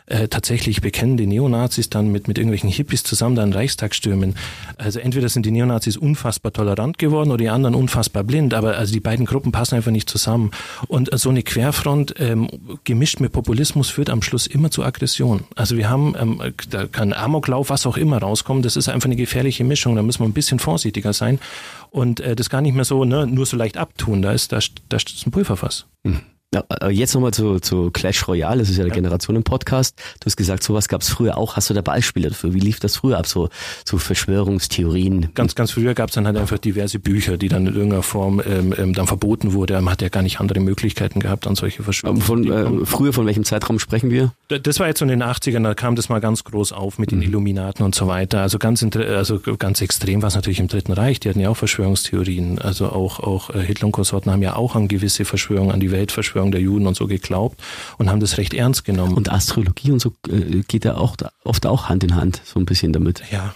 äh, 0.07 0.29
tatsächlich 0.29 0.81
bekennende 0.81 1.27
Neonazis 1.27 1.91
dann 1.91 2.13
mit, 2.13 2.29
mit 2.29 2.39
irgendwelchen 2.39 2.71
Hippies 2.71 3.03
zusammen 3.03 3.35
dann 3.35 3.53
Reichstag 3.53 3.97
stürmen. 3.97 4.37
Also 4.79 5.01
entweder 5.01 5.29
sind 5.29 5.45
die 5.45 5.51
Neonazis 5.51 5.97
unfassbar 5.97 6.53
tolerant 6.53 6.99
geworden 6.99 7.31
oder 7.31 7.39
die 7.39 7.49
anderen 7.49 7.75
unfassbar 7.75 8.23
blind, 8.23 8.55
aber 8.55 8.77
also 8.77 8.93
die 8.93 9.01
beiden 9.01 9.27
Gruppen 9.27 9.51
passen 9.51 9.75
einfach 9.75 9.91
nicht 9.91 10.09
zusammen. 10.09 10.53
Und 10.87 11.11
so 11.19 11.31
eine 11.31 11.43
Querfront 11.43 12.15
ähm, 12.21 12.49
gemischt 12.85 13.19
mit 13.19 13.33
Populismus 13.33 13.91
führt 13.91 14.09
am 14.09 14.23
Schluss 14.23 14.47
immer 14.47 14.71
zu 14.71 14.85
Aggression. 14.85 15.43
Also 15.57 15.77
wir 15.77 15.91
haben, 15.91 16.15
ähm, 16.17 16.41
da 16.71 16.87
kann 16.87 17.13
Amoklauf, 17.13 17.71
was 17.71 17.87
auch 17.87 17.97
immer 17.97 18.20
rauskommen. 18.23 18.63
Das 18.63 18.77
ist 18.77 18.89
einfach 18.89 19.07
eine 19.07 19.17
gefährliche 19.17 19.65
Mischung. 19.65 19.97
Da 19.97 20.03
müssen 20.03 20.21
wir 20.21 20.29
ein 20.29 20.33
bisschen 20.33 20.59
vorsichtiger 20.59 21.13
sein 21.13 21.39
und 21.91 22.21
äh, 22.21 22.37
das 22.37 22.51
gar 22.51 22.61
nicht 22.61 22.75
mehr 22.75 22.85
so 22.85 23.05
ne, 23.05 23.27
nur 23.27 23.47
so 23.47 23.57
leicht 23.57 23.77
abtun. 23.77 24.23
Da 24.23 24.33
ist 24.33 24.53
da, 24.53 24.59
da 24.89 24.97
ist 24.97 25.27
ein 25.27 25.31
Pulverfass. 25.31 25.87
Mhm. 26.03 26.21
Ja, 26.53 26.65
äh, 26.83 26.91
jetzt 26.91 27.15
nochmal 27.15 27.33
zu, 27.33 27.61
zu 27.61 27.93
Clash 27.93 28.27
Royale, 28.27 28.59
das 28.59 28.71
ist 28.71 28.77
ja 28.77 28.83
der 28.83 28.91
ja. 28.91 28.97
Generationen-Podcast. 28.97 29.97
Du 30.19 30.27
hast 30.27 30.37
gesagt, 30.37 30.65
sowas 30.65 30.89
gab 30.89 31.03
es 31.03 31.09
früher 31.09 31.39
auch. 31.39 31.55
Hast 31.55 31.71
du 31.71 31.75
da 31.75 31.81
Beispiele 31.81 32.29
dafür? 32.29 32.55
Wie 32.55 32.59
lief 32.59 32.81
das 32.81 32.97
früher 32.97 33.19
ab, 33.19 33.29
so, 33.29 33.51
so 33.85 33.99
Verschwörungstheorien? 33.99 35.29
Ganz, 35.35 35.55
ganz 35.55 35.71
früher 35.71 35.95
gab 35.95 36.09
es 36.09 36.17
dann 36.17 36.27
halt 36.27 36.37
einfach 36.37 36.59
diverse 36.59 36.99
Bücher, 36.99 37.37
die 37.37 37.47
dann 37.47 37.69
in 37.69 37.75
irgendeiner 37.75 38.03
Form 38.03 38.43
ähm, 38.45 38.75
ähm, 38.77 38.95
dann 38.95 39.07
verboten 39.07 39.53
wurde. 39.53 39.81
Man 39.81 39.93
hat 39.93 40.03
ja 40.03 40.09
gar 40.09 40.23
nicht 40.23 40.41
andere 40.41 40.59
Möglichkeiten 40.59 41.21
gehabt 41.21 41.47
an 41.47 41.55
solche 41.55 41.85
Verschwörungstheorien. 41.85 42.51
Von, 42.51 42.83
äh, 42.83 42.87
früher, 42.87 43.13
von 43.13 43.27
welchem 43.27 43.45
Zeitraum 43.45 43.79
sprechen 43.79 44.11
wir? 44.11 44.33
Das 44.49 44.81
war 44.81 44.89
jetzt 44.89 44.99
so 44.99 45.05
in 45.05 45.11
den 45.11 45.23
80ern, 45.23 45.63
da 45.63 45.75
kam 45.75 45.95
das 45.95 46.09
mal 46.09 46.19
ganz 46.19 46.43
groß 46.43 46.73
auf 46.73 46.99
mit 46.99 47.13
den 47.13 47.19
mhm. 47.19 47.27
Illuminaten 47.27 47.85
und 47.85 47.95
so 47.95 48.09
weiter. 48.09 48.43
Also 48.43 48.59
ganz, 48.59 48.83
also 48.83 49.39
ganz 49.39 49.81
extrem 49.83 50.21
war 50.23 50.27
es 50.27 50.35
natürlich 50.35 50.59
im 50.59 50.67
Dritten 50.67 50.95
Reich. 50.95 51.21
Die 51.21 51.29
hatten 51.29 51.39
ja 51.39 51.49
auch 51.49 51.57
Verschwörungstheorien. 51.57 52.59
Also 52.59 52.89
auch, 52.89 53.21
auch 53.21 53.51
äh, 53.51 53.61
Hitler 53.61 53.87
und 53.87 53.93
Konsorten 53.93 54.33
haben 54.33 54.43
ja 54.43 54.57
auch 54.57 54.75
an 54.75 54.89
gewisse 54.89 55.25
Verschwörungen, 55.25 55.71
an 55.71 55.79
die 55.79 55.93
Weltverschwörung 55.93 56.40
der 56.49 56.61
Juden 56.61 56.87
und 56.87 56.97
so 56.97 57.07
geglaubt 57.07 57.61
und 57.99 58.11
haben 58.11 58.21
das 58.21 58.39
recht 58.39 58.55
ernst 58.55 58.85
genommen. 58.85 59.15
Und 59.15 59.31
Astrologie 59.31 59.93
und 59.93 60.01
so 60.01 60.13
äh, 60.29 60.63
geht 60.67 60.85
ja 60.85 60.97
auch 60.97 61.17
oft 61.45 61.67
auch 61.67 61.89
Hand 61.89 62.05
in 62.05 62.17
Hand, 62.17 62.41
so 62.45 62.59
ein 62.59 62.67
bisschen 62.67 62.93
damit. 62.93 63.23
Ja. 63.31 63.55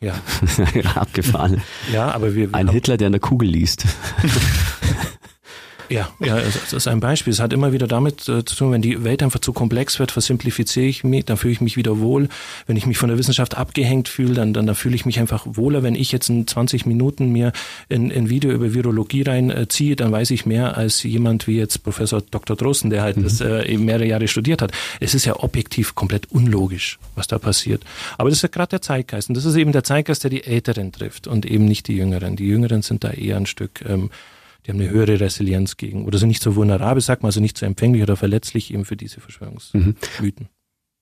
Ja. 0.00 0.14
Abgefahren. 0.96 1.62
Ja, 1.92 2.10
aber 2.10 2.34
wir 2.34 2.48
ein 2.52 2.68
Hitler, 2.68 2.96
der 2.96 3.06
eine 3.06 3.20
Kugel 3.20 3.48
liest. 3.48 3.84
Ja, 5.92 6.08
ja, 6.20 6.40
das 6.40 6.72
ist 6.72 6.88
ein 6.88 7.00
Beispiel. 7.00 7.34
Es 7.34 7.40
hat 7.40 7.52
immer 7.52 7.72
wieder 7.72 7.86
damit 7.86 8.26
äh, 8.26 8.46
zu 8.46 8.56
tun, 8.56 8.72
wenn 8.72 8.80
die 8.80 9.04
Welt 9.04 9.22
einfach 9.22 9.40
zu 9.40 9.52
komplex 9.52 9.98
wird, 9.98 10.10
versimplifiziere 10.10 10.86
ich 10.86 11.04
mich, 11.04 11.26
dann 11.26 11.36
fühle 11.36 11.52
ich 11.52 11.60
mich 11.60 11.76
wieder 11.76 11.98
wohl. 12.00 12.30
Wenn 12.66 12.76
ich 12.78 12.86
mich 12.86 12.96
von 12.96 13.10
der 13.10 13.18
Wissenschaft 13.18 13.58
abgehängt 13.58 14.08
fühle, 14.08 14.32
dann, 14.32 14.54
dann, 14.54 14.66
dann 14.66 14.74
fühle 14.74 14.94
ich 14.94 15.04
mich 15.04 15.20
einfach 15.20 15.44
wohler. 15.46 15.82
Wenn 15.82 15.94
ich 15.94 16.10
jetzt 16.10 16.30
in 16.30 16.46
20 16.46 16.86
Minuten 16.86 17.30
mir 17.30 17.52
ein, 17.90 18.10
ein 18.10 18.30
Video 18.30 18.52
über 18.52 18.72
Virologie 18.72 19.20
reinziehe, 19.20 19.92
äh, 19.92 19.96
dann 19.96 20.10
weiß 20.12 20.30
ich 20.30 20.46
mehr 20.46 20.78
als 20.78 21.02
jemand 21.02 21.46
wie 21.46 21.58
jetzt 21.58 21.82
Professor 21.82 22.22
Dr. 22.22 22.56
Drosten, 22.56 22.88
der 22.88 23.02
halt 23.02 23.18
mhm. 23.18 23.24
das 23.24 23.42
äh, 23.42 23.66
eben 23.66 23.84
mehrere 23.84 24.06
Jahre 24.06 24.28
studiert 24.28 24.62
hat. 24.62 24.72
Es 24.98 25.14
ist 25.14 25.26
ja 25.26 25.40
objektiv 25.40 25.94
komplett 25.94 26.32
unlogisch, 26.32 26.98
was 27.16 27.26
da 27.26 27.38
passiert. 27.38 27.84
Aber 28.16 28.30
das 28.30 28.38
ist 28.38 28.42
ja 28.42 28.48
gerade 28.48 28.70
der 28.70 28.82
Zeitgeist. 28.82 29.28
Und 29.28 29.36
das 29.36 29.44
ist 29.44 29.56
eben 29.56 29.72
der 29.72 29.84
Zeitgeist, 29.84 30.24
der 30.24 30.30
die 30.30 30.44
Älteren 30.44 30.90
trifft 30.90 31.26
und 31.26 31.44
eben 31.44 31.66
nicht 31.66 31.86
die 31.88 31.96
Jüngeren. 31.96 32.36
Die 32.36 32.46
Jüngeren 32.46 32.80
sind 32.80 33.04
da 33.04 33.10
eher 33.10 33.36
ein 33.36 33.46
Stück 33.46 33.84
ähm, 33.86 34.08
die 34.64 34.70
haben 34.70 34.80
eine 34.80 34.90
höhere 34.90 35.20
Resilienz 35.20 35.76
gegen 35.76 36.04
oder 36.04 36.18
sind 36.18 36.28
nicht 36.28 36.42
so 36.42 36.54
vulnerabel, 36.54 37.00
sagt 37.00 37.22
man, 37.22 37.28
also 37.28 37.40
nicht 37.40 37.58
so 37.58 37.66
empfänglich 37.66 38.02
oder 38.02 38.16
verletzlich 38.16 38.72
eben 38.72 38.84
für 38.84 38.96
diese 38.96 39.20
Verschwörungsmythen. 39.20 39.96
Mhm. 40.20 40.48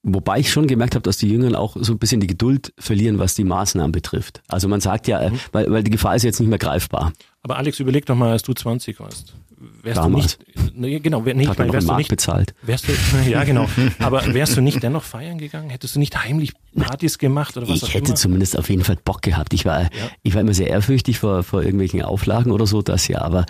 Wobei 0.03 0.39
ich 0.39 0.51
schon 0.51 0.65
gemerkt 0.65 0.95
habe, 0.95 1.03
dass 1.03 1.17
die 1.17 1.29
Jüngeren 1.29 1.55
auch 1.55 1.77
so 1.79 1.93
ein 1.93 1.99
bisschen 1.99 2.21
die 2.21 2.27
Geduld 2.27 2.73
verlieren, 2.79 3.19
was 3.19 3.35
die 3.35 3.43
Maßnahmen 3.43 3.91
betrifft. 3.91 4.41
Also 4.47 4.67
man 4.67 4.81
sagt 4.81 5.07
ja, 5.07 5.29
mhm. 5.29 5.39
weil, 5.51 5.69
weil 5.71 5.83
die 5.83 5.91
Gefahr 5.91 6.15
ist 6.15 6.23
jetzt 6.23 6.39
nicht 6.39 6.49
mehr 6.49 6.57
greifbar. 6.57 7.13
Aber 7.43 7.57
Alex, 7.57 7.79
überleg 7.79 8.05
doch 8.05 8.15
mal, 8.15 8.31
als 8.31 8.43
du 8.43 8.53
20 8.53 8.99
warst 8.99 9.35
wärst 9.83 9.97
Damals. 9.97 10.37
du 10.37 10.61
nicht, 10.61 10.77
ne, 10.77 10.99
genau, 10.99 11.25
wär, 11.25 11.33
nee, 11.33 11.43
ich 11.43 11.57
meine, 11.57 11.73
wärst 11.73 11.89
du 11.89 11.95
nicht, 11.95 12.09
bezahlt. 12.09 12.53
Wärst 12.61 12.87
du, 12.87 12.93
ja 13.29 13.43
genau, 13.43 13.69
aber 13.99 14.33
wärst 14.33 14.57
du 14.57 14.61
nicht 14.61 14.81
dennoch 14.81 15.03
feiern 15.03 15.37
gegangen? 15.37 15.69
Hättest 15.69 15.95
du 15.95 15.99
nicht 15.99 16.23
heimlich 16.23 16.53
Partys 16.75 17.17
gemacht 17.17 17.57
oder 17.57 17.67
was 17.67 17.83
Ich 17.83 17.93
hätte 17.93 18.07
immer? 18.07 18.15
zumindest 18.15 18.57
auf 18.57 18.69
jeden 18.69 18.83
Fall 18.83 18.97
Bock 19.03 19.21
gehabt. 19.21 19.53
Ich 19.53 19.65
war, 19.65 19.83
ja. 19.83 19.89
ich 20.23 20.33
war 20.33 20.41
immer 20.41 20.53
sehr 20.53 20.67
ehrfürchtig 20.67 21.19
vor, 21.19 21.43
vor 21.43 21.61
irgendwelchen 21.61 22.01
Auflagen 22.01 22.51
oder 22.51 22.65
so, 22.65 22.81
das 22.81 23.07
ja, 23.07 23.21
aber 23.21 23.45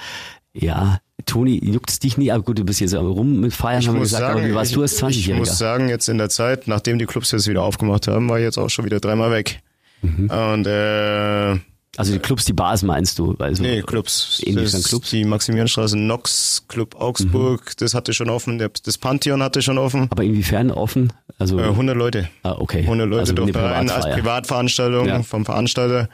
ja, 0.54 1.00
Toni, 1.26 1.64
juckt 1.64 1.90
es 1.90 2.00
dich 2.00 2.18
nie? 2.18 2.32
Aber 2.32 2.44
gut, 2.44 2.60
du 2.60 2.66
bist 2.66 2.82
jetzt 2.82 2.94
rum 2.94 3.40
mit 3.40 3.54
Feiern, 3.54 3.82
ich 3.82 3.88
haben 3.88 3.96
wir 3.96 4.02
gesagt, 4.02 4.22
sagen, 4.22 4.40
aber 4.40 4.50
wie 4.50 4.56
warst 4.56 4.72
ich, 4.72 4.76
du 4.76 4.82
als 4.82 5.02
20-Jähriger? 5.02 5.34
Ich 5.34 5.40
muss 5.40 5.58
sagen, 5.58 5.88
jetzt 5.88 6.10
in 6.10 6.18
der 6.18 6.30
Zeit, 6.30 6.68
nachdem 6.68 7.00
die 7.00 7.06
Clubs 7.06 7.32
jetzt 7.32 7.48
wieder 7.48 7.64
aufgemacht 7.64 8.08
haben, 8.08 8.28
war 8.28 8.38
ich 8.38 8.44
jetzt 8.44 8.58
auch 8.58 8.70
schon 8.70 8.84
wieder 8.86 9.00
dreimal 9.00 9.32
weg. 9.32 9.62
Mhm. 10.02 10.30
Und 10.30 10.68
äh, 10.68 11.58
also 11.98 12.14
die 12.14 12.20
Clubs, 12.20 12.46
die 12.46 12.54
Bars 12.54 12.84
meinst 12.84 13.20
du? 13.20 13.36
Weil 13.38 13.56
so 13.56 13.64
nee, 13.64 13.82
Clubs. 13.82 14.42
Das 14.46 14.84
Clubs. 14.86 15.10
Die 15.10 15.26
Maximilianstraße, 15.26 15.98
Nox, 15.98 16.64
Club 16.68 16.96
Augsburg, 16.96 17.66
mhm. 17.66 17.74
das 17.78 17.94
hatte 17.94 18.14
schon 18.14 18.30
offen, 18.30 18.66
das 18.84 18.98
Pantheon 18.98 19.44
hatte 19.44 19.62
schon 19.62 19.78
offen. 19.78 20.08
Aber 20.10 20.24
inwiefern 20.24 20.72
offen? 20.72 21.12
Also 21.38 21.60
äh, 21.60 21.64
100 21.64 21.98
Leute. 21.98 22.30
Ah, 22.44 22.56
okay. 22.58 22.82
100 22.82 23.10
Leute 23.10 23.20
also 23.22 23.34
durften 23.34 23.58
rein 23.58 23.90
als 23.90 24.06
Privatveranstaltung 24.06 25.08
ja. 25.08 25.24
vom 25.24 25.44
Veranstalter. 25.46 26.08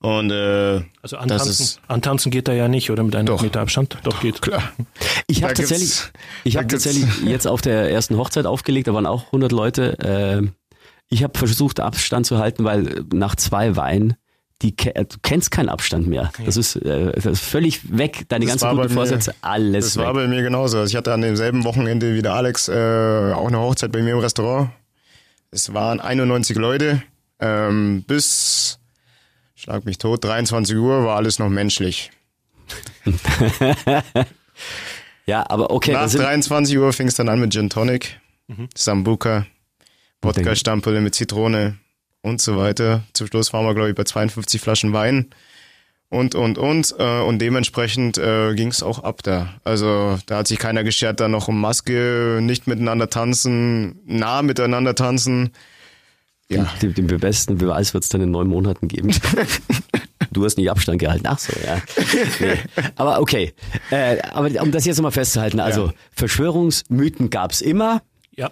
Und 0.00 0.30
äh, 0.30 0.82
also 1.02 1.16
antanzen, 1.16 1.50
ist, 1.50 1.80
antanzen 1.88 2.30
geht 2.30 2.46
da 2.46 2.52
ja 2.52 2.68
nicht, 2.68 2.90
oder 2.90 3.02
mit 3.02 3.16
einem 3.16 3.26
doch, 3.26 3.42
Meter 3.42 3.60
Abstand? 3.60 3.98
Doch, 4.04 4.20
geht. 4.20 4.40
Klar. 4.40 4.62
Ich 5.26 5.42
habe 5.42 5.54
tatsächlich, 5.54 6.00
ich 6.44 6.56
habe 6.56 6.68
tatsächlich 6.68 7.04
jetzt 7.24 7.46
auf 7.46 7.60
der 7.60 7.90
ersten 7.90 8.16
Hochzeit 8.16 8.46
aufgelegt, 8.46 8.86
da 8.86 8.94
waren 8.94 9.06
auch 9.06 9.26
100 9.26 9.50
Leute. 9.50 9.98
Äh, 9.98 10.48
ich 11.10 11.24
habe 11.24 11.36
versucht 11.36 11.80
Abstand 11.80 12.26
zu 12.26 12.38
halten, 12.38 12.64
weil 12.64 13.04
nach 13.12 13.34
zwei 13.34 13.74
Weinen 13.74 14.14
die 14.62 14.74
du 14.74 15.04
kennst 15.22 15.50
keinen 15.52 15.68
Abstand 15.68 16.08
mehr. 16.08 16.32
Das 16.44 16.56
ist, 16.56 16.76
äh, 16.76 17.12
das 17.12 17.26
ist 17.26 17.40
völlig 17.44 17.96
weg. 17.96 18.24
Deine 18.28 18.44
das 18.46 18.58
ganzen 18.58 18.76
guten 18.76 18.92
Vorsätze, 18.94 19.34
alles 19.40 19.84
Das 19.86 19.96
weg. 19.98 20.06
war 20.06 20.14
bei 20.14 20.26
mir 20.26 20.42
genauso. 20.42 20.78
Also 20.78 20.90
ich 20.90 20.96
hatte 20.96 21.12
an 21.12 21.20
demselben 21.20 21.64
Wochenende 21.64 22.14
wie 22.14 22.22
der 22.22 22.32
Alex 22.34 22.68
äh, 22.68 23.32
auch 23.34 23.46
eine 23.46 23.58
Hochzeit 23.60 23.92
bei 23.92 24.02
mir 24.02 24.14
im 24.14 24.18
Restaurant. 24.18 24.70
Es 25.50 25.72
waren 25.74 26.00
91 26.00 26.56
Leute. 26.56 27.02
Ähm, 27.40 28.02
bis, 28.06 28.80
schlag 29.54 29.84
mich 29.84 29.98
tot, 29.98 30.24
23 30.24 30.76
Uhr 30.76 31.04
war 31.04 31.16
alles 31.16 31.38
noch 31.38 31.48
menschlich. 31.48 32.10
ja, 35.26 35.48
aber 35.48 35.70
okay. 35.70 35.92
Nach 35.92 36.10
23 36.10 36.76
Uhr 36.78 36.92
fing 36.92 37.06
es 37.06 37.14
dann 37.14 37.28
an 37.28 37.40
mit 37.40 37.52
Gin 37.52 37.70
Tonic. 37.70 38.20
mhm. 38.48 38.68
Sambuka, 38.76 39.46
Wodka-Stamperle 40.22 41.00
mit 41.00 41.14
Zitrone 41.14 41.78
und 42.28 42.40
so 42.40 42.56
weiter. 42.56 43.02
Zum 43.12 43.26
Schluss 43.26 43.52
waren 43.52 43.64
wir, 43.64 43.74
glaube 43.74 43.90
ich, 43.90 43.94
bei 43.94 44.04
52 44.04 44.60
Flaschen 44.60 44.92
Wein 44.92 45.30
und, 46.10 46.34
und, 46.34 46.58
und. 46.58 46.94
Äh, 46.98 47.20
und 47.20 47.38
dementsprechend 47.38 48.18
äh, 48.18 48.54
ging 48.54 48.68
es 48.68 48.82
auch 48.82 49.00
ab 49.00 49.22
da. 49.22 49.54
Also 49.64 50.18
da 50.26 50.38
hat 50.38 50.48
sich 50.48 50.58
keiner 50.58 50.84
geschert, 50.84 51.20
da 51.20 51.28
noch 51.28 51.48
um 51.48 51.60
Maske, 51.60 52.38
nicht 52.40 52.66
miteinander 52.66 53.10
tanzen, 53.10 54.00
nah 54.06 54.42
miteinander 54.42 54.94
tanzen. 54.94 55.50
Ja. 56.50 56.66
Den, 56.80 56.94
den, 56.94 57.08
den 57.08 57.20
besten 57.20 57.58
Beweis 57.58 57.92
wird 57.92 58.04
es 58.04 58.08
dann 58.08 58.22
in 58.22 58.30
neun 58.30 58.48
Monaten 58.48 58.88
geben. 58.88 59.10
du 60.32 60.44
hast 60.46 60.56
nicht 60.56 60.70
Abstand 60.70 60.98
gehalten. 60.98 61.26
Ach 61.28 61.38
so, 61.38 61.52
ja. 61.62 61.82
Nee. 62.40 62.56
Aber 62.96 63.20
okay. 63.20 63.52
Äh, 63.90 64.22
aber 64.30 64.48
um 64.62 64.72
das 64.72 64.86
jetzt 64.86 64.96
nochmal 64.96 65.12
festzuhalten, 65.12 65.60
also 65.60 65.88
ja. 65.88 65.92
Verschwörungsmythen 66.12 67.28
gab's 67.28 67.60
immer. 67.60 68.02
Ja 68.34 68.50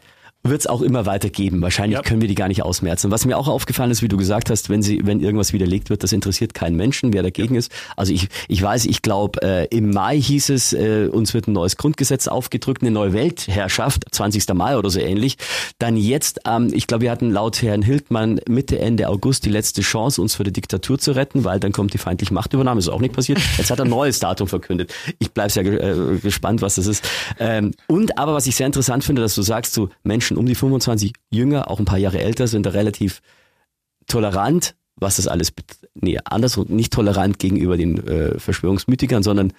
wird 0.50 0.60
es 0.60 0.66
auch 0.66 0.82
immer 0.82 1.06
weiter 1.06 1.30
geben. 1.30 1.62
Wahrscheinlich 1.62 1.96
ja. 1.96 2.02
können 2.02 2.20
wir 2.20 2.28
die 2.28 2.34
gar 2.34 2.48
nicht 2.48 2.62
ausmerzen. 2.62 3.10
Was 3.10 3.24
mir 3.24 3.38
auch 3.38 3.48
aufgefallen 3.48 3.90
ist, 3.90 4.02
wie 4.02 4.08
du 4.08 4.16
gesagt 4.16 4.50
hast, 4.50 4.68
wenn 4.68 4.82
sie, 4.82 5.00
wenn 5.04 5.20
irgendwas 5.20 5.52
widerlegt 5.52 5.90
wird, 5.90 6.02
das 6.02 6.12
interessiert 6.12 6.54
keinen 6.54 6.76
Menschen, 6.76 7.12
wer 7.12 7.22
dagegen 7.22 7.54
ja. 7.54 7.58
ist. 7.58 7.72
Also 7.96 8.12
ich, 8.12 8.28
ich 8.48 8.62
weiß, 8.62 8.86
ich 8.86 9.02
glaube, 9.02 9.42
äh, 9.42 9.66
im 9.66 9.90
Mai 9.90 10.20
hieß 10.20 10.50
es, 10.50 10.72
äh, 10.72 11.08
uns 11.10 11.34
wird 11.34 11.48
ein 11.48 11.52
neues 11.52 11.76
Grundgesetz 11.76 12.28
aufgedrückt, 12.28 12.82
eine 12.82 12.90
neue 12.90 13.12
Weltherrschaft, 13.12 14.04
20. 14.10 14.48
Mai 14.54 14.76
oder 14.76 14.90
so 14.90 15.00
ähnlich. 15.00 15.36
Dann 15.78 15.96
jetzt, 15.96 16.40
ähm, 16.46 16.70
ich 16.72 16.86
glaube, 16.86 17.02
wir 17.02 17.10
hatten 17.10 17.30
laut 17.30 17.62
Herrn 17.62 17.82
Hildmann 17.82 18.40
Mitte, 18.48 18.78
Ende 18.78 19.08
August 19.08 19.44
die 19.44 19.50
letzte 19.50 19.82
Chance, 19.82 20.20
uns 20.20 20.34
vor 20.34 20.44
der 20.44 20.52
Diktatur 20.52 20.98
zu 20.98 21.12
retten, 21.12 21.44
weil 21.44 21.60
dann 21.60 21.72
kommt 21.72 21.94
die 21.94 21.98
feindliche 21.98 22.34
Machtübernahme. 22.34 22.78
Ist 22.78 22.88
auch 22.88 23.00
nicht 23.00 23.14
passiert. 23.14 23.38
Jetzt 23.58 23.70
hat 23.70 23.78
er 23.78 23.84
ein 23.84 23.90
neues 23.90 24.18
Datum 24.18 24.48
verkündet. 24.48 24.92
Ich 25.18 25.32
bleib's 25.32 25.54
ja 25.54 25.62
äh, 25.62 26.18
gespannt, 26.22 26.62
was 26.62 26.76
das 26.76 26.86
ist. 26.86 27.08
Ähm, 27.38 27.72
und 27.86 28.18
aber 28.18 28.34
was 28.34 28.46
ich 28.46 28.56
sehr 28.56 28.66
interessant 28.66 29.04
finde, 29.04 29.22
dass 29.22 29.34
du 29.34 29.42
sagst, 29.42 29.74
so 29.74 29.90
Menschen 30.02 30.35
um 30.36 30.46
die 30.46 30.54
25 30.54 31.12
jünger, 31.30 31.70
auch 31.70 31.78
ein 31.78 31.84
paar 31.84 31.98
Jahre 31.98 32.20
älter, 32.20 32.46
sind 32.46 32.66
da 32.66 32.70
relativ 32.70 33.22
tolerant, 34.06 34.76
was 34.96 35.16
das 35.16 35.26
alles, 35.26 35.52
nee, 35.94 36.18
andersrum, 36.24 36.66
nicht 36.68 36.92
tolerant 36.92 37.38
gegenüber 37.38 37.76
den 37.76 38.06
äh, 38.06 38.38
Verschwörungsmythikern, 38.38 39.22
sondern 39.22 39.52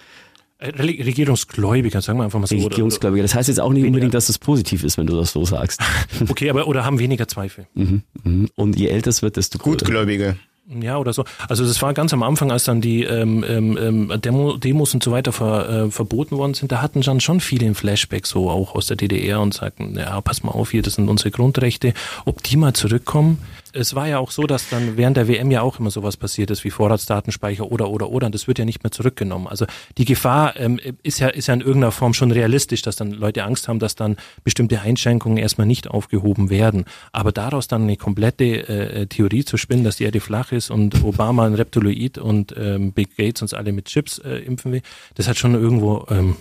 äh, 0.58 0.70
Regierungsgläubiger, 0.70 2.02
sagen 2.02 2.18
wir 2.18 2.24
einfach 2.24 2.40
mal 2.40 2.46
so. 2.46 2.56
Regierungsgläubiger. 2.56 3.22
Das 3.22 3.34
heißt 3.34 3.48
jetzt 3.48 3.60
auch 3.60 3.72
nicht 3.72 3.86
unbedingt, 3.86 4.14
dass 4.14 4.26
das 4.26 4.38
positiv 4.38 4.82
ist, 4.82 4.98
wenn 4.98 5.06
du 5.06 5.16
das 5.16 5.32
so 5.32 5.44
sagst. 5.44 5.80
okay, 6.28 6.50
aber 6.50 6.66
oder 6.66 6.84
haben 6.84 6.98
weniger 6.98 7.28
Zweifel. 7.28 7.68
Mhm, 7.74 8.02
mhm. 8.24 8.48
Und 8.56 8.76
je 8.76 8.88
älter 8.88 9.10
es 9.10 9.22
wird, 9.22 9.36
desto 9.36 9.58
Gutgläubige. 9.58 10.36
Ja, 10.68 10.98
oder 10.98 11.14
so. 11.14 11.24
Also 11.48 11.64
das 11.64 11.80
war 11.80 11.94
ganz 11.94 12.12
am 12.12 12.22
Anfang, 12.22 12.52
als 12.52 12.64
dann 12.64 12.82
die 12.82 13.02
ähm, 13.02 13.42
ähm, 13.48 13.78
ähm, 13.80 14.20
Demo, 14.20 14.58
Demos 14.58 14.92
und 14.92 15.02
so 15.02 15.10
weiter 15.10 15.32
ver, 15.32 15.68
äh, 15.86 15.90
verboten 15.90 16.36
worden 16.36 16.52
sind, 16.52 16.70
da 16.70 16.82
hatten 16.82 17.00
dann 17.00 17.20
schon 17.20 17.40
viele 17.40 17.66
ein 17.66 17.74
Flashback 17.74 18.26
so 18.26 18.50
auch 18.50 18.74
aus 18.74 18.86
der 18.86 18.98
DDR 18.98 19.40
und 19.40 19.54
sagten, 19.54 19.96
ja, 19.98 20.20
pass 20.20 20.42
mal 20.42 20.52
auf 20.52 20.70
hier, 20.70 20.82
das 20.82 20.94
sind 20.94 21.08
unsere 21.08 21.30
Grundrechte. 21.30 21.94
Ob 22.26 22.42
die 22.42 22.58
mal 22.58 22.74
zurückkommen, 22.74 23.38
es 23.72 23.94
war 23.94 24.08
ja 24.08 24.18
auch 24.18 24.30
so, 24.30 24.46
dass 24.46 24.68
dann 24.68 24.96
während 24.96 25.16
der 25.16 25.28
WM 25.28 25.50
ja 25.50 25.62
auch 25.62 25.78
immer 25.78 25.90
sowas 25.90 26.16
passiert 26.16 26.50
ist 26.50 26.64
wie 26.64 26.70
Vorratsdatenspeicher 26.70 27.70
oder 27.70 27.90
oder 27.90 28.10
oder 28.10 28.26
und 28.26 28.34
das 28.34 28.46
wird 28.48 28.58
ja 28.58 28.64
nicht 28.64 28.82
mehr 28.82 28.90
zurückgenommen. 28.90 29.46
Also 29.46 29.66
die 29.96 30.04
Gefahr 30.04 30.56
ähm, 30.56 30.80
ist 31.02 31.20
ja 31.20 31.28
ist 31.28 31.48
ja 31.48 31.54
in 31.54 31.60
irgendeiner 31.60 31.92
Form 31.92 32.14
schon 32.14 32.30
realistisch, 32.30 32.82
dass 32.82 32.96
dann 32.96 33.10
Leute 33.12 33.44
Angst 33.44 33.68
haben, 33.68 33.78
dass 33.78 33.94
dann 33.94 34.16
bestimmte 34.44 34.80
Einschränkungen 34.80 35.38
erstmal 35.38 35.66
nicht 35.66 35.88
aufgehoben 35.88 36.50
werden. 36.50 36.84
Aber 37.12 37.32
daraus 37.32 37.68
dann 37.68 37.82
eine 37.82 37.96
komplette 37.96 38.68
äh, 38.68 39.06
Theorie 39.06 39.44
zu 39.44 39.56
spinnen, 39.56 39.84
dass 39.84 39.96
die 39.96 40.04
Erde 40.04 40.20
flach 40.20 40.52
ist 40.52 40.70
und 40.70 41.02
Obama 41.04 41.46
ein 41.46 41.54
Reptiloid 41.54 42.18
und 42.18 42.54
ähm, 42.56 42.92
Big 42.92 43.16
Gates 43.16 43.42
uns 43.42 43.54
alle 43.54 43.72
mit 43.72 43.86
Chips 43.86 44.18
äh, 44.18 44.38
impfen 44.38 44.72
will, 44.72 44.82
das 45.14 45.28
hat 45.28 45.38
schon 45.38 45.54
irgendwo 45.54 46.06
ähm, 46.10 46.36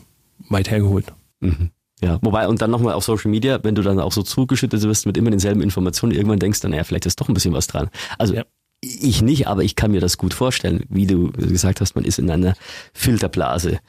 weit 0.50 0.70
hergeholt. 0.70 1.14
Mhm. 1.40 1.72
Ja, 2.02 2.20
wobei, 2.22 2.48
und 2.48 2.62
dann 2.62 2.70
nochmal 2.70 2.94
auf 2.94 3.04
Social 3.04 3.32
Media, 3.32 3.60
wenn 3.64 3.74
du 3.74 3.82
dann 3.82 4.00
auch 4.00 4.12
so 4.12 4.22
zugeschüttet 4.22 4.84
wirst 4.84 5.08
mit 5.08 5.18
immer 5.18 5.32
denselben 5.32 5.62
Informationen, 5.62 6.12
irgendwann 6.12 6.40
denkst 6.40 6.62
du, 6.62 6.68
naja, 6.68 6.84
vielleicht 6.84 7.08
ist 7.08 7.20
doch 7.20 7.28
ein 7.28 7.34
bisschen 7.34 7.54
was 7.54 7.66
dran. 7.66 7.90
Also 8.20 8.36
ja. 8.36 8.44
ich 8.82 9.24
nicht, 9.24 9.48
aber 9.48 9.64
ich 9.64 9.76
kann 9.76 9.90
mir 9.90 10.00
das 10.00 10.20
gut 10.20 10.36
vorstellen, 10.36 10.84
wie 10.90 11.08
du 11.08 11.32
gesagt 11.32 11.82
hast, 11.82 11.96
man 11.96 12.06
ist 12.06 12.20
in 12.20 12.30
einer 12.30 12.54
Filterblase. 12.94 13.80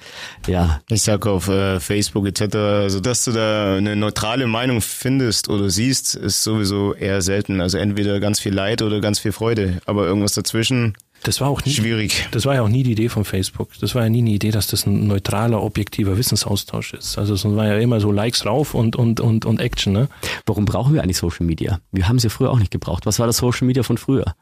Ja. 0.46 0.80
Ich 0.88 1.02
sag 1.02 1.26
auf 1.26 1.48
äh, 1.48 1.80
Facebook 1.80 2.26
etc., 2.26 2.54
also 2.56 3.00
dass 3.00 3.24
du 3.24 3.32
da 3.32 3.76
eine 3.76 3.94
neutrale 3.94 4.46
Meinung 4.46 4.80
findest 4.80 5.50
oder 5.50 5.68
siehst, 5.68 6.14
ist 6.14 6.42
sowieso 6.42 6.94
eher 6.94 7.20
selten. 7.20 7.60
Also 7.60 7.76
entweder 7.76 8.20
ganz 8.20 8.40
viel 8.40 8.54
Leid 8.54 8.80
oder 8.80 9.02
ganz 9.02 9.18
viel 9.18 9.32
Freude, 9.32 9.82
aber 9.84 10.06
irgendwas 10.06 10.32
dazwischen 10.32 10.94
das 11.22 11.40
war 11.40 11.48
auch 11.48 11.64
nie, 11.64 11.72
schwierig. 11.72 12.28
Das 12.30 12.46
war 12.46 12.54
ja 12.54 12.62
auch 12.62 12.68
nie 12.68 12.82
die 12.82 12.92
Idee 12.92 13.08
von 13.08 13.24
Facebook. 13.24 13.70
Das 13.80 13.94
war 13.94 14.02
ja 14.02 14.08
nie 14.08 14.20
eine 14.20 14.30
Idee, 14.30 14.50
dass 14.50 14.66
das 14.66 14.86
ein 14.86 15.06
neutraler, 15.06 15.62
objektiver 15.62 16.16
Wissensaustausch 16.16 16.94
ist. 16.94 17.18
Also 17.18 17.34
es 17.34 17.44
war 17.44 17.66
ja 17.66 17.78
immer 17.78 18.00
so 18.00 18.12
Likes 18.12 18.46
rauf 18.46 18.74
und, 18.74 18.96
und, 18.96 19.20
und, 19.20 19.44
und 19.44 19.60
Action. 19.60 19.92
Ne? 19.92 20.08
Warum 20.46 20.64
brauchen 20.64 20.94
wir 20.94 21.02
eigentlich 21.02 21.18
Social 21.18 21.46
Media? 21.46 21.80
Wir 21.92 22.08
haben 22.08 22.18
sie 22.18 22.30
früher 22.30 22.50
auch 22.50 22.58
nicht 22.58 22.70
gebraucht. 22.70 23.06
Was 23.06 23.18
war 23.18 23.26
das 23.26 23.38
Social 23.38 23.66
Media 23.66 23.82
von 23.82 23.98
früher? 23.98 24.34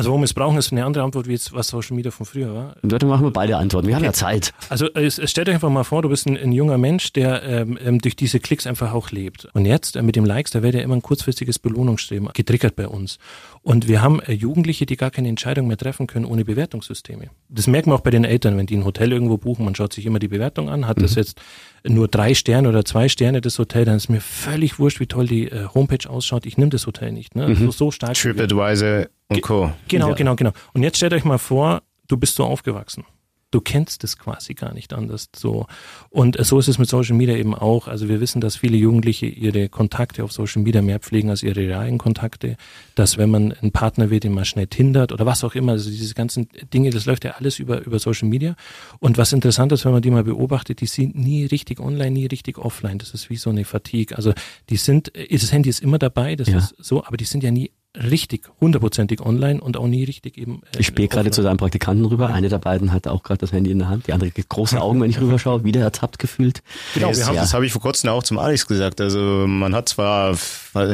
Also 0.00 0.12
warum 0.12 0.22
wir 0.22 0.24
es 0.24 0.32
brauchen, 0.32 0.56
ist 0.56 0.72
eine 0.72 0.82
andere 0.86 1.04
Antwort, 1.04 1.28
wie 1.28 1.32
jetzt, 1.32 1.52
was 1.52 1.68
Social 1.68 1.94
Media 1.94 2.10
von 2.10 2.24
früher 2.24 2.54
war. 2.54 2.74
Dann 2.80 3.06
machen 3.06 3.22
wir 3.22 3.32
beide 3.32 3.58
Antworten. 3.58 3.86
Wir 3.86 3.96
okay. 3.96 4.06
haben 4.06 4.08
ja 4.08 4.14
Zeit. 4.14 4.54
Also 4.70 4.86
es, 4.94 5.20
stellt 5.30 5.50
euch 5.50 5.56
einfach 5.56 5.68
mal 5.68 5.84
vor, 5.84 6.00
du 6.00 6.08
bist 6.08 6.26
ein, 6.26 6.38
ein 6.38 6.52
junger 6.52 6.78
Mensch, 6.78 7.12
der 7.12 7.42
ähm, 7.42 7.78
ähm, 7.84 7.98
durch 7.98 8.16
diese 8.16 8.40
Klicks 8.40 8.66
einfach 8.66 8.94
auch 8.94 9.10
lebt. 9.10 9.48
Und 9.52 9.66
jetzt 9.66 9.96
äh, 9.96 10.02
mit 10.02 10.16
dem 10.16 10.24
Likes, 10.24 10.52
da 10.52 10.62
wird 10.62 10.74
ja 10.74 10.80
immer 10.80 10.96
ein 10.96 11.02
kurzfristiges 11.02 11.58
Belohnungsstreben 11.58 12.30
getriggert 12.32 12.76
bei 12.76 12.88
uns. 12.88 13.18
Und 13.60 13.88
wir 13.88 14.00
haben 14.00 14.20
äh, 14.20 14.32
Jugendliche, 14.32 14.86
die 14.86 14.96
gar 14.96 15.10
keine 15.10 15.28
Entscheidung 15.28 15.66
mehr 15.66 15.76
treffen 15.76 16.06
können 16.06 16.24
ohne 16.24 16.46
Bewertungssysteme. 16.46 17.28
Das 17.50 17.66
merkt 17.66 17.86
man 17.86 17.98
auch 17.98 18.00
bei 18.00 18.10
den 18.10 18.24
Eltern, 18.24 18.56
wenn 18.56 18.64
die 18.64 18.78
ein 18.78 18.86
Hotel 18.86 19.12
irgendwo 19.12 19.36
buchen, 19.36 19.66
man 19.66 19.74
schaut 19.74 19.92
sich 19.92 20.06
immer 20.06 20.18
die 20.18 20.28
Bewertung 20.28 20.70
an, 20.70 20.86
hat 20.86 20.96
mhm. 20.96 21.02
das 21.02 21.14
jetzt 21.14 21.42
nur 21.86 22.08
drei 22.08 22.32
Sterne 22.32 22.70
oder 22.70 22.86
zwei 22.86 23.10
Sterne 23.10 23.42
das 23.42 23.58
Hotel, 23.58 23.84
dann 23.84 23.96
ist 23.96 24.08
mir 24.08 24.22
völlig 24.22 24.78
wurscht, 24.78 24.98
wie 24.98 25.08
toll 25.08 25.26
die 25.26 25.50
äh, 25.50 25.66
Homepage 25.74 26.08
ausschaut. 26.08 26.46
Ich 26.46 26.56
nehme 26.56 26.70
das 26.70 26.86
Hotel 26.86 27.12
nicht. 27.12 27.36
Ne? 27.36 27.48
Mhm. 27.48 27.56
So, 27.56 27.70
so 27.70 27.90
stark. 27.90 28.14
TripAdvisor 28.14 29.04
und 29.30 29.42
Co. 29.42 29.72
Genau, 29.88 30.10
ja. 30.10 30.14
genau, 30.14 30.36
genau. 30.36 30.52
Und 30.72 30.82
jetzt 30.82 30.96
stellt 30.96 31.12
euch 31.12 31.24
mal 31.24 31.38
vor, 31.38 31.82
du 32.08 32.16
bist 32.16 32.34
so 32.34 32.44
aufgewachsen 32.44 33.04
du 33.50 33.60
kennst 33.60 34.04
es 34.04 34.16
quasi 34.16 34.54
gar 34.54 34.72
nicht 34.72 34.92
anders 34.92 35.28
so. 35.34 35.66
Und 36.08 36.36
so 36.44 36.58
ist 36.58 36.68
es 36.68 36.78
mit 36.78 36.88
Social 36.88 37.16
Media 37.16 37.36
eben 37.36 37.54
auch. 37.54 37.88
Also 37.88 38.08
wir 38.08 38.20
wissen, 38.20 38.40
dass 38.40 38.56
viele 38.56 38.76
Jugendliche 38.76 39.26
ihre 39.26 39.68
Kontakte 39.68 40.22
auf 40.22 40.32
Social 40.32 40.62
Media 40.62 40.82
mehr 40.82 41.00
pflegen 41.00 41.30
als 41.30 41.42
ihre 41.42 41.60
realen 41.60 41.98
Kontakte. 41.98 42.56
Dass 42.94 43.18
wenn 43.18 43.30
man 43.30 43.52
ein 43.60 43.72
Partner 43.72 44.10
wird, 44.10 44.24
den 44.24 44.32
man 44.32 44.44
schnell 44.44 44.68
hindert 44.72 45.12
oder 45.12 45.26
was 45.26 45.42
auch 45.42 45.54
immer, 45.54 45.72
also 45.72 45.90
diese 45.90 46.14
ganzen 46.14 46.48
Dinge, 46.72 46.90
das 46.90 47.06
läuft 47.06 47.24
ja 47.24 47.32
alles 47.32 47.58
über, 47.58 47.84
über 47.84 47.98
Social 47.98 48.28
Media. 48.28 48.54
Und 49.00 49.18
was 49.18 49.32
interessant 49.32 49.72
ist, 49.72 49.84
wenn 49.84 49.92
man 49.92 50.02
die 50.02 50.10
mal 50.10 50.24
beobachtet, 50.24 50.80
die 50.80 50.86
sind 50.86 51.16
nie 51.16 51.44
richtig 51.44 51.80
online, 51.80 52.12
nie 52.12 52.26
richtig 52.26 52.58
offline. 52.58 52.98
Das 52.98 53.14
ist 53.14 53.30
wie 53.30 53.36
so 53.36 53.50
eine 53.50 53.64
Fatigue. 53.64 54.16
Also 54.16 54.32
die 54.68 54.76
sind, 54.76 55.12
das 55.30 55.52
Handy 55.52 55.68
ist 55.68 55.80
immer 55.80 55.98
dabei, 55.98 56.36
das 56.36 56.48
ja. 56.48 56.58
ist 56.58 56.76
so, 56.78 57.04
aber 57.04 57.16
die 57.16 57.24
sind 57.24 57.42
ja 57.42 57.50
nie 57.50 57.72
richtig 57.96 58.48
hundertprozentig 58.60 59.20
online 59.20 59.60
und 59.60 59.76
auch 59.76 59.86
nie 59.86 60.04
richtig 60.04 60.38
eben. 60.38 60.62
Äh, 60.74 60.80
ich 60.80 60.86
spiele 60.86 61.08
gerade 61.08 61.30
zu 61.30 61.42
seinem 61.42 61.56
Praktikanten 61.56 62.04
rüber. 62.04 62.28
Eine 62.28 62.48
der 62.48 62.58
beiden 62.58 62.92
hat 62.92 63.08
auch 63.08 63.22
gerade 63.22 63.38
das 63.38 63.52
Handy 63.52 63.70
in 63.70 63.80
der 63.80 63.88
Hand. 63.88 64.06
Die 64.06 64.12
andere 64.12 64.30
kriegt 64.30 64.48
große 64.48 64.80
Augen, 64.80 65.00
wenn 65.00 65.10
ich 65.10 65.20
rüberschaue, 65.20 65.64
wieder 65.64 65.80
ertappt 65.80 66.18
gefühlt. 66.18 66.62
Genau, 66.94 67.08
das, 67.08 67.26
ja. 67.26 67.32
das 67.32 67.52
habe 67.52 67.66
ich 67.66 67.72
vor 67.72 67.82
kurzem 67.82 68.10
auch 68.10 68.22
zum 68.22 68.38
Alex 68.38 68.66
gesagt. 68.66 69.00
Also 69.00 69.18
man 69.18 69.74
hat 69.74 69.88
zwar, 69.88 70.36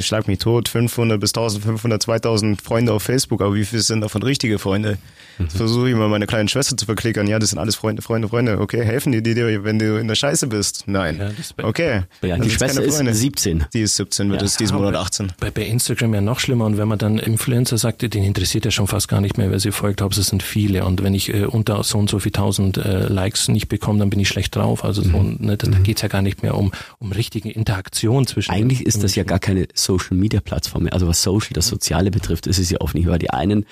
schlag 0.00 0.26
mich 0.26 0.38
tot, 0.38 0.68
500 0.68 1.20
bis 1.20 1.30
1500, 1.30 2.02
2000 2.02 2.62
Freunde 2.62 2.92
auf 2.92 3.02
Facebook, 3.02 3.42
aber 3.42 3.54
wie 3.54 3.64
viele 3.64 3.82
sind 3.82 4.00
davon 4.00 4.22
richtige 4.22 4.58
Freunde? 4.58 4.98
Mhm. 5.38 5.50
Versuche 5.50 5.90
ich 5.90 5.96
mal 5.96 6.08
meine 6.08 6.26
kleine 6.26 6.48
Schwester 6.48 6.76
zu 6.76 6.86
verklickern. 6.86 7.26
Ja, 7.26 7.38
das 7.38 7.50
sind 7.50 7.58
alles 7.58 7.76
Freunde, 7.76 8.02
Freunde, 8.02 8.28
Freunde. 8.28 8.58
Okay, 8.60 8.84
helfen 8.84 9.12
die 9.12 9.22
dir, 9.22 9.64
wenn 9.64 9.78
du 9.78 9.98
in 9.98 10.08
der 10.08 10.14
Scheiße 10.14 10.46
bist? 10.46 10.84
Nein. 10.86 11.18
Ja, 11.18 11.64
okay. 11.64 12.02
Ja, 12.22 12.38
die 12.38 12.50
Schwester 12.50 12.82
ist 12.82 12.96
17. 12.96 13.66
Die 13.72 13.80
ist 13.80 13.96
17, 13.96 14.30
wird 14.30 14.42
es 14.42 14.56
diesen 14.56 14.76
Monat 14.76 14.94
18. 14.94 15.32
Bei, 15.38 15.50
bei 15.50 15.62
Instagram 15.62 16.14
ja 16.14 16.20
noch 16.20 16.40
schlimmer 16.40 16.66
und 16.66 16.78
wenn 16.78 16.88
man 16.88 16.98
dann 16.98 17.18
Influencer 17.18 17.78
sagt, 17.78 18.02
den 18.02 18.24
interessiert 18.24 18.64
ja 18.64 18.70
schon 18.70 18.86
fast 18.86 19.08
gar 19.08 19.20
nicht 19.20 19.38
mehr, 19.38 19.50
wer 19.50 19.60
sie 19.60 19.72
folgt, 19.72 20.02
aber 20.02 20.16
es 20.16 20.26
sind 20.26 20.42
viele 20.42 20.84
und 20.84 21.02
wenn 21.02 21.14
ich 21.14 21.32
äh, 21.32 21.44
unter 21.44 21.82
so 21.82 21.98
und 21.98 22.10
so 22.10 22.18
viel 22.18 22.32
tausend 22.32 22.78
äh, 22.78 23.06
Likes 23.08 23.48
nicht 23.48 23.68
bekomme, 23.68 23.98
dann 23.98 24.10
bin 24.10 24.20
ich 24.20 24.28
schlecht 24.28 24.56
drauf. 24.56 24.84
Also 24.84 25.02
so, 25.02 25.18
mhm. 25.18 25.36
ne, 25.40 25.56
da, 25.56 25.68
da 25.68 25.78
mhm. 25.78 25.82
geht's 25.82 26.02
ja 26.02 26.08
gar 26.08 26.22
nicht 26.22 26.42
mehr 26.42 26.56
um, 26.56 26.72
um 26.98 27.12
richtige 27.12 27.50
Interaktion 27.50 28.26
zwischen. 28.26 28.50
Eigentlich 28.50 28.86
ist 28.86 29.02
das 29.02 29.14
ja 29.14 29.24
gar 29.24 29.38
keine 29.38 29.68
Social 29.74 30.16
Media 30.16 30.40
Plattform 30.40 30.84
mehr. 30.84 30.92
Also 30.92 31.06
was 31.06 31.22
Social, 31.22 31.52
das 31.52 31.66
Soziale 31.68 32.10
betrifft, 32.10 32.46
ist 32.46 32.58
es 32.58 32.70
ja 32.70 32.80
oft 32.80 32.94
nicht, 32.94 33.06
weil 33.06 33.18
die 33.18 33.30
einen 33.30 33.66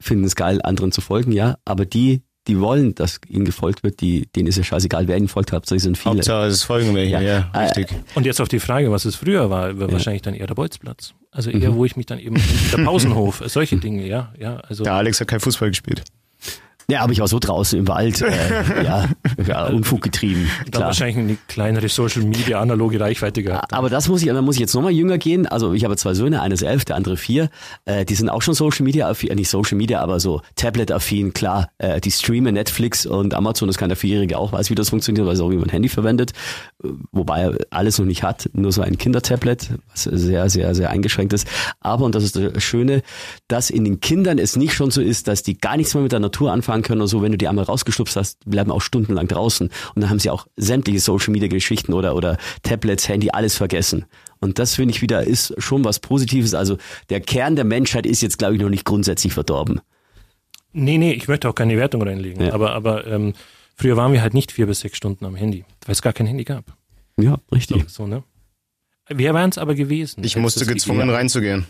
finden 0.00 0.24
es 0.24 0.36
geil, 0.36 0.60
anderen 0.62 0.92
zu 0.92 1.00
folgen, 1.00 1.32
ja, 1.32 1.56
aber 1.64 1.86
die, 1.86 2.22
die 2.46 2.60
wollen, 2.60 2.94
dass 2.94 3.20
ihnen 3.28 3.44
gefolgt 3.44 3.82
wird, 3.82 4.00
die, 4.00 4.28
denen 4.34 4.46
ist 4.46 4.56
ja 4.56 4.64
scheißegal, 4.64 5.08
wer 5.08 5.16
ihnen 5.16 5.28
folgt, 5.28 5.52
Hauptsache 5.52 5.80
sind 5.80 5.98
viele. 5.98 6.16
Hauptsache 6.16 6.46
es 6.46 6.62
folgen 6.62 6.94
wir 6.94 7.06
ja, 7.06 7.20
ja, 7.20 7.50
äh, 7.52 7.58
richtig. 7.58 7.88
Und 8.14 8.26
jetzt 8.26 8.40
auf 8.40 8.48
die 8.48 8.60
Frage, 8.60 8.90
was 8.90 9.04
es 9.04 9.16
früher 9.16 9.50
war, 9.50 9.78
war 9.78 9.88
ja. 9.88 9.92
wahrscheinlich 9.92 10.22
dann 10.22 10.34
eher 10.34 10.46
der 10.46 10.54
Bolzplatz. 10.54 11.14
Also 11.30 11.50
eher, 11.50 11.72
mhm. 11.72 11.76
wo 11.76 11.84
ich 11.84 11.96
mich 11.96 12.06
dann 12.06 12.18
eben, 12.18 12.36
der 12.72 12.84
Pausenhof, 12.84 13.42
solche 13.46 13.76
Dinge, 13.78 14.06
ja, 14.06 14.32
ja, 14.38 14.56
also. 14.56 14.84
Der 14.84 14.94
Alex 14.94 15.20
hat 15.20 15.28
kein 15.28 15.40
Fußball 15.40 15.70
gespielt. 15.70 16.02
Ja, 16.88 17.00
aber 17.00 17.12
ich 17.12 17.18
war 17.18 17.26
so 17.26 17.38
draußen 17.40 17.78
im 17.78 17.88
Wald, 17.88 18.22
äh, 18.22 18.84
ja, 18.84 19.08
ja, 19.46 19.66
Unfug 19.66 20.02
getrieben. 20.02 20.48
Da 20.70 20.80
wahrscheinlich 20.80 21.16
eine 21.16 21.36
kleinere 21.48 21.88
Social 21.88 22.22
Media 22.22 22.60
analoge 22.60 23.00
Reichweite 23.00 23.42
gehabt. 23.42 23.72
Aber 23.72 23.90
das 23.90 24.08
muss 24.08 24.22
ich, 24.22 24.28
da 24.28 24.40
muss 24.40 24.54
ich 24.54 24.60
jetzt 24.60 24.74
nochmal 24.74 24.92
jünger 24.92 25.18
gehen. 25.18 25.46
Also 25.46 25.72
ich 25.72 25.84
habe 25.84 25.96
zwei 25.96 26.14
Söhne, 26.14 26.42
eines 26.42 26.62
elf, 26.62 26.84
der 26.84 26.94
andere 26.94 27.16
vier. 27.16 27.50
Äh, 27.86 28.04
die 28.04 28.14
sind 28.14 28.28
auch 28.28 28.40
schon 28.40 28.54
Social 28.54 28.84
Media 28.84 29.08
affin, 29.08 29.30
äh, 29.30 29.34
nicht 29.34 29.48
Social 29.48 29.76
Media, 29.76 30.00
aber 30.00 30.20
so 30.20 30.42
Tablet 30.54 30.92
affin, 30.92 31.32
klar. 31.32 31.70
Äh, 31.78 32.00
die 32.00 32.12
streamen 32.12 32.54
Netflix 32.54 33.04
und 33.04 33.34
Amazon, 33.34 33.66
das 33.66 33.78
kann 33.78 33.88
der 33.88 33.96
Vierjährige 33.96 34.38
auch, 34.38 34.52
weiß 34.52 34.70
wie 34.70 34.76
das 34.76 34.90
funktioniert, 34.90 35.26
weiß 35.26 35.40
auch, 35.40 35.50
wie 35.50 35.56
man 35.56 35.64
ein 35.64 35.70
Handy 35.70 35.88
verwendet. 35.88 36.32
Äh, 36.84 36.88
Wobei 37.10 37.40
er 37.40 37.58
alles 37.70 37.98
noch 37.98 38.06
nicht 38.06 38.22
hat, 38.22 38.48
nur 38.52 38.70
so 38.70 38.82
ein 38.82 38.96
Kindertablet, 38.96 39.70
was 39.90 40.04
sehr, 40.04 40.48
sehr, 40.50 40.74
sehr 40.74 40.90
eingeschränkt 40.90 41.32
ist. 41.32 41.48
Aber, 41.80 42.04
und 42.04 42.14
das 42.14 42.22
ist 42.22 42.36
das 42.36 42.62
Schöne, 42.62 43.02
dass 43.48 43.70
in 43.70 43.84
den 43.84 44.00
Kindern 44.00 44.38
es 44.38 44.54
nicht 44.54 44.74
schon 44.74 44.90
so 44.92 45.00
ist, 45.00 45.26
dass 45.26 45.42
die 45.42 45.58
gar 45.58 45.76
nichts 45.76 45.94
mehr 45.94 46.02
mit 46.02 46.12
der 46.12 46.20
Natur 46.20 46.52
anfangen 46.52 46.75
können 46.82 47.00
oder 47.00 47.08
so. 47.08 47.22
Wenn 47.22 47.32
du 47.32 47.38
die 47.38 47.48
einmal 47.48 47.64
rausgeschlupft 47.64 48.16
hast, 48.16 48.38
bleiben 48.44 48.70
auch 48.70 48.80
stundenlang 48.80 49.28
draußen. 49.28 49.68
Und 49.94 50.00
dann 50.00 50.10
haben 50.10 50.18
sie 50.18 50.30
auch 50.30 50.46
sämtliche 50.56 51.00
Social 51.00 51.32
Media 51.32 51.48
Geschichten 51.48 51.92
oder, 51.92 52.14
oder 52.14 52.38
Tablets, 52.62 53.08
Handy, 53.08 53.30
alles 53.30 53.56
vergessen. 53.56 54.06
Und 54.40 54.58
das 54.58 54.74
finde 54.74 54.94
ich 54.94 55.02
wieder 55.02 55.24
ist 55.24 55.54
schon 55.58 55.84
was 55.84 55.98
Positives. 55.98 56.54
Also 56.54 56.78
der 57.10 57.20
Kern 57.20 57.56
der 57.56 57.64
Menschheit 57.64 58.06
ist 58.06 58.20
jetzt, 58.22 58.38
glaube 58.38 58.56
ich, 58.56 58.60
noch 58.60 58.68
nicht 58.68 58.84
grundsätzlich 58.84 59.32
verdorben. 59.32 59.80
Nee, 60.72 60.98
nee, 60.98 61.12
ich 61.12 61.26
möchte 61.26 61.48
auch 61.48 61.54
keine 61.54 61.76
Wertung 61.76 62.02
reinlegen. 62.02 62.44
Ja. 62.44 62.52
Aber, 62.52 62.72
aber 62.72 63.06
ähm, 63.06 63.32
früher 63.76 63.96
waren 63.96 64.12
wir 64.12 64.20
halt 64.20 64.34
nicht 64.34 64.52
vier 64.52 64.66
bis 64.66 64.80
sechs 64.80 64.96
Stunden 64.96 65.24
am 65.24 65.34
Handy, 65.34 65.64
weil 65.86 65.92
es 65.92 66.02
gar 66.02 66.12
kein 66.12 66.26
Handy 66.26 66.44
gab. 66.44 66.76
Ja, 67.18 67.38
richtig. 67.50 67.84
So, 67.88 68.04
so 68.04 68.06
ne? 68.06 68.22
Wir 69.08 69.32
wären 69.32 69.50
es 69.50 69.58
aber 69.58 69.74
gewesen. 69.74 70.22
Ich 70.24 70.36
musste 70.36 70.66
gezwungen 70.66 71.08
reinzugehen. 71.08 71.66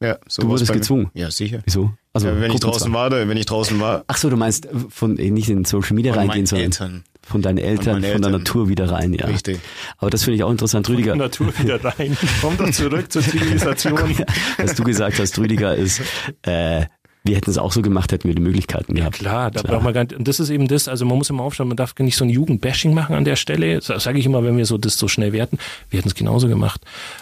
Ja, 0.00 0.18
so 0.28 0.42
Du 0.42 0.48
wurdest 0.48 0.72
gezwungen? 0.72 1.10
Ja, 1.14 1.30
sicher. 1.30 1.62
Wieso? 1.64 1.92
Also 2.16 2.28
Ja, 2.28 2.40
wenn 2.40 2.50
ich 2.50 2.60
draußen 2.60 2.92
war, 2.94 3.10
wenn 3.10 3.36
ich 3.36 3.44
draußen 3.44 3.78
war, 3.78 4.04
Ach 4.06 4.16
so, 4.16 4.30
du 4.30 4.36
meinst 4.36 4.64
äh, 4.64 4.70
von 4.88 5.18
äh, 5.18 5.30
nicht 5.30 5.50
in 5.50 5.66
Social 5.66 5.94
Media 5.94 6.14
Von 6.14 6.22
reingehen, 6.22 6.46
sondern 6.46 6.64
Eltern. 6.64 7.04
von 7.22 7.42
deinen 7.42 7.58
Eltern, 7.58 8.00
meinen 8.00 8.12
von 8.12 8.22
der 8.22 8.30
Eltern. 8.30 8.32
Natur 8.32 8.68
wieder 8.70 8.90
rein, 8.90 9.12
ja. 9.12 9.26
Richtig. 9.26 9.60
Aber 9.98 10.10
das 10.10 10.24
finde 10.24 10.36
ich 10.36 10.42
auch 10.42 10.50
interessant, 10.50 10.88
Rüdiger. 10.88 11.14
Natur 11.14 11.52
wieder 11.58 11.84
rein. 11.84 12.16
Komm 12.40 12.56
doch 12.56 12.70
zurück 12.70 13.12
zur 13.12 13.20
Zivilisation. 13.20 13.98
was 14.56 14.74
du 14.74 14.82
gesagt 14.84 15.18
hast, 15.18 15.38
Rüdiger, 15.38 15.74
ist, 15.74 16.00
äh, 16.42 16.86
wir 17.24 17.36
hätten 17.36 17.50
es 17.50 17.58
auch 17.58 17.72
so 17.72 17.82
gemacht, 17.82 18.12
hätten 18.12 18.28
wir 18.28 18.34
die 18.34 18.40
Möglichkeiten 18.40 18.94
gehabt. 18.94 19.18
Klar, 19.18 19.50
da 19.50 19.60
braucht 19.60 19.82
man 19.82 19.92
gar 19.92 20.04
nicht, 20.04 20.14
und 20.14 20.26
das 20.26 20.40
ist 20.40 20.48
eben 20.48 20.68
das, 20.68 20.88
also 20.88 21.04
man 21.04 21.18
muss 21.18 21.28
immer 21.28 21.42
aufschauen, 21.42 21.68
man 21.68 21.76
darf 21.76 21.94
nicht 21.98 22.16
so 22.16 22.24
ein 22.24 22.30
Jugendbashing 22.30 22.94
machen 22.94 23.14
an 23.14 23.24
der 23.26 23.36
Stelle, 23.36 23.82
sage 23.82 24.18
ich 24.18 24.24
immer, 24.24 24.42
wenn 24.42 24.56
wir 24.56 24.64
so 24.64 24.78
das 24.78 24.96
so 24.96 25.08
schnell 25.08 25.32
werten, 25.32 25.58
wir 25.90 25.98
hätten 25.98 26.08
es 26.08 26.14
genauso 26.14 26.48
gemacht. 26.48 26.80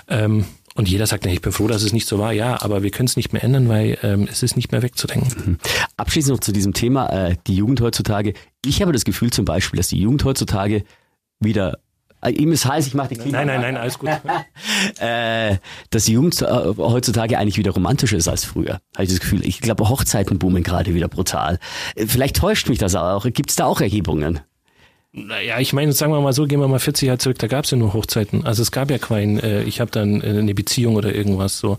Ähm, 0.08 0.44
und 0.74 0.88
jeder 0.88 1.06
sagt, 1.06 1.24
ich 1.26 1.40
bin 1.40 1.52
froh, 1.52 1.68
dass 1.68 1.82
es 1.82 1.92
nicht 1.92 2.06
so 2.06 2.18
war, 2.18 2.32
ja, 2.32 2.60
aber 2.60 2.82
wir 2.82 2.90
können 2.90 3.06
es 3.06 3.16
nicht 3.16 3.32
mehr 3.32 3.44
ändern, 3.44 3.68
weil 3.68 3.96
ähm, 4.02 4.28
es 4.30 4.42
ist 4.42 4.56
nicht 4.56 4.72
mehr 4.72 4.82
wegzudenken. 4.82 5.58
Abschließend 5.96 6.32
noch 6.34 6.40
zu 6.40 6.52
diesem 6.52 6.72
Thema, 6.74 7.08
äh, 7.10 7.36
die 7.46 7.54
Jugend 7.54 7.80
heutzutage. 7.80 8.34
Ich 8.64 8.82
habe 8.82 8.92
das 8.92 9.04
Gefühl 9.04 9.30
zum 9.30 9.44
Beispiel, 9.44 9.76
dass 9.76 9.88
die 9.88 10.00
Jugend 10.00 10.24
heutzutage 10.24 10.84
wieder 11.38 11.78
äh, 12.24 12.30
ihm 12.30 12.52
ist 12.52 12.64
heiß, 12.64 12.86
ich 12.86 12.94
mache 12.94 13.08
die 13.10 13.16
Klima. 13.16 13.38
Nein, 13.38 13.46
nein, 13.46 13.60
nein, 13.60 13.76
alles 13.76 13.98
gut. 13.98 14.10
Äh, 14.98 15.56
dass 15.90 16.04
die 16.04 16.12
Jugend 16.12 16.40
äh, 16.42 16.46
heutzutage 16.46 17.38
eigentlich 17.38 17.56
wieder 17.56 17.72
romantischer 17.72 18.16
ist 18.16 18.28
als 18.28 18.44
früher. 18.44 18.80
Habe 18.94 19.04
ich 19.04 19.10
das 19.10 19.20
Gefühl. 19.20 19.44
Ich 19.44 19.60
glaube, 19.60 19.88
Hochzeiten 19.88 20.38
boomen 20.38 20.62
gerade 20.62 20.94
wieder 20.94 21.08
brutal. 21.08 21.58
Äh, 21.94 22.06
Vielleicht 22.06 22.36
täuscht 22.36 22.68
mich 22.68 22.78
das 22.78 22.94
auch. 22.94 23.24
Gibt 23.24 23.50
es 23.50 23.56
da 23.56 23.64
auch 23.64 23.80
Erhebungen? 23.80 24.40
Naja, 25.16 25.60
ich 25.60 25.72
meine, 25.72 25.92
sagen 25.92 26.10
wir 26.10 26.20
mal 26.20 26.32
so, 26.32 26.44
gehen 26.44 26.58
wir 26.58 26.66
mal 26.66 26.80
40 26.80 27.06
Jahre 27.06 27.18
zurück, 27.18 27.38
da 27.38 27.46
gab 27.46 27.66
es 27.66 27.70
ja 27.70 27.76
nur 27.76 27.94
Hochzeiten. 27.94 28.44
Also 28.44 28.62
es 28.62 28.72
gab 28.72 28.90
ja 28.90 28.98
kein, 28.98 29.38
äh, 29.38 29.62
ich 29.62 29.80
habe 29.80 29.92
dann 29.92 30.20
äh, 30.20 30.26
eine 30.26 30.54
Beziehung 30.54 30.96
oder 30.96 31.14
irgendwas 31.14 31.56
so. 31.56 31.78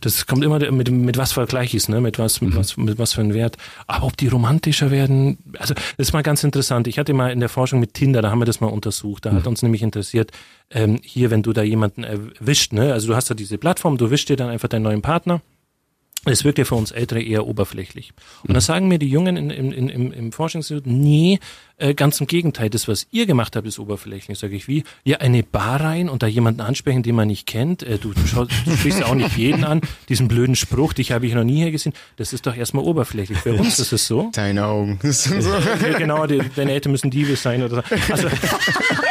Das 0.00 0.28
kommt 0.28 0.44
immer 0.44 0.60
mit, 0.70 0.88
mit 0.88 1.16
was 1.16 1.32
vergleich 1.32 1.74
ist, 1.74 1.88
ne? 1.88 2.00
Mit 2.00 2.20
was, 2.20 2.40
mit 2.40 2.54
was, 2.54 2.76
mit 2.76 2.96
was 2.96 3.14
für 3.14 3.20
einen 3.20 3.34
Wert. 3.34 3.56
Aber 3.88 4.06
ob 4.06 4.16
die 4.16 4.28
romantischer 4.28 4.92
werden, 4.92 5.38
also 5.58 5.74
das 5.74 5.84
ist 5.96 6.12
mal 6.12 6.22
ganz 6.22 6.44
interessant. 6.44 6.86
Ich 6.86 7.00
hatte 7.00 7.14
mal 7.14 7.32
in 7.32 7.40
der 7.40 7.48
Forschung 7.48 7.80
mit 7.80 7.94
Tinder, 7.94 8.22
da 8.22 8.30
haben 8.30 8.38
wir 8.38 8.44
das 8.46 8.60
mal 8.60 8.68
untersucht. 8.68 9.26
Da 9.26 9.32
hat 9.32 9.48
uns 9.48 9.60
nämlich 9.62 9.82
interessiert, 9.82 10.30
ähm, 10.70 11.00
hier, 11.02 11.32
wenn 11.32 11.42
du 11.42 11.52
da 11.52 11.62
jemanden 11.62 12.04
erwischt, 12.04 12.72
ne? 12.72 12.92
Also 12.92 13.08
du 13.08 13.16
hast 13.16 13.28
da 13.28 13.34
diese 13.34 13.58
Plattform, 13.58 13.98
du 13.98 14.08
wischst 14.12 14.28
dir 14.28 14.36
dann 14.36 14.50
einfach 14.50 14.68
deinen 14.68 14.84
neuen 14.84 15.02
Partner. 15.02 15.40
Es 16.24 16.44
wirkt 16.44 16.58
ja 16.58 16.64
für 16.64 16.74
uns 16.74 16.90
Ältere 16.90 17.22
eher 17.22 17.46
oberflächlich. 17.46 18.12
Und 18.46 18.54
da 18.54 18.60
sagen 18.60 18.88
mir 18.88 18.98
die 18.98 19.08
Jungen 19.08 19.36
in, 19.36 19.50
in, 19.50 19.72
in, 19.72 19.88
im, 19.88 20.12
im 20.12 20.32
Forschungsinstitut, 20.32 20.86
nee, 20.86 21.38
äh, 21.78 21.94
ganz 21.94 22.20
im 22.20 22.26
Gegenteil, 22.26 22.70
das, 22.70 22.88
was 22.88 23.06
ihr 23.12 23.24
gemacht 23.26 23.54
habt, 23.54 23.66
ist 23.66 23.78
oberflächlich. 23.78 24.36
Sage 24.36 24.56
ich, 24.56 24.66
wie? 24.66 24.82
Ja, 25.04 25.18
eine 25.18 25.44
Bar 25.44 25.80
rein 25.80 26.08
und 26.08 26.24
da 26.24 26.26
jemanden 26.26 26.60
ansprechen, 26.60 27.04
den 27.04 27.14
man 27.14 27.28
nicht 27.28 27.46
kennt. 27.46 27.84
Äh, 27.84 27.98
du, 27.98 28.12
du, 28.12 28.26
schaust, 28.26 28.50
du 28.66 28.76
sprichst 28.76 29.00
ja 29.00 29.06
auch 29.06 29.14
nicht 29.14 29.36
jeden 29.36 29.64
an. 29.64 29.80
Diesen 30.08 30.26
blöden 30.26 30.56
Spruch, 30.56 30.92
dich 30.92 31.12
habe 31.12 31.26
ich 31.26 31.34
noch 31.34 31.44
nie 31.44 31.62
hier 31.62 31.70
gesehen. 31.70 31.92
Das 32.16 32.32
ist 32.32 32.46
doch 32.46 32.56
erstmal 32.56 32.84
oberflächlich. 32.84 33.38
Bei 33.44 33.52
uns 33.52 33.78
ist 33.78 33.92
es 33.92 34.06
so. 34.06 34.30
deine 34.34 34.66
Augen. 34.66 34.98
Ja, 35.02 35.98
genau, 35.98 36.26
die, 36.26 36.40
deine 36.56 36.72
Eltern 36.72 36.92
müssen 36.92 37.10
Diebe 37.10 37.36
sein 37.36 37.62
oder 37.62 37.76
so. 37.76 38.12
Also, 38.12 38.28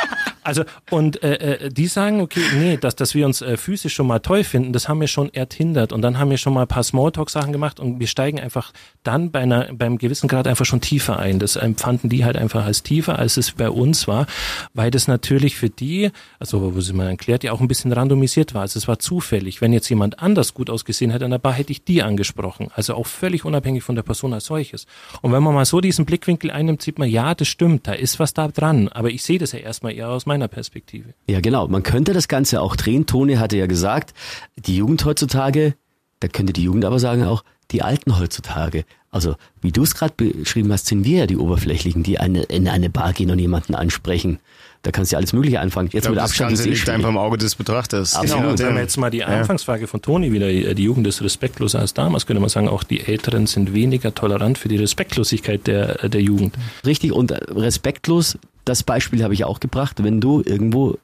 also 0.48 0.64
und 0.90 1.22
äh, 1.24 1.66
äh, 1.66 1.70
die 1.70 1.88
sagen, 1.88 2.22
okay, 2.22 2.40
nee, 2.58 2.78
dass, 2.78 2.96
dass 2.96 3.14
wir 3.14 3.26
uns 3.26 3.42
äh, 3.42 3.58
physisch 3.58 3.94
schon 3.94 4.08
mal 4.08 4.20
toll 4.20 4.46
finden, 4.46 4.72
das 4.72 4.88
haben 4.88 5.02
wir 5.02 5.08
schon 5.08 5.34
ertindert 5.34 5.92
und 5.92 6.02
dann 6.02 6.18
haben 6.18 6.30
wir 6.30 6.38
schon 6.38 6.54
mal 6.54 6.62
ein 6.62 6.68
paar 6.70 6.84
Smalltalk-Sachen 6.84 7.52
gemacht 7.52 7.82
und 7.82 8.00
wir 8.00 8.08
steigen 8.08 8.40
einfach 8.40 8.72
dann 9.04 9.32
bei 9.32 9.42
einer, 9.42 9.74
beim 9.74 9.98
gewissen 9.98 10.30
Grad 10.30 10.48
einfach 10.48 10.64
schon 10.64 10.80
tiefer 10.80 11.20
ein. 11.20 11.40
Das 11.40 11.58
empfanden 11.58 12.10
die 12.10 12.24
halt 12.24 12.38
einfach 12.38 12.66
als 12.66 12.82
tiefer, 12.82 13.20
als 13.20 13.36
es 13.36 13.52
bei 13.52 13.70
uns 13.70 14.08
war, 14.08 14.26
weil 14.74 14.90
das 14.90 15.10
natürlich 15.10 15.58
für 15.58 15.70
die, 15.70 16.12
also 16.40 16.74
wo 16.74 16.80
sie 16.80 16.94
mal 16.94 17.10
erklärt, 17.10 17.44
ja 17.44 17.52
auch 17.52 17.60
ein 17.60 17.68
bisschen 17.68 17.92
randomisiert 17.92 18.54
war. 18.54 18.62
Also 18.62 18.80
es 18.80 18.88
war 18.88 19.00
zufällig. 19.00 19.60
Wenn 19.60 19.74
jetzt 19.74 19.90
jemand 19.90 20.20
anders 20.20 20.54
gut 20.54 20.70
ausgesehen 20.70 21.12
hätte 21.12 21.26
an 21.26 21.32
der 21.32 21.40
Bar, 21.40 21.54
hätte 21.54 21.74
ich 21.74 21.84
die 21.84 22.04
angesprochen. 22.04 22.70
Also 22.74 22.96
auch 22.96 23.08
völlig 23.08 23.44
unabhängig 23.44 23.84
von 23.84 23.96
der 23.96 24.04
Person 24.04 24.34
als 24.34 24.46
solches. 24.46 24.88
Und 25.22 25.34
wenn 25.34 25.44
man 25.44 25.54
mal 25.54 25.66
so 25.66 25.82
diesen 25.82 26.06
Blickwinkel 26.06 26.52
einnimmt, 26.52 26.82
sieht 26.82 27.00
man, 27.00 27.10
ja, 27.10 27.36
das 27.36 27.50
stimmt, 27.50 27.88
da 27.88 27.92
ist 27.92 28.18
was 28.20 28.34
da 28.34 28.48
dran. 28.48 28.88
Aber 28.88 29.10
ich 29.10 29.24
sehe 29.24 29.40
das 29.40 29.52
ja 29.52 29.60
erstmal 29.60 29.94
eher 29.94 30.10
aus 30.10 30.26
meiner 30.26 30.37
Perspektive. 30.48 31.16
Ja, 31.28 31.42
genau. 31.42 31.68
Man 31.68 31.82
könnte 31.82 32.14
das 32.14 32.28
Ganze 32.28 32.62
auch 32.62 32.76
drehen. 32.76 33.08
Tone 33.08 33.40
hatte 33.40 33.58
ja 33.58 33.66
gesagt, 33.66 34.14
die 34.58 34.78
Jugend 34.78 35.04
heutzutage, 35.06 35.74
da 36.20 36.28
könnte 36.28 36.54
die 36.54 36.64
Jugend 36.64 36.86
aber 36.86 37.00
sagen 37.00 37.24
auch, 37.24 37.44
die 37.72 37.82
Alten 37.82 38.18
heutzutage. 38.20 38.86
Also, 39.10 39.36
wie 39.62 39.72
du 39.72 39.84
es 39.84 39.96
gerade 39.96 40.14
beschrieben 40.16 40.72
hast, 40.72 40.86
sind 40.86 41.04
wir 41.04 41.20
ja 41.20 41.28
die 41.28 41.38
Oberflächlichen, 41.38 42.04
die 42.04 42.20
eine, 42.20 42.44
in 42.44 42.68
eine 42.68 42.90
Bar 42.90 43.14
gehen 43.14 43.32
und 43.32 43.40
jemanden 43.40 43.74
ansprechen. 43.74 44.40
Da 44.84 44.92
kannst 44.92 45.12
du 45.12 45.16
ja 45.16 45.18
alles 45.18 45.34
Mögliche 45.34 45.60
anfangen. 45.60 45.88
Jetzt 45.88 45.96
Ich 45.96 46.02
glaube, 46.02 46.16
mit 46.16 46.24
das 46.24 46.32
Abstand 46.32 46.50
Ganze 46.52 46.64
ist 46.64 46.68
eh 46.68 46.72
liegt 46.72 46.90
einfach 46.90 47.10
im 47.10 47.18
Auge 47.18 47.38
des 47.38 47.56
Betrachters. 47.56 48.16
Absolut. 48.16 48.42
Genau, 48.42 48.52
und 48.52 48.60
wenn 48.60 48.76
wir 48.76 48.82
jetzt 48.82 48.98
mal 48.98 49.10
die 49.10 49.24
Anfangsfrage 49.24 49.88
von 49.88 50.02
Toni 50.02 50.32
wieder, 50.32 50.48
äh, 50.48 50.76
die 50.76 50.84
Jugend 50.84 51.08
ist 51.08 51.22
respektloser 51.22 51.80
als 51.80 51.94
damals, 51.94 52.26
könnte 52.26 52.40
man 52.40 52.50
sagen, 52.50 52.70
auch 52.70 52.84
die 52.84 53.02
Älteren 53.02 53.48
sind 53.48 53.74
weniger 53.74 54.14
tolerant 54.14 54.58
für 54.58 54.68
die 54.68 54.78
Respektlosigkeit 54.78 55.68
der, 55.68 56.04
äh, 56.04 56.10
der 56.10 56.22
Jugend. 56.22 56.56
Richtig 56.86 57.12
und 57.12 57.32
respektlos, 57.32 58.38
das 58.68 58.84
Beispiel 58.84 59.24
habe 59.24 59.34
ich 59.34 59.46
auch 59.46 59.60
gebracht, 59.60 60.04
wenn 60.04 60.20
du 60.22 60.42
irgendwo 60.46 60.98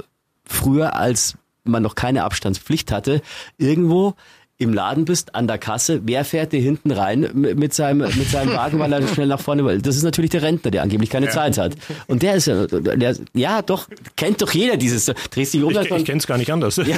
früher, 0.45 0.95
als 0.95 1.37
man 1.63 1.81
noch 1.81 1.95
keine 1.95 2.23
Abstandspflicht 2.23 2.91
hatte, 2.91 3.21
irgendwo 3.57 4.15
im 4.63 4.73
Laden 4.73 5.05
bist, 5.05 5.35
an 5.35 5.47
der 5.47 5.57
Kasse, 5.57 6.01
wer 6.05 6.25
fährt 6.25 6.51
dir 6.53 6.59
hinten 6.61 6.91
rein 6.91 7.29
mit 7.33 7.73
seinem, 7.73 7.99
mit 7.99 8.29
seinem 8.29 8.53
Wagen, 8.53 8.79
weil 8.79 8.91
er 8.91 9.07
schnell 9.13 9.27
nach 9.27 9.39
vorne 9.39 9.63
will? 9.65 9.81
Das 9.81 9.95
ist 9.95 10.03
natürlich 10.03 10.31
der 10.31 10.41
Rentner, 10.41 10.71
der 10.71 10.81
angeblich 10.81 11.09
keine 11.09 11.29
Zeit 11.29 11.57
hat. 11.57 11.73
Und 12.07 12.23
der 12.23 12.35
ist 12.35 12.47
ja, 12.47 12.65
der, 12.67 13.15
ja 13.33 13.61
doch, 13.61 13.87
kennt 14.15 14.41
doch 14.41 14.51
jeder 14.51 14.77
dieses, 14.77 15.11
drehst 15.31 15.53
dich 15.53 15.63
um, 15.63 15.71
Ich, 15.71 15.91
ich 15.91 16.05
kenne 16.05 16.19
es 16.19 16.27
gar 16.27 16.37
nicht 16.37 16.51
anders. 16.51 16.77
ja, 16.77 16.97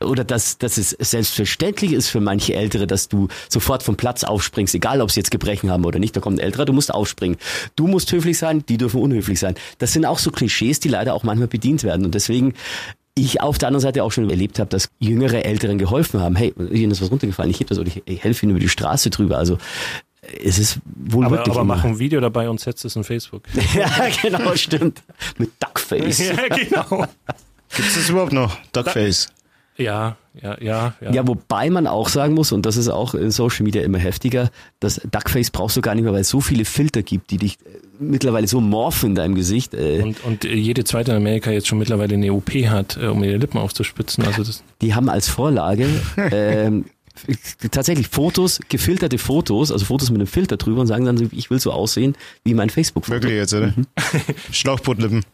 oder 0.00 0.24
dass, 0.24 0.58
dass 0.58 0.76
es 0.78 0.90
selbstverständlich 0.90 1.92
ist 1.92 2.08
für 2.08 2.20
manche 2.20 2.54
Ältere, 2.54 2.86
dass 2.86 3.08
du 3.08 3.28
sofort 3.48 3.82
vom 3.82 3.96
Platz 3.96 4.24
aufspringst, 4.24 4.74
egal 4.74 5.00
ob 5.00 5.10
sie 5.10 5.20
jetzt 5.20 5.30
Gebrechen 5.30 5.70
haben 5.70 5.84
oder 5.84 5.98
nicht. 5.98 6.16
Da 6.16 6.20
kommt 6.20 6.38
ein 6.38 6.44
Älterer, 6.44 6.64
du 6.64 6.72
musst 6.72 6.92
aufspringen. 6.92 7.38
Du 7.76 7.86
musst 7.86 8.12
höflich 8.12 8.38
sein, 8.38 8.64
die 8.68 8.78
dürfen 8.78 9.00
unhöflich 9.00 9.38
sein. 9.38 9.54
Das 9.78 9.92
sind 9.92 10.04
auch 10.04 10.18
so 10.18 10.30
Klischees, 10.30 10.80
die 10.80 10.88
leider 10.88 11.14
auch 11.14 11.22
manchmal 11.22 11.48
bedient 11.48 11.84
werden. 11.84 12.04
Und 12.04 12.14
deswegen 12.14 12.54
ich 13.18 13.40
auf 13.40 13.58
der 13.58 13.68
anderen 13.68 13.80
Seite 13.82 14.04
auch 14.04 14.12
schon 14.12 14.28
erlebt 14.28 14.58
habe, 14.58 14.68
dass 14.68 14.88
jüngere 14.98 15.44
Älteren 15.44 15.78
geholfen 15.78 16.20
haben. 16.20 16.36
Hey, 16.36 16.52
ihnen 16.70 16.92
ist 16.92 17.00
was 17.02 17.10
runtergefallen, 17.10 17.50
ich 17.50 17.58
heb 17.60 17.68
das 17.68 17.78
oder 17.78 17.88
ich, 17.88 18.02
ich 18.04 18.22
helfe 18.22 18.44
ihnen 18.44 18.50
über 18.50 18.60
die 18.60 18.68
Straße 18.68 19.10
drüber. 19.10 19.38
Also 19.38 19.58
es 20.44 20.58
ist 20.58 20.78
wohl 20.94 21.24
Aber, 21.24 21.36
wirklich 21.38 21.54
aber 21.54 21.62
immer- 21.62 21.76
mach 21.76 21.84
ein 21.84 21.98
Video 21.98 22.20
dabei 22.20 22.50
und 22.50 22.60
setz 22.60 22.84
es 22.84 22.94
in 22.94 23.04
Facebook. 23.04 23.42
ja, 23.74 23.88
genau, 24.22 24.54
stimmt. 24.54 25.02
Mit 25.38 25.50
Duckface. 25.60 26.18
ja, 26.28 26.48
genau. 26.48 27.06
Gibt 27.74 27.88
es 27.88 27.94
das 27.94 28.08
überhaupt 28.10 28.32
noch? 28.32 28.56
Duckface. 28.72 29.28
Ja, 29.78 30.16
ja, 30.40 30.56
ja, 30.60 30.94
ja. 31.00 31.12
Ja, 31.12 31.26
wobei 31.26 31.70
man 31.70 31.86
auch 31.86 32.08
sagen 32.08 32.34
muss, 32.34 32.52
und 32.52 32.66
das 32.66 32.76
ist 32.76 32.88
auch 32.88 33.14
in 33.14 33.30
Social 33.30 33.64
Media 33.64 33.82
immer 33.82 33.98
heftiger, 33.98 34.50
das 34.80 35.00
Duckface 35.10 35.50
brauchst 35.50 35.76
du 35.76 35.80
gar 35.80 35.94
nicht 35.94 36.04
mehr, 36.04 36.12
weil 36.12 36.20
es 36.22 36.28
so 36.28 36.40
viele 36.40 36.64
Filter 36.64 37.02
gibt, 37.02 37.30
die 37.30 37.38
dich 37.38 37.58
äh, 37.64 37.78
mittlerweile 37.98 38.46
so 38.46 38.60
morphen 38.60 39.10
in 39.10 39.14
deinem 39.14 39.34
Gesicht. 39.34 39.74
Äh, 39.74 40.00
Und, 40.02 40.24
und 40.24 40.44
äh, 40.44 40.54
jede 40.54 40.84
zweite 40.84 41.12
in 41.12 41.16
Amerika 41.18 41.50
jetzt 41.50 41.66
schon 41.68 41.78
mittlerweile 41.78 42.14
eine 42.14 42.32
OP 42.32 42.50
hat, 42.50 42.96
um 42.96 43.22
ihre 43.24 43.36
Lippen 43.36 43.58
aufzuspitzen. 43.58 44.24
Also 44.24 44.42
das, 44.44 44.62
die 44.80 44.94
haben 44.94 45.08
als 45.08 45.28
Vorlage 45.28 45.86
ähm, 46.30 46.86
tatsächlich 47.70 48.08
Fotos, 48.08 48.60
gefilterte 48.68 49.18
Fotos, 49.18 49.72
also 49.72 49.84
Fotos 49.84 50.10
mit 50.10 50.20
einem 50.20 50.26
Filter 50.26 50.56
drüber 50.56 50.80
und 50.80 50.86
sagen 50.86 51.04
dann, 51.04 51.28
ich 51.32 51.50
will 51.50 51.58
so 51.60 51.72
aussehen 51.72 52.14
wie 52.44 52.54
mein 52.54 52.70
Facebook-Foto. 52.70 53.22
Wirklich 53.22 53.36
jetzt, 53.38 53.54
oder? 53.54 53.68
Mhm. 53.76 53.86
Schlauchbootlippen. 54.52 55.24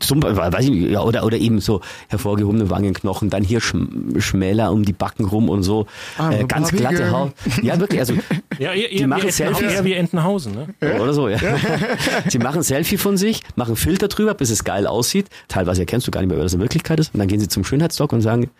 Zum, 0.00 0.22
weiß 0.22 0.64
ich, 0.64 0.70
nicht, 0.70 0.90
ja, 0.90 1.00
oder, 1.02 1.24
oder 1.24 1.38
eben 1.38 1.60
so 1.60 1.80
hervorgehobene 2.08 2.68
Wangenknochen, 2.68 3.30
dann 3.30 3.42
hier 3.42 3.60
schm, 3.60 4.20
schmäler 4.20 4.70
um 4.72 4.84
die 4.84 4.92
Backen 4.92 5.24
rum 5.24 5.48
und 5.48 5.62
so, 5.62 5.86
Ah, 6.18 6.30
äh, 6.32 6.44
ganz 6.44 6.70
glatte. 6.70 7.10
Haut. 7.10 7.32
Ja, 7.62 7.78
wirklich, 7.80 8.00
also 8.00 8.14
Ja, 8.58 8.72
eher, 8.72 8.88
Die 8.88 8.96
eher, 8.96 9.06
machen 9.06 9.22
wie 9.22 9.26
Entenhausen, 9.28 9.58
Selfies. 9.58 9.72
eher 9.72 9.84
wie 9.84 9.92
Entenhausen, 9.92 10.54
ne? 10.54 10.74
Oder 11.00 11.12
so, 11.14 11.28
ja. 11.28 11.38
Sie 12.28 12.38
machen 12.38 12.58
ein 12.58 12.62
Selfie 12.62 12.96
von 12.96 13.16
sich, 13.16 13.42
machen 13.54 13.76
Filter 13.76 14.08
drüber, 14.08 14.34
bis 14.34 14.50
es 14.50 14.64
geil 14.64 14.86
aussieht. 14.86 15.26
Teilweise 15.48 15.82
erkennst 15.82 16.06
du 16.06 16.10
gar 16.10 16.20
nicht 16.20 16.28
mehr, 16.28 16.36
wer 16.38 16.44
das 16.44 16.54
in 16.54 16.60
Wirklichkeit 16.60 16.98
ist. 17.00 17.12
Und 17.14 17.20
dann 17.20 17.28
gehen 17.28 17.40
sie 17.40 17.48
zum 17.48 17.64
Schönheitsdoc 17.64 18.12
und 18.12 18.22
sagen, 18.22 18.50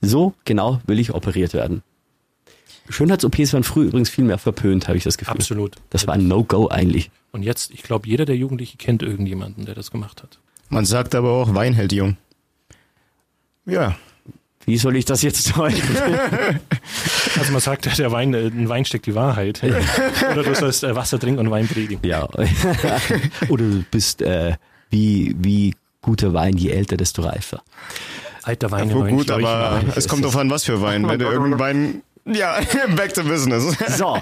so 0.00 0.32
genau 0.44 0.80
will 0.86 0.98
ich 0.98 1.14
operiert 1.14 1.54
werden. 1.54 1.82
Schönheits-OPs 2.92 3.52
waren 3.52 3.64
früher 3.64 3.86
übrigens 3.86 4.10
viel 4.10 4.24
mehr 4.24 4.38
verpönt, 4.38 4.88
habe 4.88 4.96
ich 4.98 5.04
das 5.04 5.18
Gefühl. 5.18 5.34
Absolut. 5.34 5.76
Das 5.90 6.06
war 6.06 6.14
ein 6.14 6.28
No-Go 6.28 6.68
eigentlich. 6.68 7.10
Und 7.32 7.42
jetzt, 7.42 7.70
ich 7.70 7.82
glaube, 7.82 8.06
jeder 8.08 8.24
der 8.24 8.36
Jugendlichen 8.36 8.78
kennt 8.78 9.02
irgendjemanden, 9.02 9.64
der 9.64 9.74
das 9.74 9.90
gemacht 9.90 10.22
hat. 10.22 10.38
Man 10.68 10.84
sagt 10.84 11.14
aber 11.14 11.30
auch, 11.30 11.54
Wein 11.54 11.74
hält 11.74 11.92
jung. 11.92 12.16
Ja. 13.66 13.96
Wie 14.64 14.78
soll 14.78 14.96
ich 14.96 15.04
das 15.04 15.22
jetzt 15.22 15.56
deuten? 15.56 15.82
Also 17.38 17.50
man 17.50 17.62
sagt, 17.62 17.98
der 17.98 18.12
Wein, 18.12 18.34
äh, 18.34 18.48
ein 18.48 18.68
Wein 18.68 18.84
steckt 18.84 19.06
die 19.06 19.14
Wahrheit. 19.14 19.62
Oder 19.62 20.42
du 20.42 20.54
sollst 20.54 20.84
äh, 20.84 20.94
Wasser 20.94 21.18
trinken 21.18 21.40
und 21.40 21.50
Wein 21.50 21.66
predigen. 21.66 22.06
ja. 22.06 22.28
Oder 23.48 23.64
du 23.64 23.84
bist 23.90 24.20
äh, 24.20 24.56
wie, 24.90 25.34
wie 25.38 25.74
guter 26.02 26.34
Wein, 26.34 26.58
je 26.58 26.70
älter, 26.70 26.98
desto 26.98 27.22
reifer. 27.22 27.62
Alter 28.42 28.70
Wein, 28.70 28.94
Wein, 28.94 29.16
gut, 29.16 29.30
aber 29.30 29.82
es 29.96 30.08
kommt 30.08 30.24
drauf 30.24 30.36
an, 30.36 30.50
was 30.50 30.64
für 30.64 30.82
Wein. 30.82 31.08
Wenn 31.08 31.18
du 31.18 31.24
irgendeinen 31.24 31.58
Wein. 31.58 32.02
Ja, 32.24 32.60
back 32.96 33.14
to 33.14 33.22
business. 33.24 33.76
So. 33.96 34.18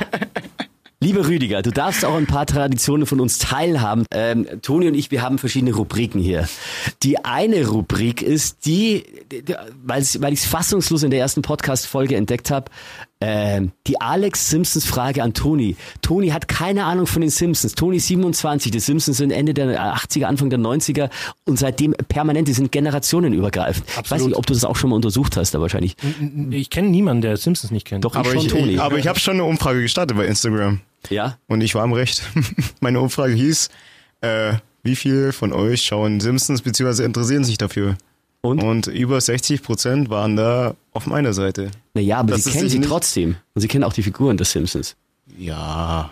Lieber 1.03 1.26
Rüdiger, 1.26 1.62
du 1.62 1.70
darfst 1.70 2.05
auch 2.05 2.14
ein 2.14 2.26
paar 2.26 2.44
Traditionen 2.44 3.07
von 3.07 3.20
uns 3.20 3.38
teilhaben. 3.38 4.05
Ähm, 4.12 4.46
Toni 4.61 4.86
und 4.86 4.94
ich, 4.94 5.11
wir 5.11 5.22
haben 5.22 5.38
verschiedene 5.38 5.72
Rubriken 5.74 6.20
hier. 6.20 6.46
Die 7.03 7.24
eine 7.24 7.66
Rubrik 7.66 8.20
ist 8.20 8.66
die, 8.66 9.05
die- 9.32 9.42
die- 9.42 9.55
weil 9.82 10.03
ich 10.03 10.40
es 10.40 10.44
fassungslos 10.46 11.03
in 11.03 11.11
der 11.11 11.20
ersten 11.20 11.40
Podcast-Folge 11.40 12.16
entdeckt 12.16 12.51
habe, 12.51 12.70
ähm, 13.22 13.72
die 13.86 14.00
Alex 14.00 14.48
Simpsons 14.48 14.86
Frage 14.86 15.22
an 15.22 15.34
Toni. 15.34 15.76
Toni 16.00 16.28
hat 16.28 16.48
keine 16.48 16.84
Ahnung 16.84 17.06
von 17.06 17.20
den 17.20 17.30
Simpsons. 17.30 17.74
Toni 17.74 17.98
ist 17.98 18.06
27, 18.06 18.72
die 18.72 18.80
Simpsons 18.80 19.18
sind 19.18 19.30
Ende 19.30 19.52
der 19.52 19.94
80er, 19.94 20.24
Anfang 20.24 20.48
der 20.48 20.58
90er 20.58 21.10
und 21.44 21.58
seitdem 21.58 21.92
permanent, 22.08 22.48
die 22.48 22.52
sind 22.54 22.72
generationenübergreifend. 22.72 23.86
Ich 23.88 23.96
weiß 23.96 23.98
Absolut. 24.12 24.28
nicht, 24.28 24.36
ob 24.38 24.46
du 24.46 24.54
das 24.54 24.64
auch 24.64 24.76
schon 24.76 24.90
mal 24.90 24.96
untersucht 24.96 25.36
hast, 25.36 25.54
aber 25.54 25.62
wahrscheinlich. 25.62 25.96
Ich 26.50 26.70
kenne 26.70 26.88
niemanden, 26.88 27.22
der 27.22 27.36
Simpsons 27.36 27.70
nicht 27.70 27.86
kennt. 27.86 28.04
Doch, 28.04 28.14
Aber 28.16 28.28
ich 28.28 28.34
schon, 28.34 28.46
ich, 28.46 28.52
Toni. 28.52 28.78
aber 28.78 28.96
ich 28.98 29.06
habe 29.06 29.18
schon 29.18 29.34
eine 29.34 29.44
Umfrage 29.44 29.82
gestartet 29.82 30.16
bei 30.16 30.26
Instagram. 30.26 30.80
ja? 31.10 31.36
Und 31.46 31.60
ich 31.60 31.74
war 31.74 31.82
am 31.82 31.92
Recht. 31.92 32.22
Meine 32.80 33.00
Umfrage 33.00 33.34
hieß, 33.34 33.68
äh, 34.22 34.54
wie 34.82 34.96
viel 34.96 35.32
von 35.32 35.52
euch 35.52 35.82
schauen 35.82 36.20
Simpsons 36.20 36.62
bzw. 36.62 37.04
interessieren 37.04 37.44
sich 37.44 37.58
dafür? 37.58 37.96
Und? 38.43 38.62
Und 38.62 38.86
über 38.86 39.20
60 39.20 39.62
Prozent 39.62 40.09
waren 40.11 40.36
da 40.36 40.74
auf 40.93 41.07
meiner 41.07 41.32
Seite. 41.34 41.70
Naja, 41.95 42.18
aber 42.18 42.32
Das 42.32 42.45
sie 42.45 42.53
kennen 42.53 42.68
sie 42.68 42.78
nicht- 42.78 42.88
trotzdem. 42.88 43.36
Und 43.55 43.61
sie 43.61 43.68
kennen 43.68 43.84
auch 43.84 43.93
die 43.93 44.03
Figuren 44.03 44.36
des 44.36 44.53
Simpsons. 44.53 44.97
Ja, 45.36 46.11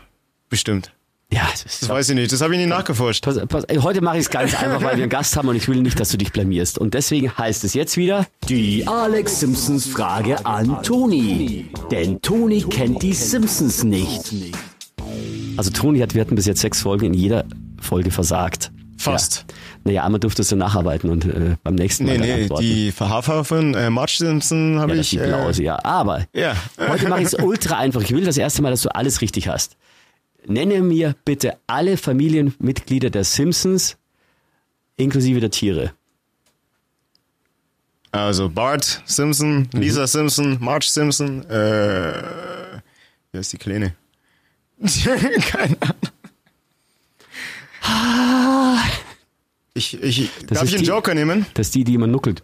bestimmt. 0.51 0.93
Ja, 1.31 1.47
das 1.51 1.63
ist 1.65 1.83
Das 1.83 1.89
weiß 1.91 2.09
ich 2.11 2.15
nicht. 2.15 2.33
Das 2.33 2.41
habe 2.41 2.55
ich 2.55 2.61
nie 2.61 2.67
nachgeforscht. 2.67 3.23
Pass, 3.25 3.39
pass, 3.49 3.65
ey, 3.65 3.77
heute 3.77 4.01
mache 4.01 4.17
ich 4.17 4.23
es 4.25 4.31
ganz 4.31 4.55
einfach, 4.55 4.83
weil 4.83 4.97
wir 4.97 5.03
einen 5.05 5.11
Gast 5.11 5.37
haben 5.37 5.49
und 5.49 5.57
ich 5.57 5.69
will 5.69 5.81
nicht, 5.83 6.01
dass 6.01 6.09
du 6.09 6.17
dich 6.17 6.33
blamierst. 6.33 6.79
Und 6.79 6.95
deswegen 6.95 7.37
heißt 7.37 7.65
es 7.65 7.75
jetzt 7.75 7.97
wieder 7.99 8.27
die 8.49 8.87
Alex 8.87 9.41
Simpsons 9.41 9.87
Frage 9.87 10.45
an 10.47 10.83
Toni. 10.83 11.67
Denn 11.91 12.23
Toni 12.23 12.63
kennt 12.63 13.03
die 13.03 13.13
Simpsons 13.13 13.85
nicht. 13.85 14.33
Also 15.59 15.71
Toni 15.71 15.99
hat, 16.01 16.15
wir 16.15 16.21
hatten 16.23 16.35
bis 16.35 16.47
jetzt 16.47 16.61
sechs 16.61 16.81
Folgen 16.81 17.07
in 17.07 17.15
jeder 17.15 17.45
Folge 17.81 18.11
versagt. 18.11 18.71
Fast. 19.13 19.45
Ja. 19.49 19.55
Naja, 19.85 20.05
einmal 20.05 20.21
durftest 20.21 20.53
du 20.53 20.57
nacharbeiten 20.57 21.11
und 21.11 21.25
äh, 21.25 21.57
beim 21.63 21.75
nächsten 21.75 22.05
Mal 22.07 22.19
Nee, 22.19 22.27
nee, 22.37 22.43
antworten. 22.43 22.63
die 22.65 22.93
Hafer 22.99 23.45
von 23.45 23.75
äh, 23.75 23.91
Marge 23.91 24.15
Simpson 24.19 24.79
habe 24.81 24.95
ja, 24.95 25.01
ich. 25.01 25.11
blaue, 25.19 25.51
Äh, 25.53 25.63
ja. 25.63 25.79
Aber 25.85 26.27
ja. 26.35 26.55
Heute 26.79 27.09
mache 27.09 27.21
ich 27.23 27.27
es 27.29 27.35
ultra 27.35 27.79
einfach. 27.79 28.03
Ich 28.03 28.11
will 28.15 28.25
das 28.25 28.37
erste 28.37 28.63
Mal, 28.63 28.71
dass 28.71 28.83
du 28.83 28.95
alles 28.95 29.21
richtig 29.21 29.49
hast. 29.49 29.77
Nenne 30.47 30.81
mir 30.81 31.15
bitte 31.25 31.57
alle 31.67 31.97
Familienmitglieder 31.97 33.11
der 33.11 33.25
Simpsons, 33.25 33.97
inklusive 34.97 35.41
der 35.41 35.51
Tiere. 35.51 35.93
Also 38.11 38.49
Bart 38.49 39.03
Simpson, 39.05 39.69
Mhm. 39.73 39.81
Lisa 39.81 40.07
Simpson, 40.07 40.57
Marge 40.61 40.87
Simpson, 40.89 41.45
äh, 41.45 42.13
wer 43.33 43.41
ist 43.41 43.53
die 43.53 43.59
Kleine? 43.59 43.95
Keine 45.51 45.77
Ahnung. 45.81 45.97
Ich, 49.75 50.03
ich, 50.03 50.31
Das 50.47 50.59
darf 50.59 50.69
ich 50.69 50.75
einen 50.75 50.83
die- 50.83 50.89
Joker 50.89 51.15
nehmen? 51.15 51.47
Das 51.55 51.69
ist 51.69 51.75
die, 51.75 51.85
die 51.85 51.95
immer 51.95 52.07
nuckelt. 52.09 52.43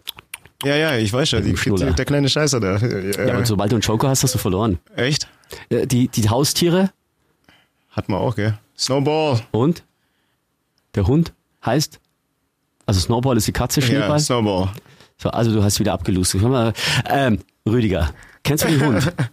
Ja, 0.63 0.75
ja, 0.77 0.95
ich 0.95 1.11
weiß 1.11 1.29
schon, 1.29 1.43
die, 1.43 1.53
der 1.53 2.05
kleine 2.05 2.29
Scheißer 2.29 2.59
da. 2.59 2.77
Ja, 2.77 3.37
und 3.37 3.45
sobald 3.45 3.71
du 3.71 3.75
einen 3.75 3.81
Joker 3.81 4.07
hast, 4.09 4.23
hast 4.23 4.33
du 4.35 4.39
verloren. 4.39 4.79
echt? 4.95 5.27
Äh, 5.69 5.85
Die, 5.85 6.07
die 6.07 6.29
Haustiere 6.29 6.91
Hat 7.91 8.07
man 8.09 8.19
auch, 8.19 8.35
gell? 8.35 8.57
Snowball. 8.77 9.41
und 9.51 9.83
der 10.95 11.05
Hund 11.07 11.33
heißt, 11.65 11.99
also 12.85 12.99
Snowball 13.01 13.35
ist 13.37 13.47
die 13.47 13.51
Katze, 13.51 13.81
Ja, 13.81 13.85
Schneeball. 13.87 14.19
Snowball. 14.19 14.69
So, 15.17 15.29
also 15.29 15.51
du 15.53 15.61
hast 15.63 15.79
wieder 15.79 15.93
abgelustet. 15.93 16.41
Ähm, 17.09 17.39
Rüdiger, 17.67 18.13
kennst 18.43 18.63
du 18.63 18.69
den 18.69 18.85
Hund? 18.85 19.13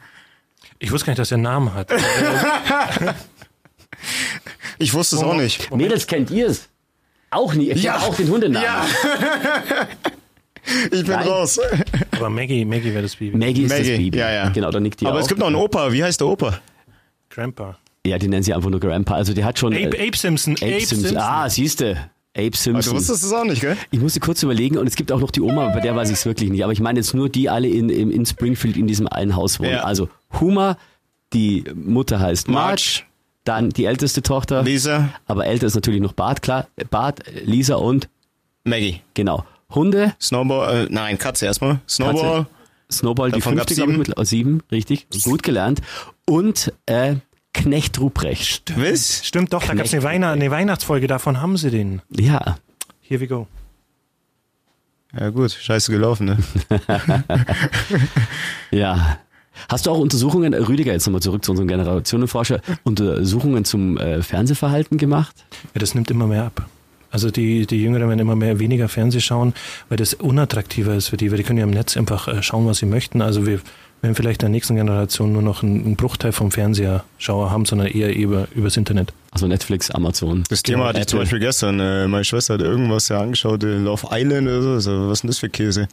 Ich 0.80 0.90
wusste 0.90 1.06
gar 1.06 1.12
nicht, 1.12 1.20
dass 1.20 1.30
er 1.30 1.36
einen 1.36 1.44
Namen 1.44 1.72
hat. 1.72 1.88
Ich 4.82 4.92
wusste 4.94 5.16
es 5.16 5.22
auch 5.22 5.34
nicht. 5.36 5.70
Mädels, 5.74 6.06
kennt 6.06 6.30
ihr 6.30 6.48
es? 6.48 6.68
Auch 7.30 7.54
nie. 7.54 7.70
Ich 7.70 7.82
Ja. 7.82 7.96
auch 7.98 8.14
den 8.14 8.28
Hundenamen. 8.28 8.66
Ja. 8.66 8.84
Ich 10.64 10.90
bin 10.90 11.06
Nein. 11.06 11.26
raus. 11.26 11.58
Aber 12.12 12.30
Maggie, 12.30 12.64
Maggie 12.64 12.92
wäre 12.92 13.02
das 13.02 13.16
Baby. 13.16 13.36
Maggie 13.36 13.62
ist 13.64 13.70
Maggie, 13.70 13.90
das 13.90 13.98
Baby. 13.98 14.18
ja, 14.18 14.30
ja. 14.32 14.48
Genau, 14.50 14.70
da 14.70 14.78
nickt 14.78 15.00
die 15.00 15.06
Aber 15.06 15.16
auch. 15.18 15.22
es 15.22 15.26
gibt 15.28 15.40
noch 15.40 15.48
einen 15.48 15.56
Opa. 15.56 15.92
Wie 15.92 16.04
heißt 16.04 16.20
der 16.20 16.28
Opa? 16.28 16.60
Grandpa. 17.30 17.78
Ja, 18.06 18.18
die 18.18 18.28
nennen 18.28 18.42
sie 18.42 18.54
einfach 18.54 18.70
nur 18.70 18.78
Grandpa. 18.80 19.14
Also 19.14 19.32
die 19.34 19.44
hat 19.44 19.58
schon... 19.58 19.72
Ape, 19.72 19.96
äh, 19.98 20.08
Ape 20.08 20.16
Simpson. 20.16 20.54
Ape, 20.60 20.80
Simpson. 20.84 21.16
Ah, 21.16 21.48
siehste. 21.48 21.96
Ape 22.34 22.46
Also, 22.52 22.62
Simpson. 22.72 22.92
du 22.92 22.98
wusstest 22.98 23.24
es 23.24 23.32
auch 23.32 23.44
nicht, 23.44 23.60
gell? 23.60 23.76
Ich 23.90 23.98
musste 24.00 24.20
kurz 24.20 24.42
überlegen 24.42 24.78
und 24.78 24.86
es 24.86 24.94
gibt 24.96 25.10
auch 25.12 25.20
noch 25.20 25.30
die 25.30 25.40
Oma, 25.40 25.68
bei 25.70 25.80
der 25.80 25.94
weiß 25.96 26.08
ich 26.10 26.14
es 26.16 26.26
wirklich 26.26 26.50
nicht. 26.50 26.62
Aber 26.64 26.72
ich 26.72 26.80
meine 26.80 26.98
jetzt 27.00 27.12
nur 27.14 27.28
die 27.28 27.48
alle 27.50 27.68
in, 27.68 27.88
in, 27.90 28.10
in 28.10 28.24
Springfield 28.24 28.76
in 28.76 28.86
diesem 28.86 29.06
einen 29.08 29.34
Haus 29.36 29.58
wohnen. 29.60 29.72
Ja. 29.72 29.82
Also 29.84 30.08
Huma, 30.40 30.76
die 31.32 31.64
Mutter 31.74 32.20
heißt 32.20 32.48
Marge, 32.48 32.68
Marge. 32.68 33.02
Dann 33.44 33.70
die 33.70 33.84
älteste 33.84 34.22
Tochter. 34.22 34.62
Lisa. 34.62 35.08
Aber 35.26 35.46
älter 35.46 35.66
ist 35.66 35.74
natürlich 35.74 36.00
noch 36.00 36.12
Bart, 36.12 36.42
klar. 36.42 36.68
Bart, 36.90 37.20
Lisa 37.44 37.76
und, 37.76 38.08
Maggie. 38.64 39.00
genau, 39.14 39.44
Hunde, 39.70 40.14
Snowball, 40.20 40.86
äh, 40.86 40.88
nein, 40.90 41.18
Katze 41.18 41.46
erstmal. 41.46 41.80
Snowball. 41.88 42.46
Snowball, 42.90 43.30
die 43.32 43.38
Davon 43.40 43.54
fünfte, 43.54 43.74
gab's 43.74 43.74
glaube 43.74 43.90
ich, 43.92 43.96
sieben. 43.96 44.08
mit, 44.10 44.18
oh, 44.18 44.24
sieben, 44.24 44.62
richtig, 44.70 45.06
gut 45.24 45.42
gelernt. 45.42 45.80
Und 46.26 46.72
äh, 46.86 47.16
Knecht 47.54 47.98
Ruprecht. 48.00 48.72
Was? 48.78 49.26
Stimmt 49.26 49.52
doch, 49.52 49.62
da 49.64 49.74
gab 49.74 49.86
es 49.86 49.92
eine, 49.92 50.02
Weihnacht, 50.02 50.32
eine 50.32 50.50
Weihnachtsfolge, 50.50 51.06
davon 51.06 51.40
haben 51.40 51.56
sie 51.56 51.70
den. 51.70 52.02
Ja, 52.10 52.56
Here 53.12 53.20
we 53.20 53.26
go. 53.26 53.46
Ja 55.12 55.28
gut, 55.28 55.50
scheiße 55.52 55.92
gelaufen, 55.92 56.24
ne? 56.24 56.38
Ja. 58.70 59.18
Hast 59.68 59.86
du 59.86 59.90
auch 59.90 59.98
Untersuchungen, 59.98 60.54
Rüdiger, 60.54 60.92
jetzt 60.92 61.06
nochmal 61.06 61.22
zurück 61.22 61.44
zu 61.44 61.52
unserem 61.52 61.68
Generationenforscher, 61.68 62.60
Untersuchungen 62.84 63.64
zum 63.64 63.96
äh, 63.98 64.22
Fernsehverhalten 64.22 64.98
gemacht? 64.98 65.44
Ja, 65.74 65.80
das 65.80 65.94
nimmt 65.94 66.10
immer 66.10 66.26
mehr 66.26 66.44
ab. 66.44 66.66
Also 67.10 67.30
die, 67.30 67.66
die 67.66 67.82
Jüngeren 67.82 68.08
werden 68.08 68.20
immer 68.20 68.36
mehr 68.36 68.58
weniger 68.58 68.88
Fernseh 68.88 69.20
schauen, 69.20 69.52
weil 69.90 69.98
das 69.98 70.14
unattraktiver 70.14 70.94
ist 70.94 71.08
für 71.08 71.18
die, 71.18 71.30
weil 71.30 71.36
die 71.36 71.44
können 71.44 71.58
ja 71.58 71.64
im 71.64 71.70
Netz 71.70 71.96
einfach 71.96 72.26
äh, 72.26 72.42
schauen, 72.42 72.66
was 72.66 72.78
sie 72.78 72.86
möchten. 72.86 73.20
Also 73.20 73.46
wir 73.46 73.60
werden 74.02 74.14
vielleicht 74.14 74.42
in 74.42 74.46
der 74.46 74.50
nächsten 74.50 74.74
Generation 74.74 75.32
nur 75.32 75.42
noch 75.42 75.62
einen, 75.62 75.84
einen 75.84 75.96
Bruchteil 75.96 76.32
vom 76.32 76.50
Fernseherschauer 76.50 77.50
haben, 77.50 77.64
sondern 77.64 77.86
eher 77.86 78.14
über, 78.14 78.48
übers 78.54 78.76
Internet. 78.76 79.12
Also 79.30 79.46
Netflix, 79.46 79.90
Amazon. 79.90 80.44
Das 80.50 80.62
Thema 80.62 80.88
hatte 80.88 81.00
ich 81.00 81.06
zum. 81.06 81.20
Beispiel 81.20 81.38
gestern. 81.38 81.80
Äh, 81.80 82.08
meine 82.08 82.24
Schwester 82.24 82.54
hat 82.54 82.60
irgendwas 82.60 83.08
ja 83.08 83.20
angeschaut, 83.20 83.62
äh, 83.64 83.78
Love 83.78 84.08
Island 84.10 84.48
oder 84.48 84.60
so. 84.60 84.80
so. 84.80 85.08
Was 85.08 85.18
ist 85.18 85.22
denn 85.22 85.28
das 85.28 85.38
für 85.38 85.48
Käse? 85.48 85.88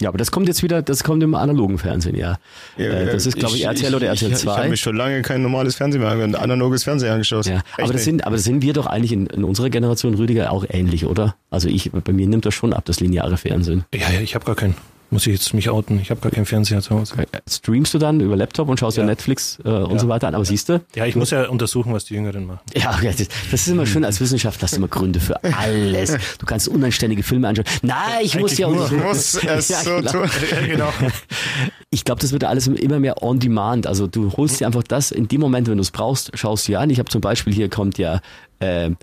Ja, 0.00 0.08
aber 0.08 0.18
das 0.18 0.30
kommt 0.30 0.48
jetzt 0.48 0.62
wieder, 0.62 0.82
das 0.82 1.04
kommt 1.04 1.22
im 1.22 1.34
analogen 1.34 1.78
Fernsehen, 1.78 2.16
ja. 2.16 2.38
äh, 2.76 3.06
das 3.06 3.24
ist, 3.24 3.36
glaube 3.36 3.54
ich, 3.54 3.64
RTL 3.64 3.94
oder 3.94 4.06
RTL 4.08 4.32
Ich, 4.32 4.36
ich, 4.38 4.42
ich 4.42 4.48
habe 4.48 4.62
2. 4.62 4.68
mir 4.68 4.76
schon 4.76 4.96
lange 4.96 5.22
kein 5.22 5.42
normales 5.42 5.76
Fernsehen 5.76 6.02
mehr 6.02 6.10
angeschaut, 6.10 6.42
analoges 6.42 6.82
Fernsehen 6.82 7.12
angeschaut. 7.12 7.46
Ja, 7.46 7.56
Echt 7.56 7.64
aber 7.74 7.82
das 7.82 7.92
nicht. 7.94 8.04
sind, 8.04 8.26
aber 8.26 8.34
das 8.34 8.44
sind 8.44 8.62
wir 8.62 8.72
doch 8.72 8.86
eigentlich 8.86 9.12
in, 9.12 9.26
in 9.26 9.44
unserer 9.44 9.70
Generation, 9.70 10.14
Rüdiger, 10.14 10.50
auch 10.50 10.64
ähnlich, 10.68 11.06
oder? 11.06 11.36
Also 11.50 11.68
ich, 11.68 11.92
bei 11.92 12.12
mir 12.12 12.26
nimmt 12.26 12.44
das 12.46 12.54
schon 12.54 12.72
ab, 12.72 12.84
das 12.84 12.98
lineare 12.98 13.36
Fernsehen. 13.36 13.84
Ja, 13.94 14.10
ja, 14.10 14.20
ich 14.20 14.34
habe 14.34 14.44
gar 14.44 14.56
keinen. 14.56 14.74
Muss 15.10 15.24
ich 15.26 15.32
jetzt 15.34 15.54
mich 15.54 15.70
outen? 15.70 16.00
Ich 16.00 16.10
habe 16.10 16.20
gar 16.20 16.32
keinen 16.32 16.46
Fernseher 16.46 16.82
zu 16.82 16.90
Hause. 16.98 17.14
Äh, 17.18 17.26
Streamst 17.48 17.94
du 17.94 17.98
dann 17.98 18.18
über 18.20 18.34
Laptop 18.34 18.68
und 18.68 18.80
schaust 18.80 18.96
ja, 18.96 19.04
Ja. 19.04 19.06
Netflix 19.06 19.58
äh, 19.64 19.68
und 19.68 19.92
Ja. 19.92 19.98
so 20.00 20.08
weiter 20.08 20.26
an, 20.26 20.34
aber 20.34 20.44
siehst 20.44 20.68
du? 20.68 20.80
Ja, 20.96 21.06
ich 21.06 21.14
muss 21.14 21.30
ja 21.30 21.48
untersuchen, 21.48 21.92
was 21.92 22.06
die 22.06 22.14
Jüngeren 22.14 22.44
machen. 22.46 22.60
Ja, 22.74 22.98
ja, 23.00 23.12
das 23.12 23.20
ist 23.52 23.68
immer 23.68 23.86
schön, 23.86 24.04
als 24.04 24.20
Wissenschaftler 24.20 24.64
hast 24.64 24.72
du 24.72 24.78
immer 24.78 24.88
Gründe 24.88 25.20
für 25.20 25.42
alles. 25.44 26.16
Du 26.38 26.46
kannst 26.46 26.66
unanständige 26.66 27.22
Filme 27.22 27.46
anschauen. 27.48 27.66
Nein, 27.82 27.96
ich 28.22 28.36
muss 28.38 28.58
ja 28.58 28.66
untersuchen. 28.66 29.02
Muss 29.04 29.34
es 29.44 29.68
Ja, 29.68 29.76
so 29.82 29.96
genau. 29.98 30.10
tun. 30.10 30.28
genau. 30.66 30.92
Ich 31.90 32.04
glaube, 32.04 32.20
das 32.20 32.32
wird 32.32 32.42
alles 32.42 32.66
immer 32.66 32.98
mehr 32.98 33.22
on 33.22 33.38
demand. 33.38 33.86
Also 33.86 34.08
du 34.08 34.32
holst 34.36 34.58
dir 34.60 34.66
einfach 34.66 34.82
das 34.82 35.12
in 35.12 35.28
dem 35.28 35.40
Moment, 35.40 35.68
wenn 35.68 35.76
du 35.76 35.82
es 35.82 35.92
brauchst, 35.92 36.36
schaust 36.36 36.66
dir 36.66 36.80
an. 36.80 36.90
Ich 36.90 36.98
habe 36.98 37.08
zum 37.08 37.20
Beispiel 37.20 37.54
hier 37.54 37.68
kommt 37.70 37.96
ja 37.98 38.20
ähm, 38.60 38.96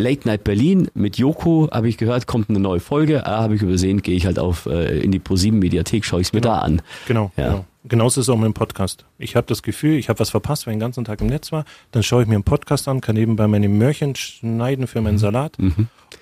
Late 0.00 0.26
Night 0.26 0.42
Berlin 0.44 0.88
mit 0.94 1.16
Joko, 1.18 1.68
habe 1.70 1.88
ich 1.88 1.96
gehört, 1.96 2.26
kommt 2.26 2.50
eine 2.50 2.58
neue 2.58 2.80
Folge. 2.80 3.24
Ah, 3.26 3.42
habe 3.42 3.54
ich 3.54 3.62
übersehen, 3.62 4.02
gehe 4.02 4.16
ich 4.16 4.26
halt 4.26 4.38
auf 4.38 4.66
äh, 4.66 4.98
in 4.98 5.12
die 5.12 5.18
ProSieben 5.20 5.58
Mediathek, 5.60 6.04
schaue 6.04 6.20
ich 6.20 6.28
es 6.28 6.32
mir 6.32 6.40
da 6.40 6.58
an. 6.58 6.82
Genau, 7.06 7.30
Ja. 7.36 7.48
genau. 7.50 7.64
Genauso 7.84 8.20
ist 8.20 8.28
es 8.28 8.30
auch 8.32 8.36
mit 8.36 8.44
dem 8.44 8.54
Podcast. 8.54 9.04
Ich 9.18 9.34
habe 9.34 9.44
das 9.48 9.64
Gefühl, 9.64 9.96
ich 9.98 10.08
habe 10.08 10.20
was 10.20 10.30
verpasst, 10.30 10.66
weil 10.66 10.72
ich 10.72 10.76
den 10.76 10.80
ganzen 10.80 11.04
Tag 11.04 11.20
im 11.20 11.26
Netz 11.26 11.50
war. 11.50 11.64
Dann 11.90 12.04
schaue 12.04 12.22
ich 12.22 12.28
mir 12.28 12.36
einen 12.36 12.44
Podcast 12.44 12.86
an, 12.86 13.00
kann 13.00 13.16
nebenbei 13.16 13.48
meine 13.48 13.68
Möhrchen 13.68 14.14
schneiden 14.14 14.86
für 14.86 15.00
meinen 15.00 15.18
Salat 15.18 15.56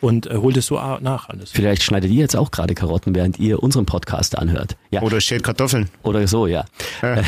und 0.01 0.27
äh, 0.27 0.37
hol 0.37 0.55
das 0.55 0.67
so 0.67 0.77
nach 1.01 1.29
alles. 1.29 1.51
Vielleicht 1.51 1.83
schneidet 1.83 2.11
ihr 2.11 2.21
jetzt 2.21 2.35
auch 2.35 2.51
gerade 2.51 2.75
Karotten, 2.75 3.15
während 3.15 3.39
ihr 3.39 3.63
unseren 3.63 3.85
Podcast 3.85 4.39
anhört. 4.39 4.79
Ja, 4.91 5.03
Oder 5.03 5.21
schält 5.21 5.43
Kartoffeln. 5.43 5.91
oder 6.03 6.27
so, 6.27 6.47
ja. 6.47 6.65
Ja. 7.03 7.17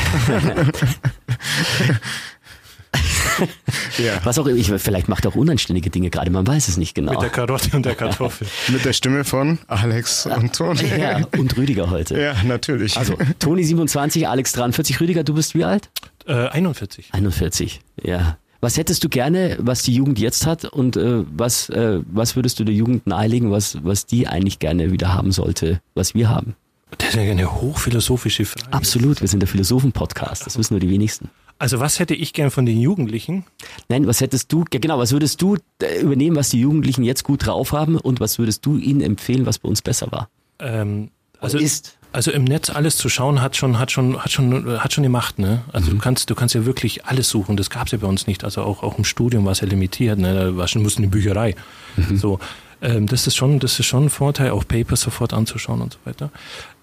Was 4.25 4.39
auch 4.39 4.47
immer, 4.47 4.59
ich, 4.59 4.71
vielleicht 4.71 5.09
macht 5.09 5.25
er 5.25 5.33
auch 5.33 5.37
unanständige 5.37 5.91
Dinge 5.91 6.11
gerade, 6.11 6.31
man 6.31 6.47
weiß 6.47 6.69
es 6.69 6.77
nicht 6.77 6.95
genau. 6.95 7.13
Mit 7.13 7.23
der 7.23 7.31
Karotte 7.31 7.77
und 7.77 7.85
der 7.87 7.95
Kartoffel. 7.95 8.47
Mit 8.69 8.85
der 8.85 8.93
Stimme 8.93 9.25
von 9.25 9.59
Alex 9.67 10.27
und 10.27 10.55
Toni. 10.55 10.87
ja, 10.99 11.21
und 11.37 11.57
Rüdiger 11.57 11.91
heute. 11.91 12.21
Ja, 12.21 12.35
natürlich. 12.45 12.97
Also, 12.97 13.17
Toni 13.39 13.65
27, 13.65 14.29
Alex 14.29 14.53
43, 14.53 15.01
Rüdiger, 15.01 15.25
du 15.25 15.35
bist 15.35 15.55
wie 15.55 15.65
alt? 15.65 15.91
äh, 16.27 16.49
41. 16.49 17.09
41, 17.13 17.81
ja. 18.03 18.39
Was 18.61 18.77
hättest 18.77 19.03
du 19.03 19.09
gerne, 19.09 19.57
was 19.61 19.83
die 19.83 19.93
Jugend 19.93 20.21
jetzt 20.21 20.47
hat 20.47 20.65
und 20.65 20.97
äh, 20.97 21.25
was, 21.37 21.69
äh, 21.71 21.99
was 22.07 22.37
würdest 22.37 22.61
du 22.61 22.65
der 22.65 22.75
Jugend 22.75 23.09
nahelegen, 23.09 23.51
was, 23.51 23.79
was 23.83 24.07
die 24.07 24.29
eigentlich 24.29 24.61
gerne 24.61 24.93
wieder 24.93 25.13
haben 25.13 25.33
sollte, 25.33 25.81
was 25.95 26.15
wir 26.15 26.29
haben? 26.29 26.55
Das 26.99 27.09
ist 27.09 27.15
ja 27.17 27.23
eine 27.23 27.61
hochphilosophische 27.61 28.45
Frage. 28.45 28.73
Absolut, 28.73 29.21
wir 29.21 29.27
sind 29.27 29.41
der 29.41 29.49
Philosophen-Podcast, 29.49 30.47
das 30.47 30.59
wissen 30.59 30.75
nur 30.75 30.81
die 30.81 30.91
wenigsten. 30.91 31.31
Also 31.59 31.79
was 31.81 31.99
hätte 32.01 32.15
ich 32.15 32.33
gern 32.33 32.51
von 32.51 32.67
den 32.67 32.81
Jugendlichen? 32.81 33.45
Nein, 33.89 34.07
was 34.07 34.21
hättest 34.21 34.53
du, 34.53 34.65
ja, 34.73 34.81
genau, 34.81 34.99
was 34.99 35.13
würdest 35.13 35.41
du 35.43 35.57
äh, 35.83 36.01
übernehmen, 36.01 36.35
was 36.37 36.49
die 36.51 36.61
Jugendlichen 36.61 37.05
jetzt 37.05 37.23
gut 37.25 37.47
drauf 37.47 37.73
haben 37.73 37.97
und 37.97 38.19
was 38.21 38.39
würdest 38.39 38.67
du 38.67 38.77
ihnen 38.79 39.01
empfehlen, 39.01 39.47
was 39.47 39.59
bei 39.59 39.69
uns 39.69 39.81
besser 39.83 40.11
war? 40.11 40.29
Ähm, 40.59 41.11
also 41.41 41.59
ist. 41.59 41.99
Also 42.15 42.31
im 42.31 42.45
Netz 42.45 42.69
alles 42.69 42.99
zu 42.99 43.09
schauen 43.09 43.41
hat 43.41 43.57
schon 43.57 43.79
hat 43.79 43.91
schon 43.91 44.19
hat 44.23 44.31
schon 44.31 44.79
hat 44.79 44.93
schon 44.93 45.03
die 45.03 45.09
Macht, 45.09 45.39
ne? 45.39 45.63
Also 45.73 45.91
Mhm. 45.91 45.95
du 45.95 45.99
kannst 46.03 46.29
du 46.29 46.35
kannst 46.35 46.55
ja 46.55 46.67
wirklich 46.67 47.07
alles 47.07 47.31
suchen. 47.31 47.57
Das 47.57 47.71
gab's 47.71 47.93
ja 47.93 47.99
bei 47.99 48.07
uns 48.07 48.27
nicht. 48.27 48.45
Also 48.45 48.61
auch 48.65 48.83
auch 48.83 48.99
im 48.99 49.05
Studium 49.05 49.47
war 49.47 49.53
es 49.53 49.61
ja 49.61 49.67
limitiert, 49.67 50.19
ne? 50.19 50.35
Da 50.35 50.57
war 50.57 50.69
schon 50.69 50.83
mussten 50.83 51.01
die 51.01 51.09
Bücherei. 51.09 51.55
Mhm. 51.97 52.19
So 52.19 52.39
ähm, 52.83 53.07
das 53.07 53.27
ist 53.27 53.37
schon 53.37 53.61
das 53.61 53.81
ist 53.81 53.87
schon 53.87 54.05
ein 54.07 54.11
Vorteil, 54.11 54.51
auch 54.51 54.69
Papers 54.69 55.01
sofort 55.01 55.33
anzuschauen 55.33 55.81
und 55.81 55.95
so 55.95 55.99
weiter. 56.05 56.31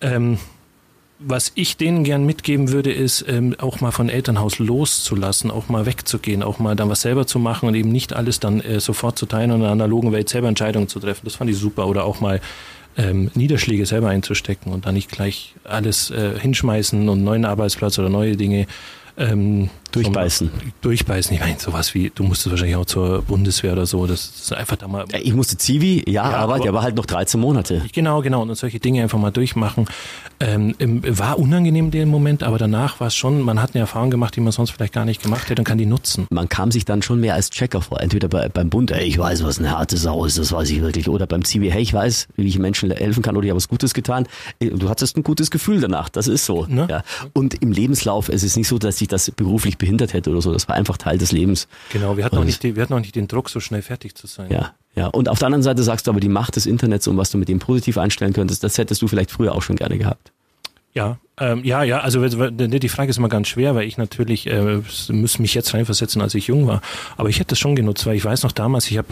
Ähm, 0.01 0.39
was 1.19 1.51
ich 1.55 1.75
denen 1.75 2.05
gern 2.05 2.25
mitgeben 2.25 2.71
würde, 2.71 2.93
ist 2.93 3.25
ähm, 3.27 3.53
auch 3.59 3.81
mal 3.81 3.91
von 3.91 4.07
Elternhaus 4.07 4.57
loszulassen, 4.57 5.51
auch 5.51 5.67
mal 5.67 5.85
wegzugehen, 5.85 6.41
auch 6.43 6.59
mal 6.59 6.77
dann 6.77 6.89
was 6.89 7.01
selber 7.01 7.27
zu 7.27 7.39
machen 7.39 7.67
und 7.67 7.75
eben 7.75 7.91
nicht 7.91 8.13
alles 8.13 8.39
dann 8.39 8.61
äh, 8.61 8.79
sofort 8.79 9.17
zu 9.17 9.25
teilen 9.25 9.51
und 9.51 9.57
in 9.57 9.63
der 9.63 9.71
analogen 9.71 10.13
Welt 10.13 10.29
selber 10.29 10.47
Entscheidungen 10.47 10.87
zu 10.87 10.99
treffen. 10.99 11.21
Das 11.25 11.35
fand 11.35 11.49
ich 11.49 11.57
super. 11.57 11.87
Oder 11.87 12.05
auch 12.05 12.21
mal 12.21 12.39
ähm, 12.97 13.31
Niederschläge 13.35 13.85
selber 13.85 14.09
einzustecken 14.09 14.71
und 14.71 14.85
dann 14.85 14.95
nicht 14.95 15.11
gleich 15.11 15.55
alles 15.65 16.09
äh, 16.09 16.39
hinschmeißen 16.39 17.09
und 17.09 17.23
neuen 17.23 17.43
Arbeitsplatz 17.43 17.99
oder 17.99 18.09
neue 18.09 18.37
Dinge 18.37 18.65
ähm, 19.17 19.69
Durchbeißen. 19.91 20.49
durchbeißen. 20.81 21.33
Ich 21.33 21.39
meine, 21.39 21.59
sowas 21.59 21.93
wie, 21.93 22.11
du 22.13 22.23
musstest 22.23 22.51
wahrscheinlich 22.51 22.75
auch 22.75 22.85
zur 22.85 23.21
Bundeswehr 23.23 23.73
oder 23.73 23.85
so. 23.85 24.05
Das 24.07 24.25
ist 24.25 24.53
einfach 24.53 24.75
da 24.75 24.87
mal. 24.87 25.05
Ja, 25.11 25.19
Ich 25.21 25.33
musste 25.33 25.57
Zivi, 25.57 26.03
ja, 26.07 26.23
aber, 26.23 26.55
aber- 26.55 26.63
der 26.63 26.73
war 26.73 26.83
halt 26.83 26.95
noch 26.95 27.05
13 27.05 27.39
Monate. 27.39 27.81
Genau, 27.93 28.21
genau. 28.21 28.41
Und 28.43 28.53
solche 28.55 28.79
Dinge 28.79 29.01
einfach 29.03 29.17
mal 29.19 29.31
durchmachen. 29.31 29.85
Ähm, 30.41 30.75
war 30.79 31.37
unangenehm 31.39 31.85
in 31.85 31.91
dem 31.91 32.09
Moment, 32.09 32.43
aber 32.43 32.57
danach 32.57 32.99
war 32.99 33.07
es 33.07 33.15
schon, 33.15 33.41
man 33.41 33.61
hat 33.61 33.71
eine 33.75 33.81
Erfahrung 33.81 34.09
gemacht, 34.09 34.35
die 34.35 34.41
man 34.41 34.51
sonst 34.53 34.71
vielleicht 34.71 34.93
gar 34.93 35.03
nicht 35.05 35.21
gemacht 35.21 35.49
hätte 35.49 35.61
und 35.61 35.65
kann 35.65 35.77
die 35.77 35.85
nutzen. 35.85 36.27
Man 36.29 36.47
kam 36.47 36.71
sich 36.71 36.85
dann 36.85 37.01
schon 37.01 37.19
mehr 37.19 37.33
als 37.33 37.49
Checker 37.49 37.81
vor. 37.81 37.99
Entweder 37.99 38.27
bei, 38.29 38.47
beim 38.47 38.69
Bund, 38.69 38.91
ey, 38.91 39.03
ich 39.05 39.17
weiß, 39.17 39.43
was 39.43 39.59
eine 39.59 39.71
harte 39.71 39.97
Sau 39.97 40.23
ist, 40.25 40.37
das 40.37 40.51
weiß 40.51 40.69
ich 40.69 40.81
wirklich. 40.81 41.09
Oder 41.09 41.27
beim 41.27 41.43
Zivi, 41.43 41.69
hey, 41.69 41.81
ich 41.81 41.93
weiß, 41.93 42.27
wie 42.37 42.47
ich 42.47 42.57
Menschen 42.59 42.89
helfen 42.91 43.21
kann 43.23 43.35
oder 43.35 43.45
ich 43.45 43.49
habe 43.49 43.57
was 43.57 43.67
Gutes 43.67 43.93
getan. 43.93 44.27
Du 44.59 44.87
hattest 44.89 45.17
ein 45.17 45.23
gutes 45.23 45.51
Gefühl 45.51 45.81
danach, 45.81 46.07
das 46.09 46.27
ist 46.27 46.45
so. 46.45 46.65
Ne? 46.67 46.87
Ja. 46.89 47.03
Und 47.33 47.61
im 47.61 47.71
Lebenslauf, 47.71 48.29
es 48.29 48.43
ist 48.43 48.55
nicht 48.55 48.67
so, 48.67 48.77
dass 48.77 48.97
sich 48.99 49.07
das 49.07 49.31
beruflich 49.31 49.77
behindert 49.79 50.13
hätte 50.13 50.29
oder 50.29 50.41
so. 50.41 50.53
Das 50.53 50.67
war 50.67 50.75
einfach 50.75 50.97
Teil 50.97 51.17
des 51.17 51.31
Lebens. 51.31 51.67
Genau, 51.91 52.17
wir 52.17 52.23
hatten, 52.23 52.37
auch 52.37 52.43
nicht, 52.43 52.61
die, 52.61 52.75
wir 52.75 52.83
hatten 52.83 52.93
auch 52.93 52.99
nicht 52.99 53.15
den 53.15 53.27
Druck, 53.27 53.49
so 53.49 53.59
schnell 53.59 53.81
fertig 53.81 54.13
zu 54.13 54.27
sein. 54.27 54.51
Ja, 54.51 54.73
ja. 54.95 55.07
Und 55.07 55.27
auf 55.27 55.39
der 55.39 55.47
anderen 55.47 55.63
Seite 55.63 55.81
sagst 55.81 56.05
du 56.05 56.11
aber, 56.11 56.19
die 56.19 56.29
Macht 56.29 56.55
des 56.55 56.67
Internets 56.67 57.07
und 57.07 57.17
was 57.17 57.31
du 57.31 57.39
mit 57.39 57.47
dem 57.47 57.57
positiv 57.57 57.97
einstellen 57.97 58.33
könntest, 58.33 58.63
das 58.63 58.77
hättest 58.77 59.01
du 59.01 59.07
vielleicht 59.07 59.31
früher 59.31 59.55
auch 59.55 59.63
schon 59.63 59.75
gerne 59.75 59.97
gehabt. 59.97 60.31
Ja, 60.93 61.19
ähm, 61.37 61.63
ja, 61.63 61.83
ja, 61.83 61.99
also 61.99 62.27
die 62.27 62.79
die 62.79 62.89
Frage 62.89 63.11
ist 63.11 63.17
immer 63.17 63.29
ganz 63.29 63.47
schwer, 63.47 63.75
weil 63.75 63.87
ich 63.87 63.97
natürlich 63.97 64.47
äh, 64.47 64.81
muss 65.09 65.37
mich 65.37 65.53
jetzt 65.53 65.73
reinversetzen, 65.73 66.21
als 66.21 66.33
ich 66.33 66.47
jung 66.47 66.67
war. 66.67 66.81
Aber 67.15 67.29
ich 67.29 67.37
hätte 67.39 67.49
das 67.49 67.59
schon 67.59 67.75
genutzt, 67.75 68.05
weil 68.05 68.15
ich 68.15 68.25
weiß 68.25 68.43
noch 68.43 68.51
damals, 68.51 68.89
ich 68.89 68.97
habe 68.97 69.09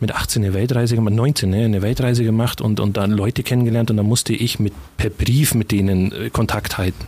mit 0.00 0.12
18 0.12 0.42
eine 0.42 0.54
Weltreise 0.54 0.96
gemacht, 0.96 1.14
19 1.14 1.50
ne, 1.50 1.64
eine 1.64 1.82
Weltreise 1.82 2.24
gemacht 2.24 2.60
und, 2.60 2.80
und 2.80 2.96
dann 2.96 3.12
Leute 3.12 3.42
kennengelernt 3.42 3.90
und 3.90 3.96
dann 3.96 4.06
musste 4.06 4.32
ich 4.32 4.58
mit 4.58 4.72
per 4.96 5.10
Brief 5.10 5.54
mit 5.54 5.70
denen 5.70 6.10
äh, 6.12 6.30
Kontakt 6.30 6.78
halten. 6.78 7.06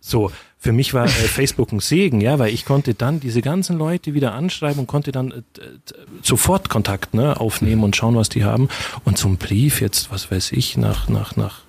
So, 0.00 0.30
für 0.58 0.72
mich 0.72 0.92
war 0.92 1.06
äh, 1.06 1.08
Facebook 1.08 1.72
ein 1.72 1.80
Segen, 1.80 2.20
ja, 2.20 2.38
weil 2.38 2.52
ich 2.52 2.64
konnte 2.64 2.94
dann 2.94 3.20
diese 3.20 3.42
ganzen 3.42 3.78
Leute 3.78 4.14
wieder 4.14 4.34
anschreiben 4.34 4.80
und 4.80 4.86
konnte 4.86 5.12
dann 5.12 5.30
äh, 5.30 5.42
sofort 6.22 6.68
Kontakt 6.68 7.14
ne, 7.14 7.38
aufnehmen 7.40 7.84
und 7.84 7.94
schauen, 7.94 8.16
was 8.16 8.28
die 8.28 8.44
haben. 8.44 8.68
Und 9.04 9.18
zum 9.18 9.36
Brief 9.36 9.80
jetzt, 9.80 10.10
was 10.10 10.30
weiß 10.30 10.52
ich, 10.52 10.76
nach, 10.76 11.08
nach, 11.08 11.36
nach 11.36 11.60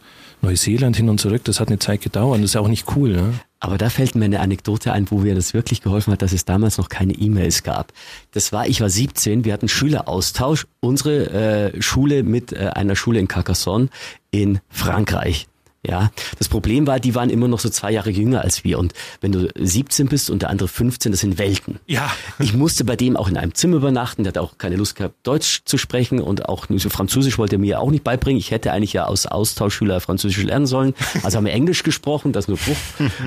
Neuseeland 0.41 0.95
hin 0.95 1.09
und 1.09 1.19
zurück, 1.19 1.43
das 1.43 1.59
hat 1.59 1.67
eine 1.67 1.79
Zeit 1.79 2.01
gedauert. 2.01 2.39
Das 2.39 2.51
ist 2.51 2.55
auch 2.55 2.67
nicht 2.67 2.95
cool, 2.95 3.11
ne? 3.11 3.33
Aber 3.61 3.77
da 3.77 3.89
fällt 3.89 4.15
mir 4.15 4.25
eine 4.25 4.39
Anekdote 4.39 4.93
ein, 4.93 5.11
wo 5.11 5.19
mir 5.19 5.35
das 5.35 5.53
wirklich 5.53 5.81
geholfen 5.81 6.13
hat, 6.13 6.21
dass 6.21 6.31
es 6.31 6.45
damals 6.45 6.77
noch 6.77 6.87
keine 6.87 7.11
E-Mails 7.13 7.63
gab. 7.63 7.91
Das 8.31 8.53
war, 8.53 8.67
ich 8.67 8.79
war 8.79 8.89
17, 8.89 9.43
wir 9.43 9.51
hatten 9.51 9.67
Schüleraustausch, 9.67 10.65
unsere 10.79 11.73
äh, 11.73 11.81
Schule 11.81 12.23
mit 12.23 12.53
äh, 12.53 12.69
einer 12.73 12.95
Schule 12.95 13.19
in 13.19 13.27
Carcassonne 13.27 13.89
in 14.31 14.61
Frankreich. 14.69 15.47
Ja, 15.89 16.11
das 16.37 16.49
Problem 16.49 16.85
war, 16.85 16.99
die 16.99 17.15
waren 17.15 17.31
immer 17.31 17.47
noch 17.47 17.59
so 17.59 17.69
zwei 17.69 17.91
Jahre 17.91 18.11
jünger 18.11 18.41
als 18.41 18.63
wir. 18.63 18.77
Und 18.77 18.93
wenn 19.21 19.31
du 19.31 19.49
17 19.55 20.07
bist 20.07 20.29
und 20.29 20.43
der 20.43 20.51
andere 20.51 20.67
15, 20.67 21.11
das 21.11 21.21
sind 21.21 21.37
Welten. 21.37 21.79
Ja. 21.87 22.11
Ich 22.39 22.53
musste 22.53 22.85
bei 22.85 22.95
dem 22.95 23.17
auch 23.17 23.27
in 23.27 23.37
einem 23.37 23.53
Zimmer 23.53 23.77
übernachten. 23.77 24.23
Der 24.23 24.31
hat 24.31 24.37
auch 24.37 24.57
keine 24.57 24.75
Lust 24.75 24.95
gehabt, 24.95 25.15
Deutsch 25.23 25.61
zu 25.65 25.77
sprechen 25.77 26.19
und 26.19 26.47
auch 26.47 26.67
Französisch 26.89 27.37
wollte 27.37 27.57
er 27.57 27.59
mir 27.59 27.79
auch 27.79 27.91
nicht 27.91 28.03
beibringen. 28.03 28.39
Ich 28.39 28.51
hätte 28.51 28.71
eigentlich 28.71 28.93
ja 28.93 29.05
als 29.05 29.25
Austauschschüler 29.25 29.99
Französisch 29.99 30.43
lernen 30.43 30.67
sollen. 30.67 30.93
Also 31.23 31.37
haben 31.37 31.45
wir 31.45 31.53
Englisch 31.53 31.83
gesprochen, 31.83 32.31
das 32.31 32.47
nur 32.47 32.57
Bruch, 32.57 32.77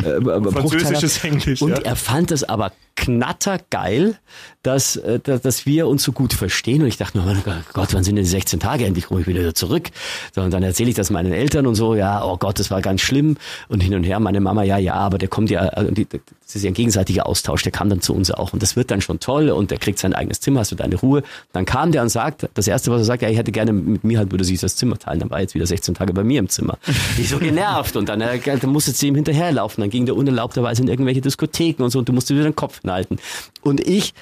äh. 0.05 0.53
Französisches 0.53 1.25
Englisch, 1.25 1.63
Und 1.63 1.71
ja. 1.71 1.79
er 1.79 1.97
fand 1.97 2.31
es 2.31 2.45
aber 2.45 2.73
knattergeil, 2.97 4.17
dass, 4.63 4.97
äh, 4.97 5.19
dass, 5.19 5.43
dass 5.43 5.67
wir 5.67 5.87
uns 5.89 6.03
so 6.03 6.13
gut 6.13 6.33
verstehen. 6.33 6.83
Und 6.83 6.89
ich 6.89 6.97
dachte, 6.97 7.19
nur, 7.19 7.27
oh 7.31 7.53
Gott, 7.73 7.95
wann 7.95 8.05
sind 8.05 8.17
denn 8.17 8.25
die 8.25 8.31
16 8.31 8.61
Tage? 8.61 8.85
Endlich 8.85 9.07
komme 9.07 9.21
ich 9.21 9.27
wieder 9.27 9.55
zurück. 9.55 9.91
So, 10.35 10.43
und 10.43 10.53
dann 10.53 10.63
erzähle 10.63 10.91
ich 10.91 10.95
das 10.95 11.11
meinen 11.11 11.33
Eltern 11.33 11.67
und 11.67 11.75
so, 11.75 11.95
ja, 11.95 12.25
oh 12.25 12.37
Gott, 12.37 12.59
das 12.59 12.71
war 12.71 12.81
ganz 12.83 13.01
schlimm. 13.01 13.37
Und 13.69 13.81
hin 13.81 13.95
und 13.95 14.05
her, 14.05 14.21
meine 14.21 14.41
Mama, 14.41 14.63
ja, 14.63 14.79
ja, 14.79 14.95
aber 14.95 15.19
der 15.19 15.29
kommt 15.29 15.51
ja, 15.51 15.67
äh, 15.69 16.07
das 16.53 16.57
ist 16.57 16.65
ja 16.65 16.71
ein 16.71 16.75
gegenseitiger 16.75 17.27
Austausch, 17.27 17.63
der 17.63 17.73
kam 17.73 17.89
dann 17.89 18.03
zu 18.03 18.15
uns 18.15 18.31
auch. 18.31 18.53
Und 18.53 18.63
das 18.63 18.77
wird 18.77 18.91
dann 18.91 19.01
schon 19.01 19.21
toll 19.21 19.49
und 19.51 19.71
der 19.71 19.79
kriegt 19.79 19.99
sein 19.99 20.13
eigenes 20.13 20.41
Zimmer, 20.41 20.61
hast 20.61 20.71
du 20.71 20.77
deine 20.77 20.97
Ruhe. 20.97 21.23
Dann 21.53 21.65
kam 21.65 21.93
der 21.93 22.03
und 22.03 22.11
sagt, 22.11 22.49
das 22.55 22.69
Erste, 22.69 22.91
was 22.91 23.01
er 23.01 23.05
sagt, 23.05 23.23
ja, 23.23 23.31
ich 23.31 23.39
hätte 23.39 23.53
gerne 23.53 23.73
mit 23.73 24.05
mir 24.05 24.19
halt, 24.19 24.31
würde 24.31 24.45
sich 24.45 24.61
das 24.61 24.77
Zimmer 24.77 24.99
teilen. 24.99 25.21
Dann 25.21 25.31
war 25.31 25.41
jetzt 25.41 25.55
wieder 25.55 25.67
16 25.67 25.95
Tage 25.95 26.13
bei 26.13 26.25
mir 26.25 26.39
im 26.39 26.49
Zimmer. 26.49 26.79
Ich 27.19 27.29
so 27.29 27.39
genervt 27.39 27.97
und 27.97 28.09
dann, 28.09 28.21
äh, 28.21 28.39
dann 28.41 28.71
musste 28.71 28.91
sie 28.91 29.09
ihm 29.09 29.15
hinterherlaufen. 29.15 29.83
Dann 29.83 29.91
ging 29.91 30.07
der 30.07 30.17
unerlaubterweise 30.17 30.83
in 30.83 30.89
irgendwelche 30.89 31.21
Diskotheken 31.21 31.85
und 31.85 31.91
so 31.91 31.99
und 31.99 32.09
du 32.09 32.13
musst 32.13 32.31
dir 32.31 32.35
wieder 32.35 32.45
den 32.45 32.57
Kopf 32.57 32.82
halten. 32.91 33.19
Und 33.63 33.81
ich 33.81 34.15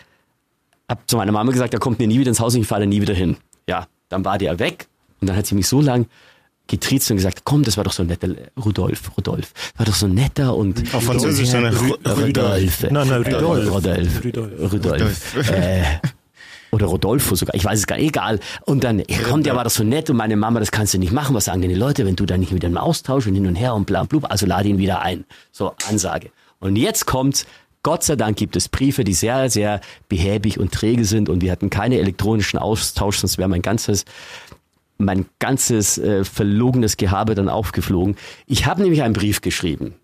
hab 0.88 1.08
zu 1.08 1.16
meiner 1.16 1.32
Mama 1.32 1.52
gesagt, 1.52 1.72
er 1.72 1.80
kommt 1.80 1.98
mir 1.98 2.08
nie 2.08 2.18
wieder 2.18 2.28
ins 2.28 2.40
Haus 2.40 2.54
und 2.54 2.62
ich 2.62 2.66
fahre 2.66 2.82
da 2.82 2.86
nie 2.86 3.00
wieder 3.00 3.14
hin. 3.14 3.36
Ja, 3.68 3.86
dann 4.08 4.24
war 4.24 4.38
der 4.38 4.58
weg 4.58 4.88
und 5.20 5.28
dann 5.28 5.36
hat 5.36 5.46
sie 5.46 5.54
mich 5.54 5.68
so 5.68 5.80
lang 5.80 6.06
getriezt 6.66 7.10
und 7.10 7.16
gesagt, 7.16 7.42
komm, 7.44 7.64
das 7.64 7.76
war 7.76 7.84
doch 7.84 7.92
so 7.92 8.02
ein 8.02 8.06
netter 8.06 8.28
Rudolf, 8.64 9.10
Rudolf, 9.16 9.52
war 9.76 9.86
doch 9.86 9.94
so 9.94 10.06
ein 10.06 10.14
netter 10.14 10.54
und 10.54 10.94
Auf 10.94 11.04
Französisch 11.04 11.50
dann 11.50 11.66
Rudolf. 11.66 12.18
Rudolf. 12.18 12.82
Nein, 12.90 13.08
nein, 13.08 13.22
Rudolf. 13.22 13.72
Rudolf. 13.72 14.24
Rudolf. 14.24 14.72
Rudolf. 14.72 15.50
Äh, 15.50 15.82
oder 16.72 16.86
Rodolfo 16.86 17.34
sogar, 17.34 17.54
ich 17.54 17.64
weiß 17.64 17.80
es 17.80 17.86
gar 17.86 17.96
nicht, 17.96 18.08
egal. 18.08 18.38
Und 18.64 18.84
dann, 18.84 19.00
ja, 19.00 19.18
komm, 19.28 19.42
der 19.42 19.56
war 19.56 19.64
doch 19.64 19.70
so 19.70 19.82
nett 19.82 20.08
und 20.08 20.16
meine 20.16 20.36
Mama, 20.36 20.60
das 20.60 20.70
kannst 20.70 20.94
du 20.94 20.98
nicht 20.98 21.12
machen. 21.12 21.34
Was 21.34 21.46
sagen 21.46 21.60
denn 21.60 21.70
die 21.70 21.76
Leute, 21.76 22.06
wenn 22.06 22.14
du 22.14 22.26
da 22.26 22.38
nicht 22.38 22.52
mit 22.52 22.62
dem 22.62 22.76
Austausch 22.76 23.26
und 23.26 23.34
hin 23.34 23.46
und 23.46 23.56
her 23.56 23.74
und 23.74 23.86
bla 23.86 24.04
bla, 24.04 24.20
also 24.28 24.46
lade 24.46 24.68
ihn 24.68 24.78
wieder 24.78 25.02
ein. 25.02 25.24
So, 25.50 25.74
Ansage. 25.88 26.30
Und 26.60 26.76
jetzt 26.76 27.06
kommt, 27.06 27.46
Gott 27.82 28.04
sei 28.04 28.16
Dank 28.16 28.36
gibt 28.36 28.56
es 28.56 28.68
Briefe, 28.68 29.04
die 29.04 29.14
sehr, 29.14 29.48
sehr 29.48 29.80
behäbig 30.08 30.58
und 30.58 30.72
träge 30.72 31.04
sind 31.04 31.28
und 31.28 31.40
wir 31.40 31.50
hatten 31.50 31.70
keine 31.70 31.98
elektronischen 31.98 32.58
Austausch, 32.58 33.18
sonst 33.18 33.38
wäre 33.38 33.48
mein 33.48 33.62
ganzes 33.62 34.04
mein 34.98 35.24
ganzes 35.38 35.96
äh, 35.96 36.24
verlogenes 36.24 36.98
Gehabe 36.98 37.34
dann 37.34 37.48
aufgeflogen. 37.48 38.16
Ich 38.46 38.66
habe 38.66 38.82
nämlich 38.82 39.02
einen 39.02 39.14
Brief 39.14 39.40
geschrieben. 39.40 39.94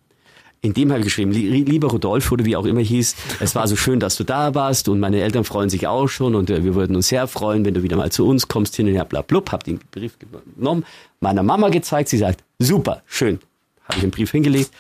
In 0.63 0.73
dem 0.73 0.91
habe 0.91 1.01
ich 1.01 1.05
geschrieben, 1.05 1.33
lieber 1.33 1.89
Rodolfo 1.89 2.33
oder 2.33 2.45
wie 2.47 2.57
auch 2.57 2.65
immer 2.65 2.81
hieß, 2.81 3.15
es 3.41 3.55
war 3.55 3.69
so 3.69 3.77
schön, 3.77 4.01
dass 4.01 4.17
du 4.17 4.25
da 4.25 4.55
warst 4.55 4.89
und 4.89 4.99
meine 4.99 5.21
Eltern 5.21 5.45
freuen 5.45 5.69
sich 5.69 5.87
auch 5.87 6.09
schon 6.09 6.35
und 6.35 6.51
äh, 6.51 6.65
wir 6.65 6.75
würden 6.75 6.97
uns 6.97 7.09
sehr 7.09 7.29
freuen, 7.29 7.65
wenn 7.65 7.75
du 7.75 7.83
wieder 7.83 7.97
mal 7.97 8.11
zu 8.11 8.27
uns 8.27 8.49
kommst, 8.49 8.75
hin 8.75 8.89
und 8.89 8.95
her, 8.95 9.05
bla, 9.05 9.23
bla, 9.23 9.41
bla. 9.41 9.53
Hab 9.53 9.65
den 9.65 9.79
Brief 9.91 10.15
genommen, 10.57 10.85
meiner 11.21 11.43
Mama 11.43 11.69
gezeigt, 11.69 12.09
sie 12.09 12.19
sagt, 12.19 12.43
super, 12.59 13.03
schön. 13.07 13.39
Habe 13.85 13.97
ich 13.97 14.01
den 14.01 14.11
Brief 14.11 14.33
hingelegt, 14.33 14.71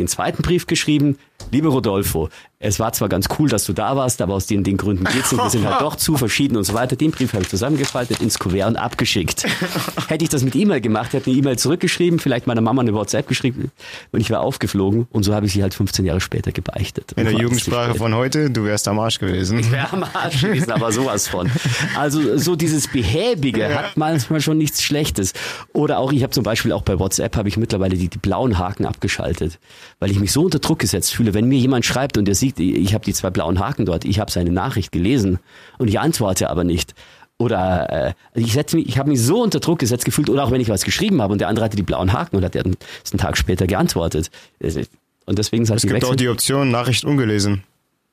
den 0.00 0.08
zweiten 0.08 0.42
Brief 0.42 0.66
geschrieben, 0.66 1.18
liebe 1.50 1.68
Rodolfo, 1.68 2.30
es 2.62 2.78
war 2.78 2.92
zwar 2.92 3.08
ganz 3.08 3.26
cool, 3.38 3.48
dass 3.48 3.64
du 3.64 3.72
da 3.72 3.96
warst, 3.96 4.20
aber 4.20 4.34
aus 4.34 4.44
den, 4.44 4.62
den 4.62 4.76
Gründen 4.76 5.04
geht's 5.04 5.32
nicht. 5.32 5.42
Wir 5.42 5.48
sind 5.48 5.64
halt 5.64 5.80
doch 5.80 5.96
zu 5.96 6.18
verschieden 6.18 6.58
und 6.58 6.64
so 6.64 6.74
weiter. 6.74 6.94
Den 6.94 7.10
Brief 7.10 7.32
habe 7.32 7.42
ich 7.42 7.48
zusammengefaltet, 7.48 8.20
ins 8.20 8.38
Kuvert 8.38 8.68
und 8.68 8.76
abgeschickt. 8.76 9.44
Hätte 10.08 10.24
ich 10.24 10.28
das 10.28 10.42
mit 10.42 10.54
E-Mail 10.54 10.82
gemacht, 10.82 11.14
hätte 11.14 11.30
eine 11.30 11.38
E-Mail 11.38 11.58
zurückgeschrieben, 11.58 12.18
vielleicht 12.18 12.46
meiner 12.46 12.60
Mama 12.60 12.82
eine 12.82 12.92
WhatsApp 12.92 13.28
geschrieben 13.28 13.70
und 14.12 14.20
ich 14.20 14.28
wäre 14.28 14.40
aufgeflogen 14.40 15.06
und 15.10 15.22
so 15.22 15.34
habe 15.34 15.46
ich 15.46 15.52
sie 15.52 15.62
halt 15.62 15.72
15 15.72 16.04
Jahre 16.04 16.20
später 16.20 16.52
gebeichtet. 16.52 17.12
In 17.16 17.24
der 17.24 17.34
Jugendsprache 17.34 17.94
von 17.94 18.14
heute, 18.14 18.50
du 18.50 18.64
wärst 18.64 18.88
am 18.88 18.98
Arsch 18.98 19.18
gewesen. 19.18 19.60
Ich 19.60 19.70
wäre 19.70 19.90
am 19.92 20.04
Arsch 20.04 20.42
gewesen, 20.42 20.70
aber 20.70 20.92
sowas 20.92 21.28
von. 21.28 21.50
Also 21.96 22.36
so 22.36 22.56
dieses 22.56 22.88
Behäbige 22.88 23.62
ja. 23.62 23.70
hat 23.70 23.96
manchmal 23.96 24.40
schon 24.40 24.58
nichts 24.58 24.82
Schlechtes. 24.82 25.32
Oder 25.72 25.98
auch, 25.98 26.12
ich 26.12 26.22
habe 26.22 26.32
zum 26.32 26.44
Beispiel 26.44 26.72
auch 26.72 26.82
bei 26.82 26.98
WhatsApp 26.98 27.36
habe 27.36 27.48
ich 27.48 27.56
mittlerweile 27.56 27.96
die, 27.96 28.08
die 28.08 28.18
blauen 28.18 28.58
Haken 28.58 28.84
abgeschaltet, 28.84 29.58
weil 29.98 30.10
ich 30.10 30.18
mich 30.18 30.32
so 30.32 30.42
unter 30.42 30.58
Druck 30.58 30.80
gesetzt 30.80 31.14
fühle. 31.14 31.32
Wenn 31.32 31.46
mir 31.46 31.58
jemand 31.58 31.86
schreibt 31.86 32.18
und 32.18 32.28
er 32.28 32.34
sieht, 32.34 32.49
ich 32.58 32.94
habe 32.94 33.04
die 33.04 33.12
zwei 33.12 33.30
blauen 33.30 33.58
Haken 33.58 33.86
dort, 33.86 34.04
ich 34.04 34.18
habe 34.18 34.30
seine 34.30 34.50
Nachricht 34.50 34.92
gelesen 34.92 35.38
und 35.78 35.88
ich 35.88 36.00
antworte 36.00 36.50
aber 36.50 36.64
nicht. 36.64 36.94
Oder 37.38 38.08
äh, 38.08 38.12
ich 38.34 38.54
mich, 38.54 38.86
ich 38.86 38.98
habe 38.98 39.08
mich 39.08 39.22
so 39.22 39.42
unter 39.42 39.60
Druck 39.60 39.78
gesetzt 39.78 40.04
gefühlt, 40.04 40.28
oder 40.28 40.44
auch 40.44 40.50
wenn 40.50 40.60
ich 40.60 40.68
was 40.68 40.84
geschrieben 40.84 41.22
habe 41.22 41.32
und 41.32 41.38
der 41.38 41.48
andere 41.48 41.64
hatte 41.64 41.76
die 41.76 41.82
blauen 41.82 42.12
Haken 42.12 42.36
und 42.36 42.44
hat 42.44 42.54
er 42.54 42.64
einen 42.64 42.76
Tag 43.16 43.38
später 43.38 43.66
geantwortet. 43.66 44.30
Und 44.60 45.38
deswegen 45.38 45.62
ich. 45.64 45.70
Es 45.70 45.82
gibt 45.82 46.04
auch 46.04 46.16
die 46.16 46.28
Option 46.28 46.70
Nachricht 46.70 47.04
ungelesen. 47.04 47.62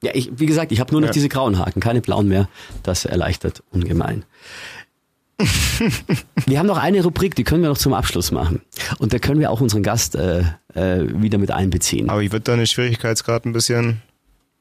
Ja, 0.03 0.11
ich, 0.13 0.29
wie 0.33 0.45
gesagt, 0.45 0.71
ich 0.71 0.79
habe 0.79 0.91
nur 0.91 1.01
noch 1.01 1.07
ja. 1.07 1.13
diese 1.13 1.27
grauen 1.27 1.57
Haken, 1.57 1.79
keine 1.79 2.01
blauen 2.01 2.27
mehr. 2.27 2.47
Das 2.83 3.05
erleichtert 3.05 3.63
ungemein. 3.71 4.23
wir 6.45 6.59
haben 6.59 6.65
noch 6.65 6.77
eine 6.77 7.03
Rubrik, 7.03 7.35
die 7.35 7.43
können 7.43 7.61
wir 7.61 7.69
noch 7.69 7.77
zum 7.77 7.93
Abschluss 7.93 8.31
machen. 8.31 8.61
Und 8.97 9.13
da 9.13 9.19
können 9.19 9.39
wir 9.39 9.51
auch 9.51 9.61
unseren 9.61 9.83
Gast 9.83 10.15
äh, 10.15 10.43
äh, 10.73 11.03
wieder 11.21 11.37
mit 11.37 11.51
einbeziehen. 11.51 12.09
Aber 12.09 12.21
ich 12.21 12.31
würde 12.31 12.43
deine 12.43 12.65
Schwierigkeitsgrad 12.65 13.45
ein 13.45 13.53
bisschen 13.53 14.01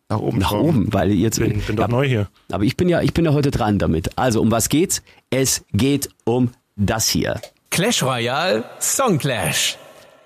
nach 0.09 0.21
oben. 0.21 0.39
Nach 0.39 0.51
schrauben. 0.51 0.69
oben, 0.69 0.93
weil 0.93 1.13
jetzt. 1.13 1.39
Ich 1.39 1.49
bin, 1.49 1.61
bin 1.61 1.77
doch 1.77 1.89
neu 1.89 2.07
hier. 2.07 2.29
Aber 2.51 2.65
ich 2.65 2.77
bin 2.77 2.89
ja, 2.89 3.03
ich 3.03 3.13
bin 3.15 3.25
ja 3.25 3.33
heute 3.33 3.51
dran 3.51 3.79
damit. 3.79 4.19
Also, 4.19 4.41
um 4.41 4.51
was 4.51 4.69
geht's? 4.69 5.03
Es 5.31 5.65
geht 5.73 6.09
um 6.25 6.51
das 6.77 7.09
hier. 7.09 7.41
Clash 7.71 8.03
Royale 8.03 8.65
Song 8.81 9.19
Clash. 9.19 9.77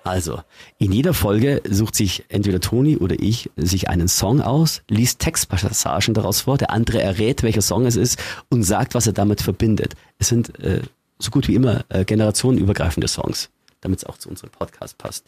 Also, 0.03 0.41
in 0.79 0.93
jeder 0.93 1.13
Folge 1.13 1.61
sucht 1.69 1.95
sich 1.95 2.25
entweder 2.29 2.61
Toni 2.61 2.97
oder 2.97 3.17
ich 3.19 3.51
sich 3.57 3.89
einen 3.89 4.09
Song 4.09 4.41
aus, 4.41 4.83
liest 4.89 5.19
Textpassagen 5.19 6.15
daraus 6.15 6.43
vor, 6.43 6.57
der 6.57 6.71
andere 6.71 7.03
errät, 7.03 7.43
welcher 7.43 7.61
Song 7.61 7.85
es 7.85 7.97
ist 7.97 8.19
und 8.49 8.63
sagt, 8.63 8.95
was 8.95 9.07
er 9.07 9.13
damit 9.13 9.43
verbindet. 9.43 9.95
Es 10.19 10.29
sind 10.29 10.59
äh, 10.61 10.81
so 11.19 11.31
gut 11.31 11.49
wie 11.49 11.55
immer 11.55 11.85
äh, 11.91 12.05
generationenübergreifende 12.05 13.09
Songs, 13.09 13.51
damit 13.83 13.99
es 13.99 14.05
auch 14.05 14.17
zu 14.17 14.31
unserem 14.31 14.51
Podcast 14.51 14.97
passt. 14.97 15.27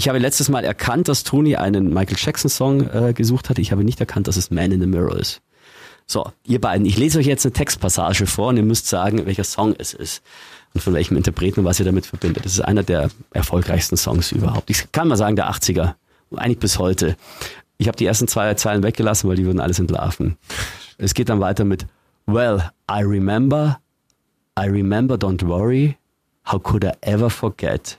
Ich 0.00 0.08
habe 0.08 0.18
letztes 0.18 0.48
Mal 0.48 0.64
erkannt, 0.64 1.08
dass 1.08 1.24
Toni 1.24 1.56
einen 1.56 1.92
Michael 1.92 2.16
Jackson 2.18 2.48
Song 2.48 2.88
äh, 2.88 3.12
gesucht 3.12 3.50
hat. 3.50 3.58
Ich 3.58 3.70
habe 3.70 3.84
nicht 3.84 4.00
erkannt, 4.00 4.28
dass 4.28 4.38
es 4.38 4.50
Man 4.50 4.72
in 4.72 4.80
the 4.80 4.86
Mirror 4.86 5.14
ist. 5.18 5.42
So, 6.06 6.32
ihr 6.42 6.58
beiden, 6.58 6.86
ich 6.86 6.96
lese 6.96 7.18
euch 7.18 7.26
jetzt 7.26 7.44
eine 7.44 7.52
Textpassage 7.52 8.26
vor 8.26 8.48
und 8.48 8.56
ihr 8.56 8.62
müsst 8.62 8.88
sagen, 8.88 9.26
welcher 9.26 9.44
Song 9.44 9.74
es 9.76 9.92
ist 9.92 10.22
und 10.72 10.80
von 10.80 10.94
welchem 10.94 11.18
Interpreten 11.18 11.60
und 11.60 11.66
was 11.66 11.80
ihr 11.80 11.84
damit 11.84 12.06
verbindet. 12.06 12.46
Das 12.46 12.54
ist 12.54 12.62
einer 12.62 12.82
der 12.82 13.10
erfolgreichsten 13.32 13.98
Songs 13.98 14.32
überhaupt. 14.32 14.70
Ich 14.70 14.90
kann 14.90 15.06
mal 15.06 15.18
sagen, 15.18 15.36
der 15.36 15.50
80er. 15.50 15.96
Eigentlich 16.34 16.60
bis 16.60 16.78
heute. 16.78 17.18
Ich 17.76 17.86
habe 17.86 17.98
die 17.98 18.06
ersten 18.06 18.26
zwei 18.26 18.54
Zeilen 18.54 18.82
weggelassen, 18.82 19.28
weil 19.28 19.36
die 19.36 19.44
würden 19.44 19.60
alles 19.60 19.80
entlarven. 19.80 20.38
Es 20.96 21.12
geht 21.12 21.28
dann 21.28 21.40
weiter 21.40 21.66
mit 21.66 21.84
Well, 22.24 22.70
I 22.90 23.02
remember, 23.02 23.78
I 24.58 24.64
remember, 24.64 25.16
don't 25.16 25.46
worry. 25.46 25.98
How 26.50 26.58
could 26.58 26.84
I 26.84 26.92
ever 27.02 27.28
forget? 27.28 27.98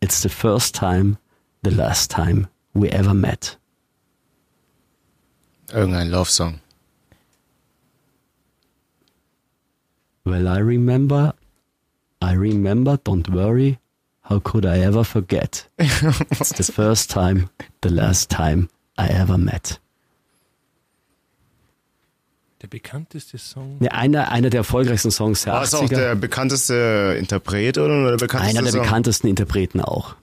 It's 0.00 0.22
the 0.22 0.30
first 0.30 0.74
time, 0.74 1.18
the 1.64 1.70
last 1.70 2.10
time 2.10 2.46
we 2.74 2.88
ever 2.90 3.14
met. 3.14 3.56
Irgendein 5.72 6.10
Love 6.10 6.30
Song. 6.30 6.60
Well, 10.24 10.46
I 10.48 10.58
remember, 10.60 11.34
I 12.22 12.32
remember, 12.34 12.96
don't 13.04 13.28
worry. 13.28 13.78
How 14.22 14.40
could 14.40 14.64
I 14.64 14.78
ever 14.80 15.04
forget? 15.04 15.68
It's 15.78 16.52
the 16.56 16.72
first 16.72 17.10
time, 17.10 17.50
the 17.82 17.90
last 17.90 18.30
time 18.30 18.68
I 18.96 19.08
ever 19.08 19.36
met. 19.36 19.80
Der 22.62 22.68
bekannteste 22.68 23.36
Song? 23.36 23.76
Ja, 23.80 23.90
einer, 23.90 24.30
einer 24.32 24.48
der 24.48 24.60
erfolgreichsten 24.60 25.10
Songs 25.10 25.42
der 25.42 25.52
War 25.52 25.64
80er. 25.64 25.72
War 25.72 25.82
es 25.82 25.84
auch 25.84 25.88
der 25.90 26.14
bekannteste 26.14 27.16
Interpret 27.18 27.76
oder 27.76 28.10
der 28.12 28.16
bekannteste 28.16 28.58
Einer 28.58 28.62
der 28.62 28.72
Song? 28.72 28.82
bekanntesten 28.82 29.26
Interpreten 29.26 29.82
auch. 29.82 30.16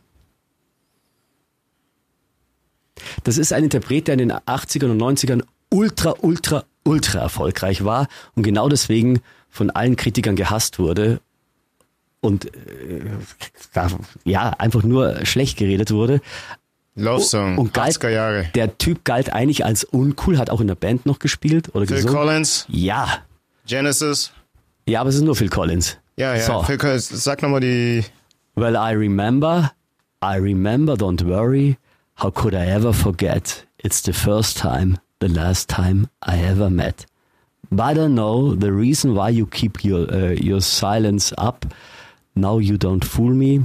Das 3.23 3.37
ist 3.37 3.53
ein 3.53 3.63
Interpret, 3.63 4.07
der 4.07 4.13
in 4.13 4.29
den 4.29 4.31
80ern 4.31 4.91
und 4.91 5.01
90ern 5.01 5.43
ultra, 5.69 6.15
ultra, 6.21 6.63
ultra 6.83 7.19
erfolgreich 7.19 7.83
war 7.83 8.07
und 8.35 8.43
genau 8.43 8.69
deswegen 8.69 9.21
von 9.49 9.69
allen 9.69 9.95
Kritikern 9.95 10.35
gehasst 10.35 10.79
wurde 10.79 11.21
und 12.21 12.45
äh, 12.45 13.01
ja, 14.23 14.51
einfach 14.57 14.83
nur 14.83 15.25
schlecht 15.25 15.57
geredet 15.57 15.91
wurde. 15.91 16.21
Love 16.95 17.23
Song, 17.23 17.57
und 17.57 17.73
galt, 17.73 17.97
80er 17.97 18.09
Jahre. 18.09 18.45
Der 18.53 18.77
Typ 18.77 19.05
galt 19.05 19.31
eigentlich 19.31 19.65
als 19.65 19.83
uncool, 19.83 20.37
hat 20.37 20.49
auch 20.49 20.61
in 20.61 20.67
der 20.67 20.75
Band 20.75 21.05
noch 21.05 21.19
gespielt 21.19 21.73
oder 21.73 21.85
Phil 21.87 21.97
gesungen. 21.97 22.15
Collins? 22.15 22.65
Ja. 22.69 23.19
Genesis? 23.65 24.31
Ja, 24.87 25.01
aber 25.01 25.09
es 25.09 25.15
ist 25.15 25.21
nur 25.21 25.35
Phil 25.35 25.49
Collins. 25.49 25.97
Ja, 26.17 26.35
ja. 26.35 26.41
So. 26.41 26.63
Phil 26.63 26.77
Collins, 26.77 27.07
sag 27.09 27.41
nochmal 27.41 27.61
die. 27.61 28.03
Well, 28.55 28.75
I 28.75 28.93
remember, 28.93 29.71
I 30.23 30.35
remember, 30.35 30.93
don't 30.93 31.25
worry. 31.25 31.77
How 32.21 32.29
could 32.29 32.53
I 32.53 32.67
ever 32.67 32.93
forget? 32.93 33.65
It's 33.79 34.01
the 34.01 34.13
first 34.13 34.55
time, 34.55 34.99
the 35.21 35.27
last 35.27 35.67
time 35.67 36.07
I 36.21 36.37
ever 36.37 36.69
met. 36.69 37.07
But 37.71 37.97
I 37.97 38.05
know 38.05 38.53
the 38.53 38.71
reason 38.71 39.15
why 39.15 39.29
you 39.29 39.47
keep 39.47 39.83
your, 39.83 40.07
uh, 40.13 40.35
your 40.39 40.61
silence 40.61 41.33
up. 41.39 41.65
Now 42.35 42.59
you 42.59 42.77
don't 42.77 43.03
fool 43.03 43.33
me. 43.33 43.61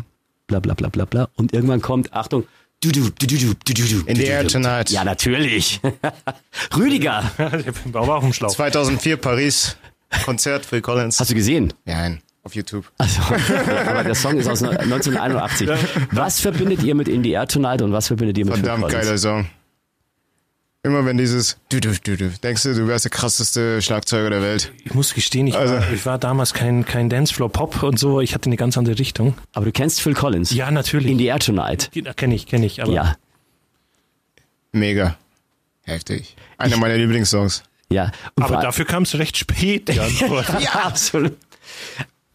Bla 0.46 0.60
bla 0.60 0.72
bla 0.72 0.88
bla 0.88 1.04
bla. 1.04 1.28
Und 1.36 1.52
irgendwann 1.52 1.82
kommt, 1.82 2.14
Achtung, 2.14 2.44
Du, 2.80 2.92
du, 2.92 3.10
du, 3.10 3.26
du, 3.26 3.36
du, 3.36 3.74
du, 3.74 3.74
du, 3.74 4.06
In 4.06 4.16
the 4.16 4.24
air 4.24 4.46
tonight. 4.46 4.90
Ja, 4.90 5.04
natürlich. 5.04 5.80
Rüdiger. 6.76 7.24
ich 7.66 7.92
war 7.92 8.08
auch 8.08 8.22
im 8.22 8.32
Schlauch. 8.32 8.52
2004 8.52 9.18
Paris. 9.18 9.76
Konzert 10.24 10.64
Phil 10.64 10.80
Collins. 10.80 11.20
Hast 11.20 11.30
du 11.30 11.34
gesehen? 11.34 11.74
Nein, 11.84 12.22
auf 12.46 12.54
YouTube. 12.54 12.90
Also, 12.98 13.20
aber 13.86 14.04
der 14.04 14.14
Song 14.14 14.38
ist 14.38 14.46
aus 14.46 14.62
1981. 14.62 15.68
Was 16.12 16.40
verbindet 16.40 16.82
ihr 16.82 16.94
mit 16.94 17.08
In 17.08 17.22
the 17.22 17.32
Air 17.32 17.46
Tonight 17.46 17.82
und 17.82 17.92
was 17.92 18.06
verbindet 18.06 18.38
ihr 18.38 18.46
mit 18.46 18.54
Verdammt 18.54 18.84
Phil 18.84 18.90
Collins? 18.90 19.06
geiler 19.06 19.18
Song. 19.18 19.46
Immer 20.84 21.04
wenn 21.04 21.18
dieses 21.18 21.58
du, 21.68 21.80
du, 21.80 21.92
du, 21.92 22.16
du, 22.16 22.30
denkst 22.30 22.62
du, 22.62 22.74
du 22.74 22.86
wärst 22.86 23.04
der 23.04 23.10
krasseste 23.10 23.82
Schlagzeuger 23.82 24.30
der 24.30 24.40
Welt. 24.40 24.72
Ich 24.84 24.94
muss 24.94 25.12
gestehen, 25.14 25.48
ich, 25.48 25.56
also. 25.56 25.74
war, 25.74 25.92
ich 25.92 26.06
war 26.06 26.18
damals 26.18 26.54
kein, 26.54 26.84
kein 26.84 27.08
Dancefloor-Pop 27.08 27.82
und 27.82 27.98
so, 27.98 28.20
ich 28.20 28.34
hatte 28.34 28.46
eine 28.46 28.56
ganz 28.56 28.78
andere 28.78 28.96
Richtung. 28.96 29.34
Aber 29.52 29.64
du 29.64 29.72
kennst 29.72 30.00
Phil 30.00 30.14
Collins? 30.14 30.52
Ja, 30.52 30.70
natürlich. 30.70 31.10
In 31.10 31.18
the 31.18 31.26
Air 31.26 31.40
Tonight? 31.40 31.90
Kenne 32.16 32.36
ich, 32.36 32.46
kenne 32.46 32.66
ich. 32.66 32.80
Aber 32.80 32.92
ja. 32.92 33.16
Mega. 34.70 35.16
Heftig. 35.82 36.36
Einer 36.56 36.74
ich, 36.74 36.80
meiner 36.80 36.96
Lieblingssongs. 36.96 37.64
Ja. 37.90 38.12
Und 38.36 38.44
aber 38.44 38.58
dafür 38.58 38.84
kam 38.84 39.02
es 39.02 39.18
recht 39.18 39.36
spät, 39.36 39.88
die 39.92 39.98
Antwort. 39.98 40.46
ja, 40.60 40.70
absolut. 40.84 41.36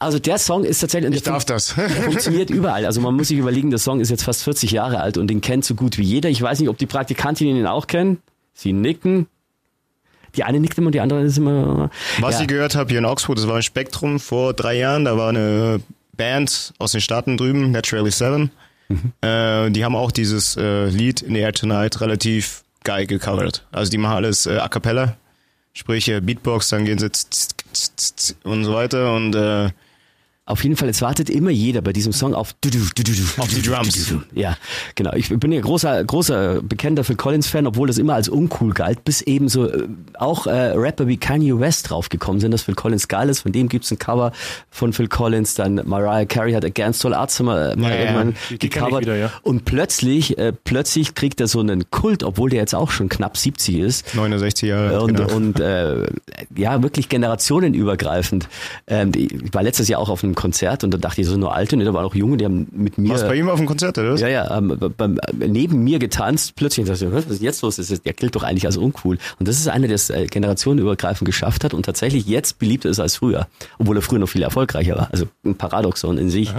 Also 0.01 0.17
der 0.17 0.39
Song 0.39 0.63
ist 0.63 0.79
tatsächlich, 0.79 1.13
ich 1.13 1.21
darf 1.21 1.45
das. 1.45 1.73
funktioniert 1.73 2.49
überall. 2.49 2.87
Also 2.87 3.01
man 3.01 3.15
muss 3.15 3.27
sich 3.27 3.37
überlegen, 3.37 3.69
der 3.69 3.77
Song 3.77 3.99
ist 3.99 4.09
jetzt 4.09 4.23
fast 4.23 4.43
40 4.43 4.71
Jahre 4.71 4.99
alt 4.99 5.15
und 5.15 5.27
den 5.27 5.41
kennt 5.41 5.63
so 5.63 5.75
gut 5.75 5.99
wie 5.99 6.03
jeder. 6.03 6.27
Ich 6.27 6.41
weiß 6.41 6.59
nicht, 6.59 6.69
ob 6.69 6.77
die 6.79 6.87
Praktikantinnen 6.87 7.55
ihn 7.55 7.67
auch 7.67 7.85
kennen. 7.85 8.17
Sie 8.55 8.73
nicken. 8.73 9.27
Die 10.35 10.43
eine 10.43 10.59
nickt 10.59 10.75
immer 10.79 10.87
und 10.87 10.95
die 10.95 11.01
andere 11.01 11.21
ist 11.21 11.37
immer. 11.37 11.91
Was 12.19 12.35
ja. 12.35 12.41
ich 12.41 12.47
gehört 12.47 12.73
habe 12.73 12.89
hier 12.89 12.97
in 12.97 13.05
Oxford, 13.05 13.37
das 13.37 13.47
war 13.47 13.57
ein 13.57 13.61
Spektrum 13.61 14.19
vor 14.19 14.55
drei 14.55 14.75
Jahren, 14.75 15.05
da 15.05 15.17
war 15.17 15.29
eine 15.29 15.81
Band 16.17 16.73
aus 16.79 16.93
den 16.93 17.01
Staaten 17.01 17.37
drüben, 17.37 17.69
Naturally 17.69 18.09
Seven. 18.09 18.49
Mhm. 18.89 19.13
Äh, 19.21 19.69
die 19.69 19.85
haben 19.85 19.95
auch 19.95 20.09
dieses 20.09 20.57
äh, 20.57 20.87
Lied 20.87 21.21
in 21.21 21.35
the 21.35 21.41
Air 21.41 21.53
Tonight 21.53 22.01
relativ 22.01 22.63
geil 22.83 23.05
gecovert. 23.05 23.67
Also 23.71 23.91
die 23.91 23.99
machen 23.99 24.15
alles 24.15 24.47
äh, 24.47 24.57
a 24.57 24.67
cappella, 24.67 25.15
sprich 25.73 26.09
äh, 26.09 26.21
Beatbox, 26.21 26.69
dann 26.69 26.85
gehen 26.85 26.97
sie 26.97 27.11
und 28.43 28.65
so 28.65 28.73
weiter 28.73 29.13
und 29.13 29.35
äh, 29.35 29.69
Auf 30.51 30.63
jeden 30.65 30.75
Fall, 30.75 30.89
es 30.89 31.01
wartet 31.01 31.29
immer 31.29 31.49
jeder 31.49 31.81
bei 31.81 31.93
diesem 31.93 32.11
Song 32.11 32.33
auf, 32.33 32.49
auf 33.37 33.47
die 33.47 33.61
Drums. 33.61 34.13
Ja, 34.33 34.57
genau. 34.95 35.13
Ich 35.13 35.29
bin 35.29 35.51
ja 35.53 35.61
großer, 35.61 36.03
großer 36.03 36.61
bekennender 36.61 37.05
Phil 37.05 37.15
Collins-Fan, 37.15 37.67
obwohl 37.67 37.87
das 37.87 37.97
immer 37.97 38.15
als 38.15 38.27
uncool 38.27 38.73
galt, 38.73 39.05
bis 39.05 39.21
eben 39.21 39.47
so 39.47 39.69
äh, 39.69 39.87
auch 40.15 40.47
äh, 40.47 40.73
Rapper 40.73 41.07
wie 41.07 41.15
Kanye 41.15 41.57
West 41.57 41.89
draufgekommen 41.89 42.41
sind, 42.41 42.51
dass 42.51 42.63
Phil 42.63 42.75
Collins 42.75 43.07
geil 43.07 43.29
ist. 43.29 43.39
Von 43.39 43.53
dem 43.53 43.69
gibt's 43.69 43.91
ein 43.91 43.97
Cover 43.97 44.33
von 44.69 44.91
Phil 44.91 45.07
Collins. 45.07 45.53
Dann 45.53 45.81
Mariah 45.85 46.25
Carey 46.25 46.51
hat 46.51 46.65
Against 46.65 47.05
All 47.05 47.13
Arts 47.13 47.39
mal, 47.39 47.75
mal 47.77 47.89
Ja, 47.89 47.95
ja. 47.95 48.01
irgendwann 48.03 48.35
gecovert. 48.59 49.01
wieder, 49.03 49.15
ja. 49.15 49.31
Und 49.43 49.63
plötzlich, 49.63 50.37
äh, 50.37 50.51
plötzlich 50.51 51.15
kriegt 51.15 51.39
er 51.39 51.47
so 51.47 51.61
einen 51.61 51.89
Kult, 51.91 52.23
obwohl 52.23 52.49
der 52.49 52.59
jetzt 52.59 52.75
auch 52.75 52.91
schon 52.91 53.07
knapp 53.07 53.37
70 53.37 53.77
ist. 53.77 54.15
69 54.15 54.67
Jahre. 54.67 55.01
Und, 55.01 55.15
genau. 55.15 55.33
und 55.33 55.59
äh, 55.61 56.07
ja, 56.57 56.83
wirklich 56.83 57.07
generationenübergreifend. 57.07 58.49
Ähm, 58.87 59.13
ich 59.15 59.53
war 59.53 59.63
letztes 59.63 59.87
Jahr 59.87 60.01
auch 60.01 60.09
auf 60.09 60.23
einem 60.23 60.35
Konzert 60.41 60.83
und 60.83 60.93
da 60.93 60.97
dachte 60.97 61.21
ich, 61.21 61.27
so 61.27 61.37
nur 61.37 61.53
alte, 61.53 61.77
ne, 61.77 61.85
da 61.85 61.93
waren 61.93 62.03
auch 62.03 62.15
Junge, 62.15 62.37
die 62.37 62.45
haben 62.45 62.67
mit 62.71 62.97
mir. 62.97 63.09
Warst 63.09 63.27
bei 63.27 63.35
ihm 63.35 63.47
auf 63.47 63.59
dem 63.59 63.67
Konzert, 63.67 63.97
oder? 63.97 64.15
Ja, 64.15 64.27
ja, 64.27 64.57
ähm, 64.57 64.75
beim, 64.97 65.19
neben 65.33 65.83
mir 65.83 65.99
getanzt, 65.99 66.55
plötzlich 66.55 66.87
dachte 66.87 67.05
ich, 67.05 67.11
was 67.11 67.25
ist 67.25 67.41
jetzt 67.41 67.61
los? 67.61 67.77
Ist, 67.77 68.05
der 68.05 68.13
gilt 68.13 68.35
doch 68.35 68.43
eigentlich 68.43 68.65
als 68.65 68.77
uncool. 68.77 69.17
Und 69.39 69.47
das 69.47 69.59
ist 69.59 69.67
einer, 69.67 69.87
der 69.87 69.95
es 69.95 70.09
äh, 70.09 70.25
generationenübergreifend 70.25 71.25
geschafft 71.25 71.63
hat 71.63 71.73
und 71.73 71.85
tatsächlich 71.85 72.25
jetzt 72.25 72.59
beliebter 72.59 72.89
ist 72.89 72.99
als 72.99 73.17
früher, 73.17 73.47
obwohl 73.77 73.97
er 73.97 74.01
früher 74.01 74.19
noch 74.19 74.29
viel 74.29 74.41
erfolgreicher 74.41 74.95
war. 74.95 75.09
Also 75.11 75.25
ein 75.45 75.55
Paradoxon 75.55 76.17
in 76.17 76.29
sich. 76.29 76.51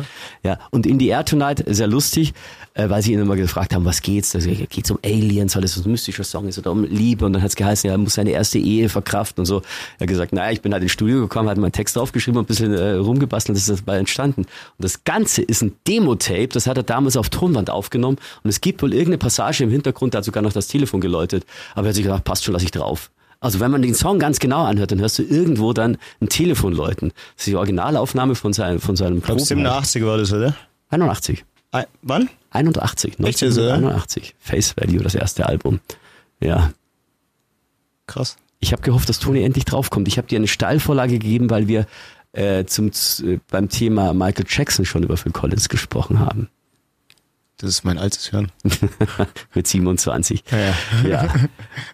Ja, 0.45 0.59
und 0.71 0.87
in 0.87 0.99
the 1.01 1.09
Air 1.09 1.25
Tonight, 1.25 1.65
sehr 1.67 1.89
lustig, 1.89 2.35
äh, 2.75 2.89
weil 2.89 3.03
sie 3.03 3.13
ihn 3.13 3.19
immer 3.19 3.37
gefragt 3.37 3.75
haben, 3.75 3.85
was 3.85 4.03
geht's? 4.03 4.35
Also, 4.35 4.51
geht's 4.51 4.91
um 4.91 4.99
Aliens, 5.05 5.55
weil 5.55 5.63
das 5.63 5.77
ein 5.77 5.91
mystischer 5.91 6.25
Song 6.25 6.49
ist 6.49 6.59
oder 6.59 6.71
um 6.71 6.85
Liebe 6.85 7.27
und 7.27 7.33
dann 7.33 7.43
hat's 7.43 7.57
geheißen, 7.57 7.89
ja, 7.89 7.95
er 7.95 7.99
muss 7.99 8.15
seine 8.15 8.31
erste 8.31 8.59
Ehe 8.59 8.89
verkraften 8.89 9.43
und 9.43 9.47
so. 9.47 9.63
Er 9.99 10.03
hat 10.03 10.09
gesagt, 10.09 10.33
naja, 10.33 10.53
ich 10.53 10.63
bin 10.63 10.73
halt 10.73 10.83
ins 10.83 10.93
Studio 10.93 11.21
gekommen, 11.21 11.49
hat 11.49 11.59
meinen 11.59 11.73
Text 11.73 11.97
draufgeschrieben 11.97 12.39
und 12.39 12.45
ein 12.45 12.47
bisschen 12.47 12.73
äh, 12.73 12.93
rumgebastelt, 12.93 13.57
das 13.69 13.81
ist 13.81 13.87
dabei 13.87 13.99
entstanden. 13.99 14.43
Und 14.43 14.49
das 14.79 15.05
Ganze 15.05 15.43
ist 15.43 15.63
ein 15.63 15.73
Demo-Tape, 15.87 16.49
das 16.49 16.67
hat 16.67 16.77
er 16.77 16.83
damals 16.83 17.17
auf 17.17 17.29
Tonwand 17.31 17.71
aufgenommen 17.71 18.19
und 18.43 18.51
es 18.51 18.61
gibt 18.61 18.83
wohl 18.83 18.93
irgendeine 18.93 19.19
Passage 19.19 19.65
im 19.65 19.71
Hintergrund, 19.71 20.15
da 20.15 20.19
hat 20.19 20.25
sogar 20.25 20.43
noch 20.43 20.53
das 20.53 20.69
Telefon 20.69 21.01
geläutet. 21.01 21.45
Aber 21.75 21.87
er 21.87 21.89
hat 21.91 21.95
sich 21.97 22.05
gedacht, 22.05 22.25
passt 22.25 22.45
schon, 22.45 22.55
lass 22.55 22.63
ich 22.63 22.71
drauf. 22.71 23.11
Also 23.41 23.59
wenn 23.59 23.71
man 23.73 23.83
den 23.83 23.95
Song 23.95 24.21
ganz 24.21 24.39
genau 24.39 24.63
anhört, 24.65 24.93
dann 24.93 25.01
hörst 25.01 25.19
du 25.19 25.25
irgendwo 25.25 25.73
dann 25.73 25.99
ein 26.21 26.29
Telefon 26.29 26.73
läuten. 26.75 27.09
Das 27.37 27.43
ist 27.43 27.47
die 27.49 27.57
Originalaufnahme 27.57 28.37
von 28.37 28.53
seinem, 28.53 28.79
von 28.79 28.95
seinem 28.95 29.19
Ich 29.19 29.25
glaube, 29.25 29.39
Proben- 29.41 29.47
87 29.49 30.05
war 30.05 30.17
das, 30.17 30.33
oder? 30.33 30.55
81. 30.91 31.45
Ein, 31.73 31.87
wann? 32.03 32.29
81, 32.51 33.19
Echt 33.19 33.41
jetzt, 33.41 33.59
oder? 33.59 33.75
1981. 33.75 34.35
Face 34.39 34.77
Value, 34.77 35.03
das 35.03 35.15
erste 35.17 35.47
Album. 35.47 35.81
Ja. 36.39 36.71
Krass. 38.07 38.37
Ich 38.61 38.73
habe 38.73 38.83
gehofft, 38.83 39.09
dass 39.09 39.19
Toni 39.19 39.43
endlich 39.43 39.65
draufkommt. 39.65 40.07
Ich 40.07 40.19
habe 40.19 40.29
dir 40.29 40.37
eine 40.37 40.47
Steilvorlage 40.47 41.15
gegeben, 41.19 41.51
weil 41.51 41.67
wir 41.67 41.87
äh, 42.33 42.65
zum, 42.65 42.89
äh, 42.89 43.39
beim 43.51 43.69
Thema 43.69 44.13
Michael 44.15 44.47
Jackson 44.49 44.85
schon 44.85 45.03
über 45.03 45.17
Phil 45.17 45.33
Collins 45.33 45.69
gesprochen 45.69 46.19
haben. 46.19 46.49
Das 47.59 47.71
ist 47.71 47.85
mein 47.85 47.99
altes 47.99 48.33
Hören. 48.33 48.51
Mit 49.55 49.67
27. 49.69 50.43
Ja, 50.51 50.59
ja. 50.59 50.75
Ja. 51.09 51.35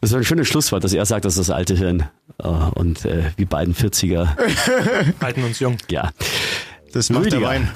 Das 0.00 0.12
war 0.12 0.18
ein 0.18 0.24
schönes 0.24 0.48
Schlusswort, 0.48 0.82
dass 0.82 0.94
er 0.94 1.04
sagt, 1.04 1.26
dass 1.26 1.34
das 1.34 1.50
alte 1.50 1.76
Hirn. 1.76 2.08
Oh, 2.38 2.70
und 2.74 3.04
äh, 3.04 3.32
wir 3.36 3.46
beiden 3.46 3.74
40er. 3.74 4.28
Halten 5.20 5.42
uns 5.42 5.58
jung. 5.60 5.76
Ja. 5.90 6.10
Das 6.92 7.10
macht 7.10 7.26
der 7.26 7.32
Rüdiger. 7.32 7.48
Wein. 7.48 7.70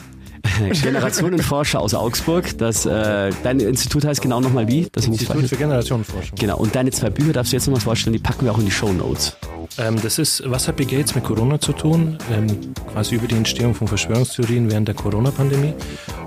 Generationenforscher 0.83 1.81
aus 1.81 1.95
Augsburg. 1.95 2.57
Das, 2.59 2.87
äh, 2.87 3.31
dein 3.43 3.61
Institut 3.61 4.05
heißt 4.05 4.21
genau 4.21 4.41
nochmal 4.41 4.69
wie? 4.69 4.83
Nicht 4.83 4.97
Institut 5.07 5.47
für 5.49 5.57
Generationenforschung. 5.57 6.37
Genau. 6.39 6.59
Und 6.59 6.75
deine 6.75 6.91
zwei 6.91 7.11
Bücher 7.11 7.33
darfst 7.33 7.53
du 7.53 7.57
jetzt 7.57 7.67
nochmal 7.67 7.81
vorstellen, 7.81 8.13
die 8.13 8.19
packen 8.19 8.45
wir 8.45 8.53
auch 8.53 8.59
in 8.59 8.65
die 8.65 8.71
Show 8.71 8.93
Notes. 8.93 9.37
Ähm, 9.79 9.97
das 10.03 10.19
ist, 10.19 10.43
was 10.47 10.69
hat 10.69 10.77
Bill 10.77 10.87
Gates 10.87 11.15
mit 11.15 11.25
Corona 11.25 11.59
zu 11.61 11.73
tun? 11.73 12.19
Ähm, 12.31 12.47
quasi 12.93 13.15
über 13.15 13.27
die 13.27 13.37
Entstehung 13.37 13.75
von 13.75 13.89
Verschwörungstheorien 13.89 14.71
während 14.71 14.89
der 14.89 14.95
Corona-Pandemie. 14.95 15.73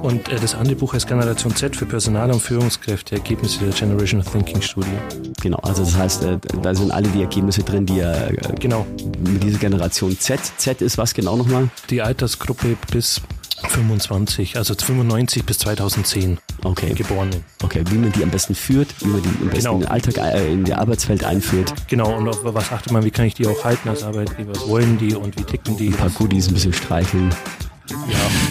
Und 0.02 0.30
äh, 0.30 0.40
das 0.40 0.56
andere 0.56 0.76
Buch 0.76 0.94
heißt 0.94 1.08
Generation 1.08 1.56
Z 1.56 1.76
für 1.76 1.86
Personal 1.86 2.32
und 2.32 2.42
Führungskräfte, 2.42 3.16
Ergebnisse 3.16 3.60
der 3.60 3.70
Generation 3.74 4.24
Thinking 4.24 4.62
Studie. 4.62 4.88
Genau. 5.42 5.58
Also 5.60 5.84
das 5.84 5.96
heißt, 5.98 6.24
äh, 6.24 6.38
da 6.62 6.74
sind 6.74 6.92
alle 6.92 7.08
die 7.10 7.22
Ergebnisse 7.22 7.62
drin, 7.64 7.86
die 7.86 8.00
äh, 8.00 8.34
Genau, 8.60 8.86
mit 9.20 9.44
dieser 9.44 9.60
Generation 9.60 10.18
Z. 10.20 10.40
Z 10.58 10.82
ist 10.82 10.98
was 10.98 11.14
genau 11.14 11.36
nochmal? 11.36 11.70
die 11.90 12.02
Altersgruppe 12.02 12.76
bis 12.92 13.22
25, 13.70 14.58
also 14.58 14.74
95 14.76 15.46
bis 15.46 15.58
2010 15.60 16.38
Okay. 16.64 16.94
Geborene. 16.94 17.42
Okay, 17.64 17.84
wie 17.90 17.96
man 17.98 18.12
die 18.12 18.24
am 18.24 18.30
besten 18.32 18.56
führt, 18.56 18.88
wie 19.02 19.08
man 19.08 19.22
die 19.22 19.28
am 19.30 19.50
besten 19.50 19.56
Genau. 19.58 19.74
in 19.76 19.80
den 19.82 19.90
Alltag, 19.90 20.18
äh, 20.18 20.52
in 20.52 20.64
die 20.64 20.74
Arbeitswelt 20.74 21.24
einführt. 21.24 21.74
Genau, 21.88 22.16
und 22.18 22.28
auf 22.28 22.40
was 22.44 22.72
achtet 22.72 22.92
man, 22.92 23.04
wie 23.06 23.12
kann 23.12 23.26
ich 23.26 23.36
die 23.36 23.46
auch 23.46 23.64
halten 23.64 23.90
als 23.90 24.04
Arbeitgeber, 24.04 24.56
was 24.56 24.68
wollen 24.68 24.98
die 24.98 25.14
und 25.16 25.38
wie 25.38 25.44
ticken 25.44 25.78
die? 25.78 25.88
Ein 25.88 25.94
paar 25.94 26.10
Goodies, 26.10 26.48
ein 26.48 26.54
bisschen 26.56 26.74
streicheln. 26.74 27.30
Ja, 27.88 27.96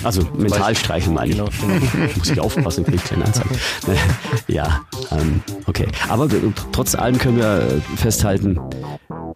Also 0.04 0.22
mental 0.36 0.76
streicheln 0.76 1.14
meine 1.14 1.30
ich. 1.32 1.36
genau, 1.36 1.48
genau. 1.60 1.74
Muss 2.16 2.30
ich 2.30 2.38
aufpassen, 2.38 2.84
kriege 2.84 2.98
ich 2.98 3.04
kleine 3.04 3.24
Anzeigen. 3.24 3.50
ja, 4.46 4.82
ähm, 5.10 5.42
okay. 5.66 5.88
Aber 6.08 6.28
trotz 6.70 6.94
allem 6.94 7.18
können 7.18 7.38
wir 7.38 7.82
festhalten, 7.96 8.60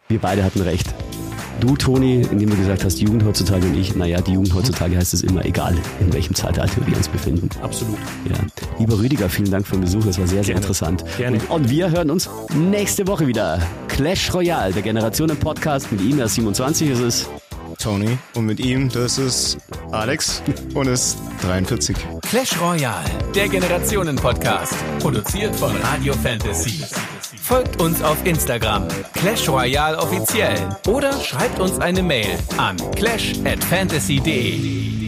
wir 0.06 0.20
beide 0.20 0.44
hatten 0.44 0.60
recht. 0.60 0.94
Du, 1.60 1.76
Toni, 1.76 2.22
indem 2.30 2.50
du 2.50 2.56
gesagt 2.56 2.84
hast, 2.84 3.00
Jugend 3.00 3.24
heutzutage 3.24 3.66
und 3.66 3.76
ich, 3.76 3.96
naja, 3.96 4.20
die 4.20 4.32
Jugend 4.32 4.54
heutzutage 4.54 4.96
heißt 4.96 5.12
es 5.12 5.22
immer, 5.22 5.44
egal 5.44 5.76
in 6.00 6.12
welchem 6.12 6.34
Zeitalter 6.34 6.86
wir 6.86 6.96
uns 6.96 7.08
befinden. 7.08 7.48
Absolut. 7.62 7.98
Ja. 8.28 8.36
Lieber 8.78 8.98
Rüdiger, 8.98 9.28
vielen 9.28 9.50
Dank 9.50 9.66
für 9.66 9.74
den 9.74 9.80
Besuch, 9.80 10.04
das 10.04 10.18
war 10.20 10.26
sehr, 10.28 10.44
sehr 10.44 10.54
Gerne. 10.54 10.60
interessant. 10.60 11.04
Gerne. 11.16 11.38
Und, 11.48 11.50
und 11.50 11.70
wir 11.70 11.90
hören 11.90 12.10
uns 12.10 12.30
nächste 12.54 13.08
Woche 13.08 13.26
wieder. 13.26 13.60
Clash 13.88 14.32
Royale, 14.32 14.72
der 14.72 14.82
Generationen-Podcast 14.82 15.90
mit 15.90 16.00
ihm, 16.00 16.20
er 16.20 16.26
ist 16.26 16.36
27, 16.36 16.90
es 16.90 17.28
Tony. 17.78 18.18
Und 18.34 18.46
mit 18.46 18.60
ihm, 18.60 18.88
das 18.88 19.18
ist 19.18 19.58
Alex 19.90 20.42
und 20.74 20.88
ist 20.88 21.18
43. 21.42 21.96
Clash 22.28 22.60
Royale, 22.60 23.08
der 23.34 23.48
Generationen-Podcast. 23.48 24.74
Produziert 25.00 25.54
von 25.56 25.74
Radio 25.76 26.12
Fantasy. 26.14 26.84
Folgt 27.40 27.80
uns 27.80 28.02
auf 28.02 28.18
Instagram, 28.26 28.86
Clash 29.14 29.48
Royale 29.48 29.96
offiziell. 29.96 30.58
Oder 30.86 31.12
schreibt 31.20 31.58
uns 31.60 31.78
eine 31.78 32.02
Mail 32.02 32.38
an 32.58 32.76
clash 32.96 33.32
at 33.44 33.62
fantasy.de. 33.64 35.07